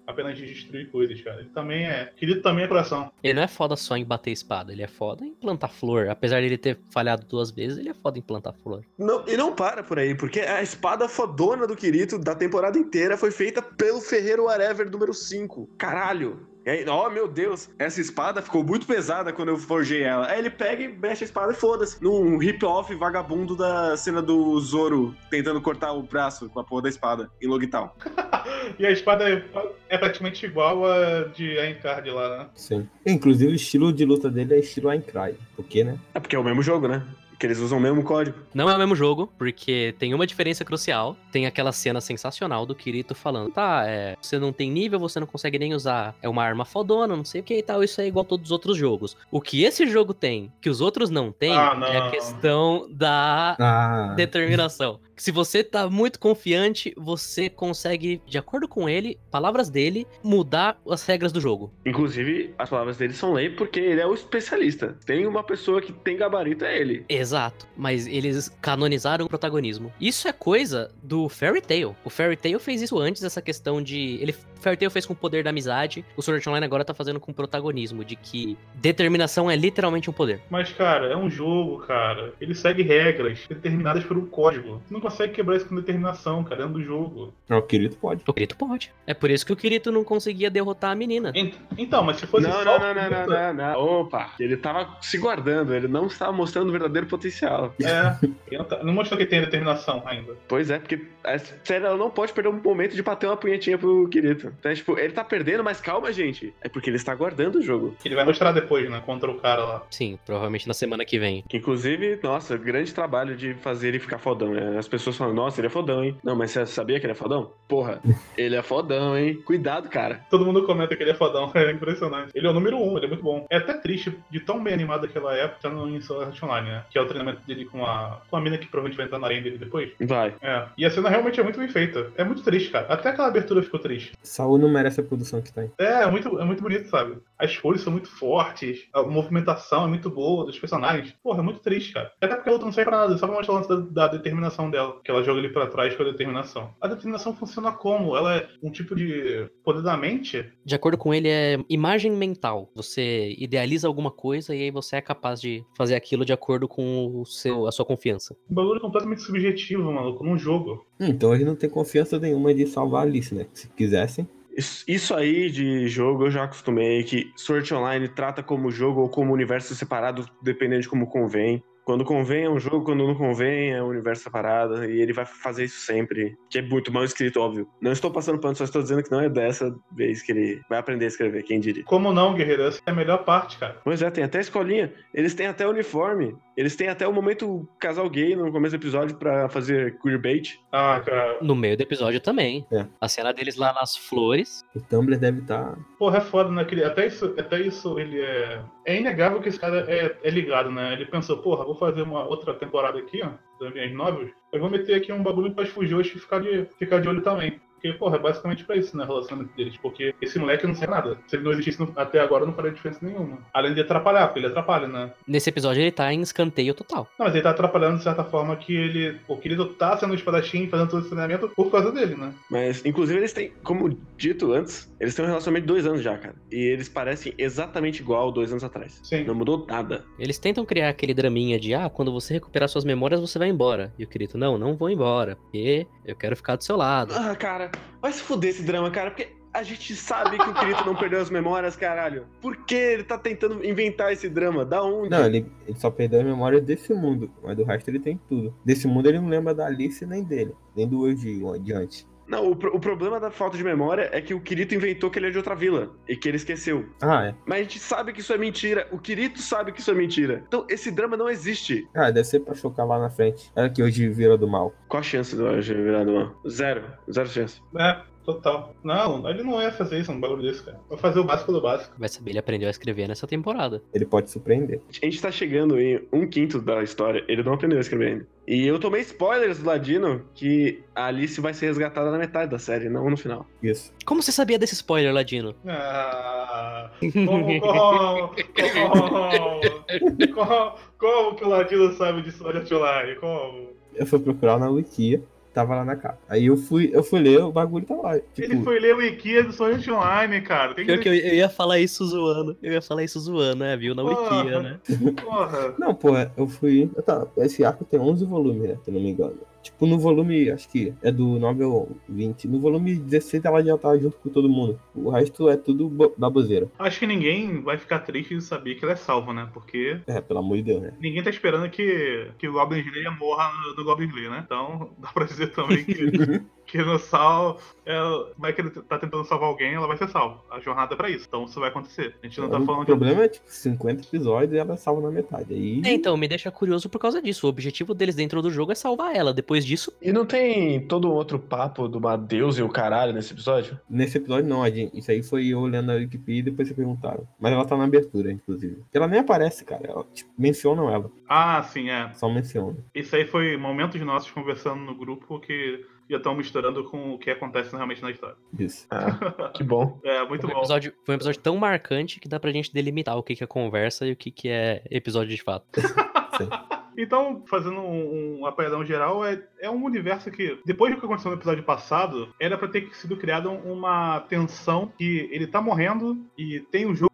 apenas 0.06 0.38
destruir 0.38 0.90
coisas, 0.90 1.20
cara. 1.22 1.40
Ele 1.42 1.50
também 1.50 1.86
é. 1.86 2.12
Querido 2.16 2.42
também 2.42 2.66
é 2.66 2.68
coração. 2.68 3.12
Ele 3.24 3.34
não 3.34 3.44
é 3.44 3.48
foda 3.48 3.76
só 3.76 3.96
em 3.98 4.06
bater 4.06 4.32
espada, 4.32 4.72
ele 4.72 4.84
é 4.84 4.88
foda 4.88 5.26
em 5.26 5.34
plantar 5.34 5.70
flor. 5.70 6.10
Apesar 6.10 6.40
de 6.40 6.48
ele 6.48 6.58
ter 6.58 6.80
falhado 6.90 7.26
duas 7.26 7.52
vezes, 7.52 7.78
ele 7.78 7.90
é 7.90 7.94
foda 7.94 8.18
em 8.18 8.22
plantar 8.22 8.54
flor. 8.54 8.84
Não, 8.98 9.28
e 9.28 9.36
não 9.38 9.54
para 9.54 9.84
por 9.84 10.00
aí, 10.00 10.16
porque 10.16 10.40
a 10.42 10.62
espada 10.62 11.08
fodona 11.08 11.68
do 11.68 11.76
Kirito 11.76 12.18
da 12.18 12.36
temporada 12.36 12.78
inteira 12.78 13.18
foi 13.18 13.32
feita 13.32 13.62
pelo 13.62 14.02
Ferreiro 14.02 14.46
Whatever 14.46 14.90
número 14.90 15.14
5. 15.14 15.68
Caralho. 15.78 16.55
E 16.66 16.70
aí, 16.70 16.86
oh 16.90 17.12
meu 17.12 17.28
Deus, 17.28 17.70
essa 17.78 18.02
espada 18.02 18.42
ficou 18.42 18.64
muito 18.64 18.88
pesada 18.88 19.32
quando 19.32 19.50
eu 19.50 19.58
forjei 19.58 20.02
ela. 20.02 20.26
Aí 20.26 20.40
ele 20.40 20.50
pega 20.50 20.82
e 20.82 20.88
mexe 20.88 21.24
a 21.24 21.28
espada 21.28 21.52
e 21.52 21.56
foda-se. 21.56 22.04
Num 22.04 22.38
hip-off 22.38 22.94
vagabundo 22.96 23.56
da 23.56 23.96
cena 23.96 24.20
do 24.20 24.60
Zoro 24.60 25.16
tentando 25.30 25.62
cortar 25.62 25.94
o 25.94 26.02
braço 26.02 26.50
com 26.50 26.60
a 26.60 26.64
porra 26.64 26.82
da 26.82 26.90
espada 26.90 27.30
em 27.40 27.48
Logital. 27.48 27.96
E 28.80 28.86
a 28.86 28.92
espada 28.92 29.30
é, 29.30 29.44
é 29.90 29.98
praticamente 29.98 30.46
igual 30.46 30.86
a 30.86 31.24
de 31.34 31.58
Aincard 31.58 32.10
lá, 32.10 32.38
né? 32.38 32.48
Sim. 32.56 32.88
Inclusive, 33.06 33.52
o 33.52 33.56
estilo 33.56 33.94
de 33.94 34.06
luta 34.06 34.30
dele 34.30 34.56
é 34.56 34.60
estilo 34.60 34.90
Aincry. 34.90 35.36
Por 35.56 35.66
quê, 35.66 35.84
né? 35.84 35.98
É 36.14 36.20
porque 36.20 36.36
é 36.36 36.40
o 36.40 36.44
mesmo 36.44 36.62
jogo, 36.62 36.88
né? 36.88 37.04
Que 37.38 37.46
eles 37.46 37.60
usam 37.60 37.78
o 37.78 37.82
mesmo 37.82 38.04
código. 38.04 38.38
Não 38.54 38.70
é 38.70 38.76
o 38.76 38.78
mesmo 38.78 38.96
jogo, 38.96 39.32
porque 39.38 39.94
tem 40.00 40.14
uma 40.14 40.26
diferença 40.28 40.64
crucial. 40.64 41.16
Tem 41.32 41.46
aquela 41.46 41.72
cena 41.72 42.00
sensacional 42.02 42.66
do 42.66 42.74
Kirito 42.76 43.14
falando: 43.16 43.52
tá, 43.52 43.84
é, 43.88 44.16
você 44.22 44.38
não 44.40 44.54
tem 44.54 44.72
nível, 44.72 45.00
você 45.00 45.20
não 45.20 45.28
consegue 45.28 45.60
nem 45.60 45.74
usar. 45.74 46.16
É 46.22 46.30
uma 46.30 46.44
arma 46.44 46.66
fodona, 46.66 47.16
não 47.16 47.26
sei 47.26 47.42
o 47.42 47.44
que 47.44 47.58
e 47.58 47.64
tal. 47.64 47.84
Isso 47.84 48.00
é 48.02 48.08
igual 48.08 48.24
a 48.26 48.28
todos 48.28 48.46
os 48.48 48.52
outros 48.52 48.78
jogos. 48.78 49.18
O 49.32 49.42
que 49.42 49.64
esse 49.64 49.86
jogo 49.88 50.14
tem, 50.14 50.52
que 50.62 50.70
os 50.70 50.82
outros 50.82 51.10
não 51.10 51.32
têm, 51.32 51.54
Ah, 51.56 51.76
não. 51.76 51.88
é 51.88 51.98
a 51.98 52.10
questão 52.12 52.88
da 52.90 53.56
Ah, 53.60 54.14
determinação. 54.16 55.00
Se 55.18 55.32
você 55.32 55.64
tá 55.64 55.90
muito 55.90 56.20
confiante, 56.20 56.94
você 56.98 57.50
consegue, 57.50 58.22
de 58.28 58.38
acordo 58.38 58.68
com 58.68 58.90
ele, 58.90 59.18
palavras 59.32 59.70
dele, 59.70 60.06
mudar 60.22 60.78
as 60.90 61.06
regras 61.06 61.32
do 61.32 61.40
jogo. 61.40 61.72
Inclusive, 61.86 62.54
as 62.58 62.70
palavras 62.70 62.98
dele 62.98 63.14
são 63.14 63.32
lei 63.32 63.50
porque 63.50 63.80
ele 63.80 64.02
é 64.02 64.06
o 64.06 64.14
especialista. 64.14 64.98
Tem 65.06 65.26
uma 65.26 65.42
pessoa 65.42 65.82
que 65.82 65.94
tem 65.94 66.18
gabarito, 66.18 66.66
é 66.66 66.78
ele. 66.78 67.06
Exato, 67.26 67.66
mas 67.76 68.06
eles 68.06 68.50
canonizaram 68.62 69.26
o 69.26 69.30
protagonismo. 69.30 69.92
Isso 70.00 70.28
é 70.28 70.32
coisa 70.32 70.92
do 71.02 71.28
Fairy 71.28 71.60
Tail. 71.60 71.96
O 72.06 72.10
Fairy 72.10 72.38
Tail 72.38 72.60
fez 72.60 72.82
isso 72.84 73.00
antes, 73.00 73.24
essa 73.24 73.42
questão 73.42 73.82
de. 73.82 74.20
Ele, 74.22 74.36
Fairy 74.62 74.78
Tail 74.78 74.92
fez 74.92 75.06
com 75.08 75.14
o 75.14 75.16
poder 75.16 75.44
da 75.44 75.50
amizade, 75.50 76.06
o 76.16 76.22
Sword 76.22 76.40
Art 76.40 76.48
Online 76.48 76.66
agora 76.66 76.86
tá 76.86 76.94
fazendo 76.94 77.20
com 77.20 77.34
protagonismo, 77.34 78.06
de 78.06 78.16
que 78.16 78.56
determinação 78.76 79.50
é 79.50 79.56
literalmente 79.56 80.10
um 80.10 80.14
poder. 80.14 80.42
Mas, 80.50 80.72
cara, 80.72 81.08
é 81.08 81.16
um 81.18 81.30
jogo, 81.30 81.80
cara. 81.86 82.34
Ele 82.40 82.54
segue 82.54 82.84
regras 82.84 83.40
determinadas 83.50 84.04
por 84.04 84.18
um 84.18 84.26
código. 84.26 84.82
Você 84.86 84.94
não 84.94 85.02
consegue 85.02 85.34
quebrar 85.34 85.58
isso 85.58 85.68
com 85.68 85.76
determinação, 85.76 86.44
cara. 86.44 86.64
É 86.64 86.68
do 86.68 86.82
jogo. 86.82 87.34
o 87.50 87.62
Kirito 87.64 87.98
pode. 87.98 88.22
O 88.28 88.34
Kirito 88.34 88.56
pode. 88.56 88.92
É 89.08 89.14
por 89.14 89.30
isso 89.32 89.46
que 89.46 89.54
o 89.54 89.56
Kirito 89.56 89.92
não 89.92 90.04
conseguia 90.04 90.50
derrotar 90.50 90.92
a 90.92 90.96
menina. 90.96 91.32
Ent- 91.36 91.56
Então, 91.78 92.04
mas 92.04 92.18
se 92.18 92.28
fosse 92.28 92.48
Não, 92.48 92.54
só. 92.64 92.80
não, 92.80 92.80
não, 92.80 92.94
não, 92.94 93.10
não, 93.10 93.28
não, 93.28 93.54
não. 93.54 94.02
Opa, 94.02 94.32
ele 94.40 94.58
tava 94.58 94.98
se 95.02 95.18
guardando, 95.18 95.74
ele 95.74 95.88
não 95.88 96.08
estava 96.08 96.32
mostrando 96.32 96.70
o 96.70 96.72
verdadeiro 96.72 97.08
potencial. 97.18 97.74
É. 97.82 98.84
Não, 98.84 98.94
mostrou 98.94 99.18
que 99.18 99.26
tem 99.26 99.42
determinação 99.42 100.04
ainda. 100.06 100.34
Pois 100.48 100.70
é, 100.70 100.80
porque 100.80 101.06
a 101.24 101.38
série 101.38 101.86
ela 101.86 101.98
não 101.98 102.10
pode 102.10 102.34
perder 102.34 102.50
um 102.50 102.62
momento 102.62 102.96
de 102.96 103.02
bater 103.02 103.28
uma 103.28 103.38
punhetinha 103.38 103.78
pro 103.78 104.08
Kirito. 104.10 104.54
Então, 104.60 104.72
é, 104.72 104.76
tipo, 104.76 104.98
ele 104.98 105.14
tá 105.14 105.24
perdendo, 105.24 105.64
mas 105.64 105.82
calma, 105.82 106.12
gente. 106.12 106.54
É 106.62 106.70
porque 106.70 106.90
ele 106.90 106.98
está 106.98 107.14
guardando 107.16 107.58
o 107.58 107.62
jogo. 107.62 107.96
Ele 108.04 108.16
vai 108.16 108.26
mostrar 108.26 108.52
depois, 108.52 108.90
né? 108.90 109.02
Contra 109.06 109.30
o 109.30 109.40
cara 109.40 109.64
lá. 109.64 109.84
Sim, 109.90 110.20
provavelmente 110.26 110.68
na 110.68 110.74
semana 110.74 111.06
que 111.06 111.18
vem. 111.20 111.44
Que, 111.48 111.58
inclusive, 111.58 112.20
nossa, 112.24 112.58
grande 112.58 112.94
trabalho 112.94 113.36
de 113.36 113.54
fazer 113.56 113.90
ele 113.90 114.00
ficar 114.00 114.20
fodão, 114.20 114.54
né? 114.54 114.78
As 114.78 114.88
pessoas 114.88 115.18
falam, 115.18 115.34
nossa, 115.34 115.60
ele 115.60 115.68
é 115.68 115.70
fodão, 115.70 116.04
hein? 116.04 116.18
Não, 116.24 116.36
mas 116.36 116.52
você 116.52 116.66
sabia 116.66 117.00
que 117.00 117.06
ele 117.06 117.14
é 117.14 117.16
fodão? 117.16 117.52
Porra, 117.68 118.02
ele 118.38 118.56
é 118.56 118.62
fodão, 118.62 119.18
hein? 119.18 119.42
Cuidado, 119.46 119.90
cara. 119.90 120.26
Todo 120.30 120.46
mundo 120.46 120.66
comenta 120.66 120.96
que 120.96 121.04
ele 121.04 121.12
é 121.12 121.16
fodão. 121.16 121.52
É 121.66 121.72
impressionante. 121.72 122.32
Ele 122.36 122.46
é 122.46 122.50
o 122.50 122.54
número 122.54 122.78
um, 122.78 122.96
ele 122.98 123.06
é 123.06 123.10
muito 123.10 123.24
bom. 123.24 123.46
É 123.50 123.58
até 123.58 123.74
triste 123.74 124.16
de 124.30 124.40
tão 124.40 124.62
bem 124.62 124.74
animado 124.74 125.06
aquela 125.06 125.36
época 125.36 125.62
tá 125.62 125.70
no 125.70 126.00
Sword 126.02 126.38
Online, 126.44 126.70
né? 126.70 126.84
Que 126.90 126.98
é 126.98 127.02
o 127.06 127.08
treinamento 127.08 127.42
dele 127.46 127.66
com 127.66 127.86
a, 127.86 128.22
com 128.30 128.36
a 128.36 128.42
mina 128.42 128.58
que 128.58 128.68
provavelmente 128.68 128.98
vai 128.98 129.06
entrar 129.06 129.20
na 129.20 129.28
arena 129.28 129.44
dele 129.44 129.58
depois. 129.58 129.92
Vai. 130.02 130.36
É. 130.42 130.68
E 130.78 130.86
a 130.86 130.92
cena 130.92 131.10
realmente 131.10 131.40
é 131.40 131.44
muito 131.44 131.60
bem 131.60 131.70
feita. 131.70 132.12
É 132.18 132.24
muito 132.24 132.44
triste, 132.44 132.70
cara. 132.70 132.88
Até 132.88 133.10
aquela 133.10 133.28
abertura 133.28 133.64
ficou 133.64 133.80
triste. 133.80 134.14
Saul 134.22 134.58
não 134.58 134.70
merece 134.70 135.00
a 135.00 135.04
produção 135.04 135.42
que 135.42 135.54
tem. 135.54 135.72
É, 135.78 136.04
é 136.04 136.12
muito, 136.12 136.40
é 136.40 136.46
muito 136.46 136.62
bonito, 136.62 136.90
sabe? 136.90 137.18
As 137.38 137.56
cores 137.58 137.82
são 137.82 137.92
muito 137.92 138.10
fortes, 138.10 138.88
a 138.94 139.04
movimentação 139.04 139.86
é 139.86 139.88
muito 139.88 140.10
boa 140.10 140.46
dos 140.46 140.58
personagens. 140.58 141.14
Porra, 141.24 141.40
é 141.40 141.44
muito 141.44 141.60
triste, 141.60 141.94
cara. 141.94 142.12
Até 142.22 142.36
porque 142.36 142.50
a 142.50 142.54
luta 142.54 142.66
não 142.66 142.72
serve 142.72 142.90
pra 142.90 143.02
nada, 143.02 143.18
só 143.18 143.28
pra 143.28 143.36
mostrar 143.36 143.54
o 143.54 143.58
lance 143.58 143.70
da, 143.70 144.08
da 144.08 144.08
determinação 144.08 144.70
dela. 144.70 145.00
Que 145.04 145.12
ela 145.12 145.24
joga 145.24 145.40
ali 145.40 145.50
pra 145.50 145.68
trás 145.68 145.96
com 145.96 146.04
a 146.04 146.06
determinação. 146.06 146.74
A 146.82 146.88
determinação 146.88 147.36
funciona 147.36 147.72
como? 147.72 148.16
Ela 148.16 148.38
é 148.38 148.48
um 148.64 148.72
tipo 148.72 148.96
de 148.96 149.50
poder 149.64 149.82
da 149.82 149.98
mente? 149.98 150.46
De 150.64 150.76
acordo 150.76 150.98
com 150.98 151.14
ele, 151.14 151.30
é 151.30 151.58
imagem 151.70 152.12
mental. 152.12 152.70
Você 152.76 153.36
idealiza 153.38 153.88
alguma 153.88 154.12
coisa 154.12 154.56
e 154.56 154.64
aí 154.64 154.72
você 154.72 154.98
é 154.98 155.02
capaz 155.02 155.42
de 155.42 155.64
fazer 155.78 155.96
aquilo 155.96 156.26
de 156.26 156.34
acordo 156.34 156.68
com 156.68 156.95
com 156.96 157.22
o 157.22 157.26
seu, 157.26 157.68
a 157.68 157.72
sua 157.72 157.86
confiança. 157.86 158.36
Um 158.50 158.56
bagulho 158.56 158.80
completamente 158.80 159.22
subjetivo, 159.22 159.92
maluco, 159.92 160.24
num 160.24 160.38
jogo. 160.38 160.86
Então 161.00 161.34
eles 161.34 161.46
não 161.46 161.56
têm 161.56 161.70
confiança 161.70 162.18
nenhuma 162.20 162.54
de 162.54 162.66
salvar 162.68 163.02
a 163.02 163.04
Alice, 163.06 163.34
né? 163.36 163.46
Se 163.54 163.68
quisessem. 163.70 164.28
Isso- 164.56 164.86
Isso 164.88 165.14
aí 165.14 165.50
de 165.50 165.88
jogo 165.88 166.26
eu 166.26 166.32
já 166.32 166.46
acostumei 166.46 167.04
que 167.04 167.30
Sword 167.36 167.74
Online 167.74 168.08
trata 168.08 168.42
como 168.42 168.72
jogo 168.72 169.02
ou 169.02 169.10
como 169.10 169.34
universo 169.34 169.76
separado, 169.76 170.26
dependendo 170.42 170.82
de 170.84 170.90
como 170.90 171.08
convém. 171.08 171.62
Quando 171.86 172.04
convém 172.04 172.46
é 172.46 172.50
um 172.50 172.60
jogo, 172.60 172.84
quando 172.84 173.06
não 173.06 173.16
convém 173.16 173.72
é 173.72 173.82
um 173.82 173.88
universo 173.88 174.24
separado. 174.24 174.84
E 174.86 175.00
ele 175.00 175.14
vai 175.14 175.26
fazer 175.26 175.66
isso 175.66 175.80
sempre. 175.82 176.36
Que 176.50 176.58
é 176.58 176.62
muito 176.62 176.92
mal 176.92 177.06
escrito, 177.06 177.40
óbvio. 177.40 177.68
Não 177.80 177.92
estou 177.92 178.12
passando 178.12 178.40
pano, 178.40 178.56
só 178.56 178.64
estou 178.64 178.82
dizendo 178.82 179.04
que 179.04 179.12
não 179.12 179.22
é 179.22 179.30
dessa 179.30 179.74
vez 179.92 180.22
que 180.22 180.32
ele 180.32 180.62
vai 180.68 180.80
aprender 180.80 181.06
a 181.06 181.10
escrever, 181.10 181.44
quem 181.44 181.60
diria. 181.60 181.84
Como 181.84 182.12
não, 182.12 182.34
guerreiro? 182.34 182.64
Essa 182.64 182.82
é 182.86 182.92
a 182.92 182.96
melhor 182.96 183.24
parte, 183.24 183.58
cara. 183.58 183.80
Pois 183.84 184.02
é, 184.02 184.10
tem 184.10 184.24
até 184.24 184.40
escolinha. 184.40 184.92
Eles 185.14 185.34
têm 185.36 185.48
até 185.48 185.68
uniforme. 185.68 186.36
Eles 186.58 186.76
têm 186.76 186.88
até 186.88 187.08
o 187.08 187.14
momento 187.14 187.68
casal 187.80 188.10
gay 188.10 188.36
no 188.36 188.52
começo 188.52 188.78
do 188.78 188.82
episódio 188.82 189.18
pra 189.18 189.50
fazer 189.50 190.00
queerbait. 190.00 190.60
Ah, 190.72 191.02
cara. 191.06 191.38
No 191.42 191.56
meio 191.56 191.76
do 191.76 191.84
episódio 191.84 192.20
também. 192.22 192.66
É. 192.72 192.86
A 193.00 193.08
cena 193.08 193.34
deles 193.34 193.58
lá 193.58 193.74
nas 193.74 193.96
flores. 193.96 194.64
O 194.74 194.80
Tumblr 194.80 195.18
deve 195.18 195.42
tá 195.42 195.60
estar. 195.62 195.78
Porra, 196.00 196.18
é 196.18 196.22
foda, 196.22 196.50
né? 196.50 196.66
Até 196.86 197.08
isso, 197.08 197.36
até 197.38 197.60
isso 197.60 198.00
ele 198.00 198.22
é. 198.22 198.62
É 198.86 198.98
inegável 198.98 199.42
que 199.42 199.50
esse 199.50 199.60
cara 199.60 199.86
é, 199.88 200.16
é 200.24 200.30
ligado, 200.30 200.72
né? 200.72 200.94
Ele 200.94 201.06
pensou, 201.06 201.40
porra, 201.40 201.66
vou 201.66 201.75
fazer 201.78 202.02
uma 202.02 202.26
outra 202.26 202.54
temporada 202.54 203.00
aqui, 203.00 203.22
ó, 203.24 203.32
das 203.60 203.74
minhas. 203.74 204.32
Eu 204.52 204.60
vou 204.60 204.70
meter 204.70 204.96
aqui 204.96 205.12
um 205.12 205.24
bagulho 205.24 205.54
pra 205.54 205.66
fugir 205.66 206.00
e 206.00 206.04
ficar 206.04 206.40
de, 206.40 206.66
ficar 206.78 207.00
de 207.00 207.08
olho 207.08 207.22
também. 207.22 207.60
Porque, 207.76 207.94
porra, 207.94 208.18
é 208.18 208.20
basicamente 208.20 208.64
pra 208.64 208.76
isso, 208.76 208.98
né? 208.98 209.04
O 209.04 209.08
relacionamento 209.08 209.56
deles. 209.56 209.78
Porque 209.78 210.14
esse 210.22 210.40
moleque 210.40 210.66
não 210.66 210.76
sei 210.76 210.88
nada. 210.88 211.18
Se 211.28 211.36
ele 211.36 211.44
não 211.44 211.52
existisse 211.52 211.88
até 211.96 212.20
agora, 212.20 212.46
não 212.46 212.54
faria 212.54 212.72
diferença 212.72 213.06
nenhuma. 213.06 213.40
Além 213.54 213.74
de 213.74 213.82
atrapalhar, 213.82 214.28
porque 214.28 214.40
ele 214.40 214.48
atrapalha, 214.48 214.88
né? 214.88 215.12
Nesse 215.28 215.50
episódio 215.50 215.82
ele 215.82 215.92
tá 215.92 216.12
em 216.14 216.22
escanteio 216.22 216.74
total. 216.74 217.08
Não, 217.18 217.26
mas 217.26 217.36
ele 217.36 217.44
tá 217.44 217.52
atrapalhando 217.52 217.98
de 217.98 218.04
certa 218.04 218.24
forma 218.24 218.56
que 218.56 218.76
ele. 218.76 219.20
O 219.28 219.38
querido 219.38 219.66
tá 219.68 219.98
sendo 219.98 220.16
espadachim, 220.16 220.68
fazendo 220.68 220.90
todo 220.90 221.00
esse 221.00 221.10
treinamento 221.10 221.50
por 221.50 221.72
causa 221.72 221.92
dele, 221.92 222.16
né? 222.16 222.34
Mas, 222.50 222.86
inclusive, 222.86 223.20
eles 223.20 223.34
têm, 223.34 223.52
como 223.64 223.98
dito 224.18 224.54
antes, 224.54 224.92
eles 225.00 225.14
têm 225.14 225.26
um 225.26 225.28
relacionamento 225.28 225.68
de 225.68 225.74
dois 225.74 225.86
anos 225.86 226.02
já, 226.02 226.18
cara. 226.18 226.36
E 226.52 226.56
eles 226.56 226.90
parecem 226.90 227.34
exatamente 227.38 228.02
igual 228.02 228.32
dois 228.32 228.52
anos 228.52 228.64
atrás. 228.64 229.00
Sim. 229.04 229.24
Não 229.24 229.36
mudou 229.36 229.66
nada. 229.68 230.06
Eles 230.18 230.40
tentam 230.40 230.66
criar 230.66 230.90
aquele 230.90 231.14
draminha 231.14 231.60
de, 231.60 231.74
ah, 231.74 231.90
quando 231.90 232.12
você 232.12 232.34
recuperar 232.34 232.70
suas 232.70 232.86
memórias, 232.86 233.22
você 233.22 233.38
vai 233.38 233.50
embora. 233.50 233.94
E 233.98 234.04
o 234.04 234.08
Kirito, 234.08 234.38
não, 234.38 234.58
não 234.58 234.76
vou 234.76 234.90
embora, 234.90 235.36
porque 235.36 235.88
eu 236.06 236.16
quero 236.16 236.36
ficar 236.36 236.56
do 236.56 236.64
seu 236.64 236.76
lado. 236.76 237.14
Ah, 237.16 237.36
cara, 237.36 237.65
vai 238.02 238.12
se 238.12 238.22
fuder 238.22 238.52
esse 238.52 238.64
drama, 238.64 238.90
cara, 238.92 239.12
porque 239.12 239.30
a 239.54 239.64
gente 239.64 239.96
sabe 239.96 240.38
que 240.38 240.50
o 240.50 240.54
Kirito 240.54 240.86
não 240.86 240.96
perdeu 240.96 241.22
as 241.22 241.30
memórias, 241.30 241.78
caralho. 241.78 242.26
Por 242.42 242.66
que 242.66 242.76
ele 242.76 243.04
tá 243.04 243.18
tentando 243.18 243.66
inventar 243.66 244.12
esse 244.12 244.28
drama? 244.28 244.66
Da 244.66 244.84
onde? 244.84 245.10
Não, 245.10 245.26
ele, 245.26 245.50
ele 245.66 245.80
só 245.80 245.90
perdeu 245.90 246.20
a 246.20 246.24
memória 246.24 246.60
desse 246.60 246.94
mundo, 246.94 247.32
mas 247.42 247.56
do 247.56 247.64
resto 247.64 247.88
ele 247.88 248.00
tem 248.00 248.20
tudo. 248.28 248.54
Desse 248.66 248.86
mundo 248.86 249.08
ele 249.08 249.20
não 249.20 249.30
lembra 249.30 249.54
da 249.54 249.66
Alice 249.66 250.06
nem 250.06 250.24
dele, 250.24 250.54
nem 250.76 250.86
do 250.86 251.00
hoje 251.00 251.42
de 251.62 251.74
antes. 251.74 252.06
Não, 252.28 252.50
o, 252.50 252.56
pro- 252.56 252.76
o 252.76 252.80
problema 252.80 253.20
da 253.20 253.30
falta 253.30 253.56
de 253.58 253.64
memória 253.64 254.10
é 254.12 254.20
que 254.22 254.34
o 254.34 254.40
Kirito 254.42 254.74
inventou 254.74 255.10
que 255.12 255.20
ele 255.20 255.28
é 255.28 255.30
de 255.32 255.38
outra 255.38 255.54
vila 255.56 255.92
e 256.08 256.16
que 256.16 256.28
ele 256.28 256.38
esqueceu. 256.38 256.86
Ah, 257.02 257.26
é. 257.26 257.36
Mas 257.46 257.60
a 257.60 257.62
gente 257.64 257.80
sabe 257.80 258.12
que 258.14 258.20
isso 258.22 258.34
é 258.34 258.38
mentira. 258.38 258.88
O 258.92 258.98
Kirito 258.98 259.40
sabe 259.42 259.72
que 259.72 259.80
isso 259.80 259.92
é 259.92 259.94
mentira. 259.94 260.44
Então 260.48 260.66
esse 260.70 260.90
drama 260.92 261.16
não 261.16 261.30
existe. 261.30 261.88
Ah, 261.94 262.10
deve 262.10 262.28
ser 262.28 262.40
pra 262.40 262.54
chocar 262.56 262.86
lá 262.88 262.98
na 263.00 263.10
frente. 263.10 263.52
Olha 263.56 263.70
que 263.70 263.84
hoje 263.84 264.08
vira 264.10 264.38
do 264.38 264.48
mal. 264.48 264.74
Qual 264.88 265.00
a 265.00 265.04
chance 265.04 265.36
do 265.36 265.46
Roger 265.46 265.76
virar 265.84 266.04
do 266.04 266.14
mal? 266.14 266.42
Zero. 266.50 266.84
Zero 267.12 267.28
chance. 267.30 267.62
É, 267.78 268.02
total. 268.26 268.74
Não, 268.84 269.30
ele 269.30 269.44
não 269.44 269.62
ia 269.62 269.72
fazer 269.72 270.00
isso, 270.00 270.12
um 270.12 270.20
bagulho 270.20 270.42
desse, 270.42 270.64
cara. 270.64 270.80
Vai 270.90 270.98
fazer 270.98 271.20
o 271.20 271.24
básico 271.24 271.52
do 271.52 271.62
básico. 271.62 271.96
Vai 271.98 272.10
saber, 272.10 272.32
ele 272.32 272.40
aprendeu 272.40 272.68
a 272.68 272.72
escrever 272.72 273.08
nessa 273.08 273.28
temporada. 273.28 273.82
Ele 273.94 274.06
pode 274.06 274.30
surpreender. 274.30 274.82
A 275.02 275.06
gente 275.06 275.22
tá 275.22 275.32
chegando 275.32 275.80
em 275.80 276.06
um 276.12 276.28
quinto 276.28 276.62
da 276.62 276.84
história. 276.84 277.24
Ele 277.28 277.44
não 277.44 277.54
aprendeu 277.54 277.78
a 277.78 277.82
escrever 277.82 278.08
ainda. 278.08 278.28
E 278.48 278.68
eu 278.68 278.80
tomei 278.80 279.02
spoilers 279.02 279.60
do 279.60 279.66
Ladino 279.66 280.22
que 280.36 280.84
a 280.94 281.06
Alice 281.06 281.40
vai 281.42 281.54
ser 281.54 281.68
resgatada 281.68 282.12
na 282.12 282.18
metade 282.18 282.52
da 282.52 282.60
série, 282.60 282.90
não 282.90 283.10
no 283.10 283.18
final. 283.18 283.46
Isso. 283.62 283.92
Como 284.06 284.22
você 284.22 284.32
sabia 284.32 284.60
desse 284.60 284.76
spoiler, 284.76 285.14
Ladino? 285.14 285.56
Ah, 285.68 286.92
como, 287.00 287.60
como, 287.60 288.36
como, 288.80 290.36
como, 290.36 290.76
como 290.98 291.36
que 291.36 291.44
o 291.44 291.50
Ladino 291.50 291.92
sabe 291.94 292.22
de 292.22 292.32
Sword 292.32 292.60
Art 292.60 292.72
Online? 292.72 293.16
Como? 293.16 293.70
Eu 293.96 294.06
fui 294.06 294.20
procurar 294.20 294.60
na 294.60 294.70
Wikia, 294.70 295.24
tava 295.56 295.74
lá 295.74 295.86
na 295.86 295.96
capa. 295.96 296.20
Aí 296.28 296.46
eu 296.48 296.58
fui, 296.58 296.92
eu 296.94 297.02
fui 297.02 297.22
ler, 297.22 297.42
o 297.42 297.52
bagulho 297.52 297.86
tava 297.86 298.02
lá. 298.02 298.20
Tipo, 298.20 298.42
Ele 298.42 298.62
foi 298.62 298.78
ler 298.78 298.94
o 298.94 298.98
Wikia 298.98 299.46
do 299.46 299.64
Art 299.64 299.88
Online, 299.88 300.42
cara. 300.42 300.76
Tem 300.76 300.86
que 300.86 300.98
que 300.98 301.08
eu, 301.08 301.16
eu 301.16 301.36
ia 301.36 301.48
falar 301.48 301.80
isso 301.80 302.06
zoando. 302.06 302.58
Eu 302.62 302.74
ia 302.74 302.82
falar 302.82 303.04
isso 303.04 303.18
zoando, 303.22 303.64
né? 303.64 303.78
Viu? 303.78 303.96
Na 303.96 304.04
Porra. 304.04 304.38
Wikia, 304.38 304.60
né? 304.62 304.80
Porra. 305.24 305.74
Não, 305.80 305.96
pô, 305.96 306.10
eu 306.36 306.46
fui. 306.46 306.92
Tá, 307.06 307.26
esse 307.38 307.64
arco 307.64 307.86
tem 307.86 307.98
11 308.00 308.26
volumes, 308.26 308.70
né? 308.70 308.78
Se 308.84 308.90
eu 308.90 308.94
não 308.94 309.02
me 309.02 309.10
engano. 309.10 309.38
Tipo, 309.66 309.88
no 309.88 309.98
volume, 309.98 310.52
acho 310.52 310.70
que 310.70 310.94
é 311.02 311.12
do 311.12 311.40
9 311.40 311.64
ao 311.64 311.90
20. 312.08 312.48
No 312.48 312.60
volume 312.60 312.96
16 312.96 313.44
ela 313.46 313.64
já 313.64 313.76
tá 313.78 313.98
junto 313.98 314.16
com 314.18 314.30
todo 314.30 314.48
mundo. 314.48 314.80
O 314.94 315.10
resto 315.10 315.50
é 315.50 315.58
tudo 315.58 315.90
bo- 315.90 316.14
baboseira. 316.16 316.70
Acho 316.78 317.00
que 317.00 317.08
ninguém 317.08 317.62
vai 317.64 317.76
ficar 317.78 318.00
triste 318.00 318.36
de 318.36 318.42
saber 318.44 318.76
que 318.76 318.86
ele 318.86 318.92
é 318.92 318.96
salvo, 318.96 319.34
né? 319.34 319.50
Porque 319.54 320.00
É, 320.06 320.22
pelo 320.22 320.40
amor 320.40 320.58
de 320.58 320.64
Deus, 320.64 320.82
né? 320.84 320.94
ninguém 321.00 321.24
tá 321.24 321.32
esperando 321.32 321.68
que, 321.70 322.28
que 322.38 322.48
o 322.48 322.54
Goblin 322.54 322.82
Slayer 322.82 323.18
morra 323.18 323.52
no, 323.70 323.76
no 323.76 323.84
Goblin 323.84 324.08
Slayer, 324.08 324.30
né? 324.30 324.44
Então 324.46 324.92
dá 325.02 325.10
pra 325.10 325.26
dizer 325.26 325.48
também 325.52 325.84
que, 325.84 325.96
que 326.76 326.84
no 326.84 327.00
Sal 327.00 327.60
é, 327.86 327.96
vai 328.38 328.52
que 328.54 328.62
ele 328.62 328.70
tá 328.70 328.98
tentando 328.98 329.24
salvar 329.26 329.50
alguém, 329.50 329.74
ela 329.74 329.88
vai 329.88 329.98
ser 329.98 330.08
salva. 330.10 330.42
A 330.50 330.60
jornada 330.60 330.94
é 330.94 330.98
pra 330.98 331.10
isso. 331.10 331.26
Então 331.28 331.46
isso 331.46 331.60
vai 331.60 331.70
acontecer. 331.70 332.16
A 332.22 332.26
gente 332.28 332.40
não 332.40 332.50
tá 332.50 332.60
o 332.60 332.66
falando 332.66 332.86
problema 332.86 333.24
é, 333.24 333.28
tipo, 333.30 333.46
50 333.48 334.04
episódios 334.04 334.54
e 334.54 334.58
ela 334.58 334.76
salva 334.78 335.02
na 335.02 335.12
metade. 335.12 335.54
Aí. 335.54 335.82
É, 335.86 335.92
então, 335.94 336.18
me 336.18 336.28
deixa 336.28 336.50
curioso 336.52 336.90
por 336.90 337.00
causa 337.00 337.22
disso. 337.22 337.46
O 337.46 337.50
objetivo 337.50 337.94
deles 337.94 338.16
dentro 338.16 338.42
do 338.42 338.50
jogo 338.50 338.72
é 338.72 338.76
salvar 338.76 339.16
ela. 339.16 339.34
Depois 339.34 339.66
disso, 339.66 339.94
E 340.02 340.12
não 340.12 340.26
tem 340.26 340.86
todo 340.88 341.10
um 341.10 341.14
outro 341.14 341.38
papo 341.40 341.88
do 341.88 342.00
Deus 342.18 342.58
e 342.58 342.62
o 342.62 342.70
caralho 342.70 343.14
nesse 343.14 343.34
episódio? 343.34 343.80
Nesse 343.90 344.18
episódio 344.18 344.48
não, 344.50 344.66
gente- 344.70 344.98
isso 344.98 345.12
aí 345.12 345.22
foi 345.24 345.48
eu 345.48 345.60
olhando 345.60 345.92
a 345.92 345.96
Wikipedia 345.96 346.40
e 346.40 346.44
depois 346.44 346.68
vocês 346.68 346.76
perguntaram. 346.78 347.28
Mas 347.40 347.52
ela 347.54 347.66
tá 347.66 347.76
na 347.78 347.84
abertura, 347.86 348.32
inclusive. 348.32 348.84
Ela 348.94 349.08
nem 349.08 349.20
aparece, 349.20 349.64
cara. 349.66 349.82
Ela, 349.88 350.06
tipo, 350.14 350.30
mencionam 350.38 350.90
ela. 350.90 351.10
Ah, 351.28 351.62
sim, 351.64 351.90
é. 351.90 352.12
Só 352.14 352.30
mencionam. 352.30 352.78
Isso 352.94 353.16
aí 353.16 353.26
foi 353.26 353.58
momentos 353.58 354.00
nossos 354.02 354.30
conversando 354.32 354.82
no 354.82 354.96
grupo 354.96 355.40
que 355.40 355.84
já 356.10 356.18
estão 356.18 356.36
misturando 356.36 356.84
com 356.86 357.14
o 357.14 357.18
que 357.18 357.30
acontece 357.30 357.76
realmente 357.76 358.02
na 358.02 358.12
história. 358.12 358.36
Isso. 358.58 358.88
Ah, 358.90 359.52
que 359.54 359.64
bom. 359.64 360.00
É, 360.04 360.26
muito 360.26 360.42
foi 360.42 360.52
um, 360.52 360.54
bom. 360.54 360.60
episódio, 360.60 360.94
foi 361.06 361.16
um 361.16 361.18
episódio 361.18 361.42
tão 361.42 361.58
marcante 361.58 362.20
que 362.20 362.28
dá 362.28 362.40
pra 362.40 362.52
gente 362.52 362.74
delimitar 362.74 363.18
o 363.18 363.24
que, 363.24 363.36
que 363.36 363.44
é 363.44 363.48
conversa 363.48 364.06
e 364.06 364.12
o 364.12 364.16
que, 364.16 364.32
que 364.32 364.50
é 364.50 364.84
episódio 364.90 365.36
de 365.36 365.42
fato. 365.42 365.66
Então, 366.98 367.44
fazendo 367.48 367.82
um, 367.82 368.40
um 368.40 368.46
apanhadão 368.46 368.86
geral, 368.86 369.26
é, 369.26 369.44
é 369.60 369.70
um 369.70 369.84
universo 369.84 370.32
que, 370.32 370.58
depois 370.66 370.94
do 370.94 371.00
que 371.00 371.06
aconteceu 371.06 371.32
no 371.32 371.38
episódio 371.38 371.64
passado, 371.64 372.34
era 372.40 372.58
pra 372.58 372.70
ter 372.70 372.90
sido 372.96 373.18
criada 373.18 373.50
uma 373.50 374.22
tensão 374.22 374.92
que 374.98 375.30
ele 375.32 375.46
tá 375.46 375.62
morrendo 375.62 376.18
e 376.38 376.62
tem 376.72 376.86
um 376.86 376.96
jogo 376.96 377.14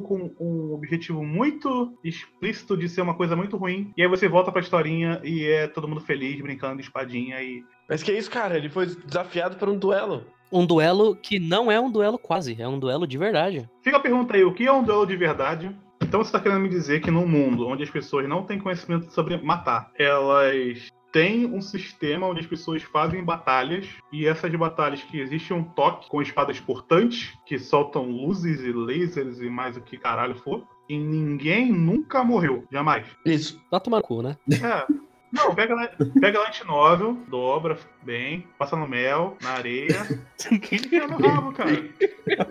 com 0.00 0.30
um 0.38 0.72
objetivo 0.72 1.24
muito 1.24 1.92
explícito 2.04 2.76
de 2.76 2.88
ser 2.88 3.00
uma 3.00 3.14
coisa 3.14 3.34
muito 3.34 3.56
ruim. 3.56 3.92
E 3.96 4.02
aí 4.02 4.08
você 4.08 4.28
volta 4.28 4.52
pra 4.52 4.60
historinha 4.60 5.20
e 5.24 5.44
é 5.44 5.66
todo 5.66 5.88
mundo 5.88 6.00
feliz, 6.00 6.40
brincando 6.40 6.76
de 6.76 6.82
espadinha 6.82 7.42
e. 7.42 7.64
Mas 7.90 8.04
que 8.04 8.12
isso, 8.12 8.30
cara? 8.30 8.56
Ele 8.56 8.68
foi 8.68 8.86
desafiado 8.86 9.56
para 9.56 9.68
um 9.68 9.76
duelo. 9.76 10.24
Um 10.52 10.64
duelo 10.64 11.16
que 11.16 11.40
não 11.40 11.70
é 11.70 11.80
um 11.80 11.90
duelo 11.90 12.16
quase, 12.16 12.56
é 12.60 12.66
um 12.66 12.78
duelo 12.78 13.04
de 13.04 13.18
verdade. 13.18 13.68
Fica 13.82 13.96
a 13.96 14.00
pergunta 14.00 14.36
aí, 14.36 14.44
o 14.44 14.54
que 14.54 14.64
é 14.64 14.72
um 14.72 14.84
duelo 14.84 15.04
de 15.04 15.16
verdade? 15.16 15.76
Então 16.00 16.22
você 16.22 16.30
tá 16.30 16.40
querendo 16.40 16.60
me 16.60 16.68
dizer 16.68 17.00
que 17.00 17.10
num 17.10 17.26
mundo 17.26 17.66
onde 17.66 17.82
as 17.82 17.90
pessoas 17.90 18.28
não 18.28 18.44
têm 18.44 18.60
conhecimento 18.60 19.12
sobre 19.12 19.36
matar, 19.38 19.90
elas 19.98 20.88
têm 21.12 21.46
um 21.46 21.60
sistema 21.60 22.26
onde 22.28 22.40
as 22.40 22.46
pessoas 22.46 22.82
fazem 22.84 23.24
batalhas 23.24 23.88
e 24.12 24.24
essas 24.24 24.54
batalhas 24.54 25.02
que 25.02 25.18
existe 25.18 25.52
um 25.52 25.64
toque 25.64 26.08
com 26.08 26.22
espadas 26.22 26.60
portantes 26.60 27.32
que 27.44 27.58
soltam 27.58 28.08
luzes 28.08 28.60
e 28.60 28.72
lasers 28.72 29.40
e 29.40 29.50
mais 29.50 29.76
o 29.76 29.80
que 29.80 29.98
caralho 29.98 30.36
for. 30.36 30.64
E 30.88 30.96
ninguém 30.96 31.72
nunca 31.72 32.24
morreu, 32.24 32.64
jamais. 32.70 33.06
Isso. 33.24 33.60
Vai 33.70 33.80
tomar 33.80 33.98
no 33.98 34.02
cu, 34.02 34.22
né? 34.22 34.36
É. 34.50 35.09
Não, 35.32 35.54
pega, 35.54 35.74
lá- 35.74 35.90
pega 36.20 36.40
light 36.40 36.64
novel, 36.66 37.16
dobra 37.28 37.78
bem, 38.02 38.46
passa 38.58 38.74
no 38.76 38.88
mel, 38.88 39.36
na 39.40 39.50
areia, 39.50 40.06
e 40.90 41.00
no 41.00 41.16
rabo, 41.18 41.52
cara. 41.52 41.88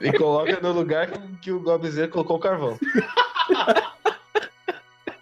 E 0.02 0.18
coloca 0.18 0.60
no 0.62 0.72
lugar 0.72 1.10
que 1.42 1.52
o 1.52 1.60
Goblin 1.60 2.08
colocou 2.08 2.38
o 2.38 2.40
carvão. 2.40 2.78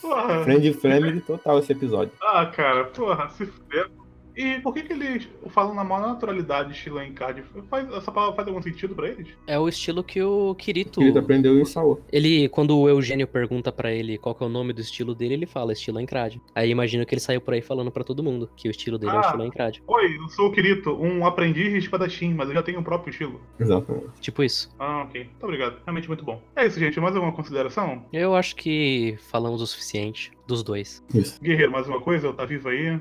Porra. 0.01 0.43
Friend 0.43 0.74
Family 0.74 1.22
total 1.22 1.60
esse 1.60 1.72
episódio. 1.72 2.12
Ah, 2.22 2.45
cara, 2.45 2.86
porra, 2.86 3.30
se 3.32 3.45
fuder. 3.45 3.89
E 4.38 4.60
por 4.62 4.72
que, 4.74 4.84
que 4.84 4.94
eles 4.94 5.28
falam 5.50 5.74
na 5.74 5.84
maior 5.84 6.08
naturalidade 6.10 6.72
estilo 6.72 7.02
Encard? 7.02 7.44
Faz, 7.70 7.92
essa 7.92 8.12
palavra 8.12 8.36
faz 8.36 8.48
algum 8.48 8.62
sentido 8.62 8.94
pra 8.94 9.08
eles? 9.10 9.30
É 9.48 9.58
o 9.58 9.68
estilo 9.68 10.04
que 10.04 10.22
o 10.22 10.54
Kirito. 10.54 11.02
Ele 11.02 11.18
aprendeu 11.18 11.60
em 11.60 11.66
Saô. 11.66 12.00
Ele, 12.12 12.48
quando 12.50 12.78
o 12.78 12.88
Eugênio 12.88 13.28
pergunta 13.28 13.72
pra 13.72 13.92
ele 13.92 14.18
qual 14.20 14.36
que 14.36 14.44
é 14.44 14.46
o 14.46 14.50
nome 14.50 14.74
do 14.74 14.82
estilo 14.82 15.16
dele, 15.16 15.34
ele 15.34 15.46
fala 15.48 15.74
estilo 15.74 16.00
Encrad. 16.00 16.38
Aí 16.54 16.70
imagino 16.70 17.04
que 17.04 17.16
ele 17.16 17.20
saiu 17.22 17.42
por 17.42 17.56
aí 17.56 17.62
falando 17.64 17.90
pra 17.92 18.04
todo 18.04 18.22
mundo 18.22 18.48
que 18.56 18.68
o 18.68 18.72
estilo 18.72 19.00
dele 19.00 19.12
é 19.14 19.16
o 19.16 19.18
Ah. 19.18 19.22
estilo 19.22 19.44
Encrad. 19.44 19.80
Oi, 19.88 20.18
eu 20.18 20.30
sou 20.30 20.50
o 20.50 20.52
Kirito, 20.52 20.92
um 20.94 21.26
aprendiz 21.26 21.72
de 21.72 21.80
espadachim, 21.80 22.34
mas 22.36 22.48
eu 22.50 22.54
já 22.54 22.62
tenho 22.62 22.80
o 22.80 22.84
próprio 22.84 23.10
estilo. 23.10 23.42
Exatamente. 23.60 24.06
Tipo 24.22 24.44
isso. 24.44 24.70
Ah, 24.78 25.02
ok. 25.04 25.24
Muito 25.24 25.44
obrigado. 25.44 25.78
Realmente 25.84 26.08
muito 26.08 26.24
bom. 26.24 26.40
É 26.56 26.68
isso, 26.68 26.80
gente. 26.80 27.00
Mais 27.00 27.16
alguma 27.16 27.34
consideração? 27.34 28.06
Eu 28.14 28.36
acho 28.36 28.56
que 28.56 29.18
falamos 29.32 29.64
o 29.64 29.66
suficiente 29.68 30.32
dos 30.46 30.62
dois. 30.62 31.04
Isso. 31.12 31.42
Guerreiro, 31.42 31.72
mais 31.72 31.88
uma 31.88 32.00
coisa? 32.00 32.32
Tá 32.34 32.46
vivo 32.46 32.70
aí? 32.70 33.00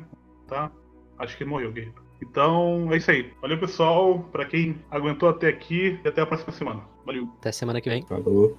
Tá? 0.48 0.70
Acho 1.18 1.36
que 1.36 1.42
ele 1.42 1.50
morreu, 1.50 1.72
Guerreiro. 1.72 1.94
Então, 2.22 2.92
é 2.92 2.96
isso 2.96 3.10
aí. 3.10 3.32
Valeu, 3.40 3.58
pessoal. 3.58 4.20
Pra 4.32 4.44
quem 4.44 4.76
aguentou 4.90 5.28
até 5.28 5.48
aqui 5.48 6.00
e 6.04 6.08
até 6.08 6.22
a 6.22 6.26
próxima 6.26 6.52
semana. 6.52 6.82
Valeu. 7.04 7.28
Até 7.38 7.52
semana 7.52 7.80
que 7.80 7.88
vem. 7.88 8.04
Falou. 8.06 8.56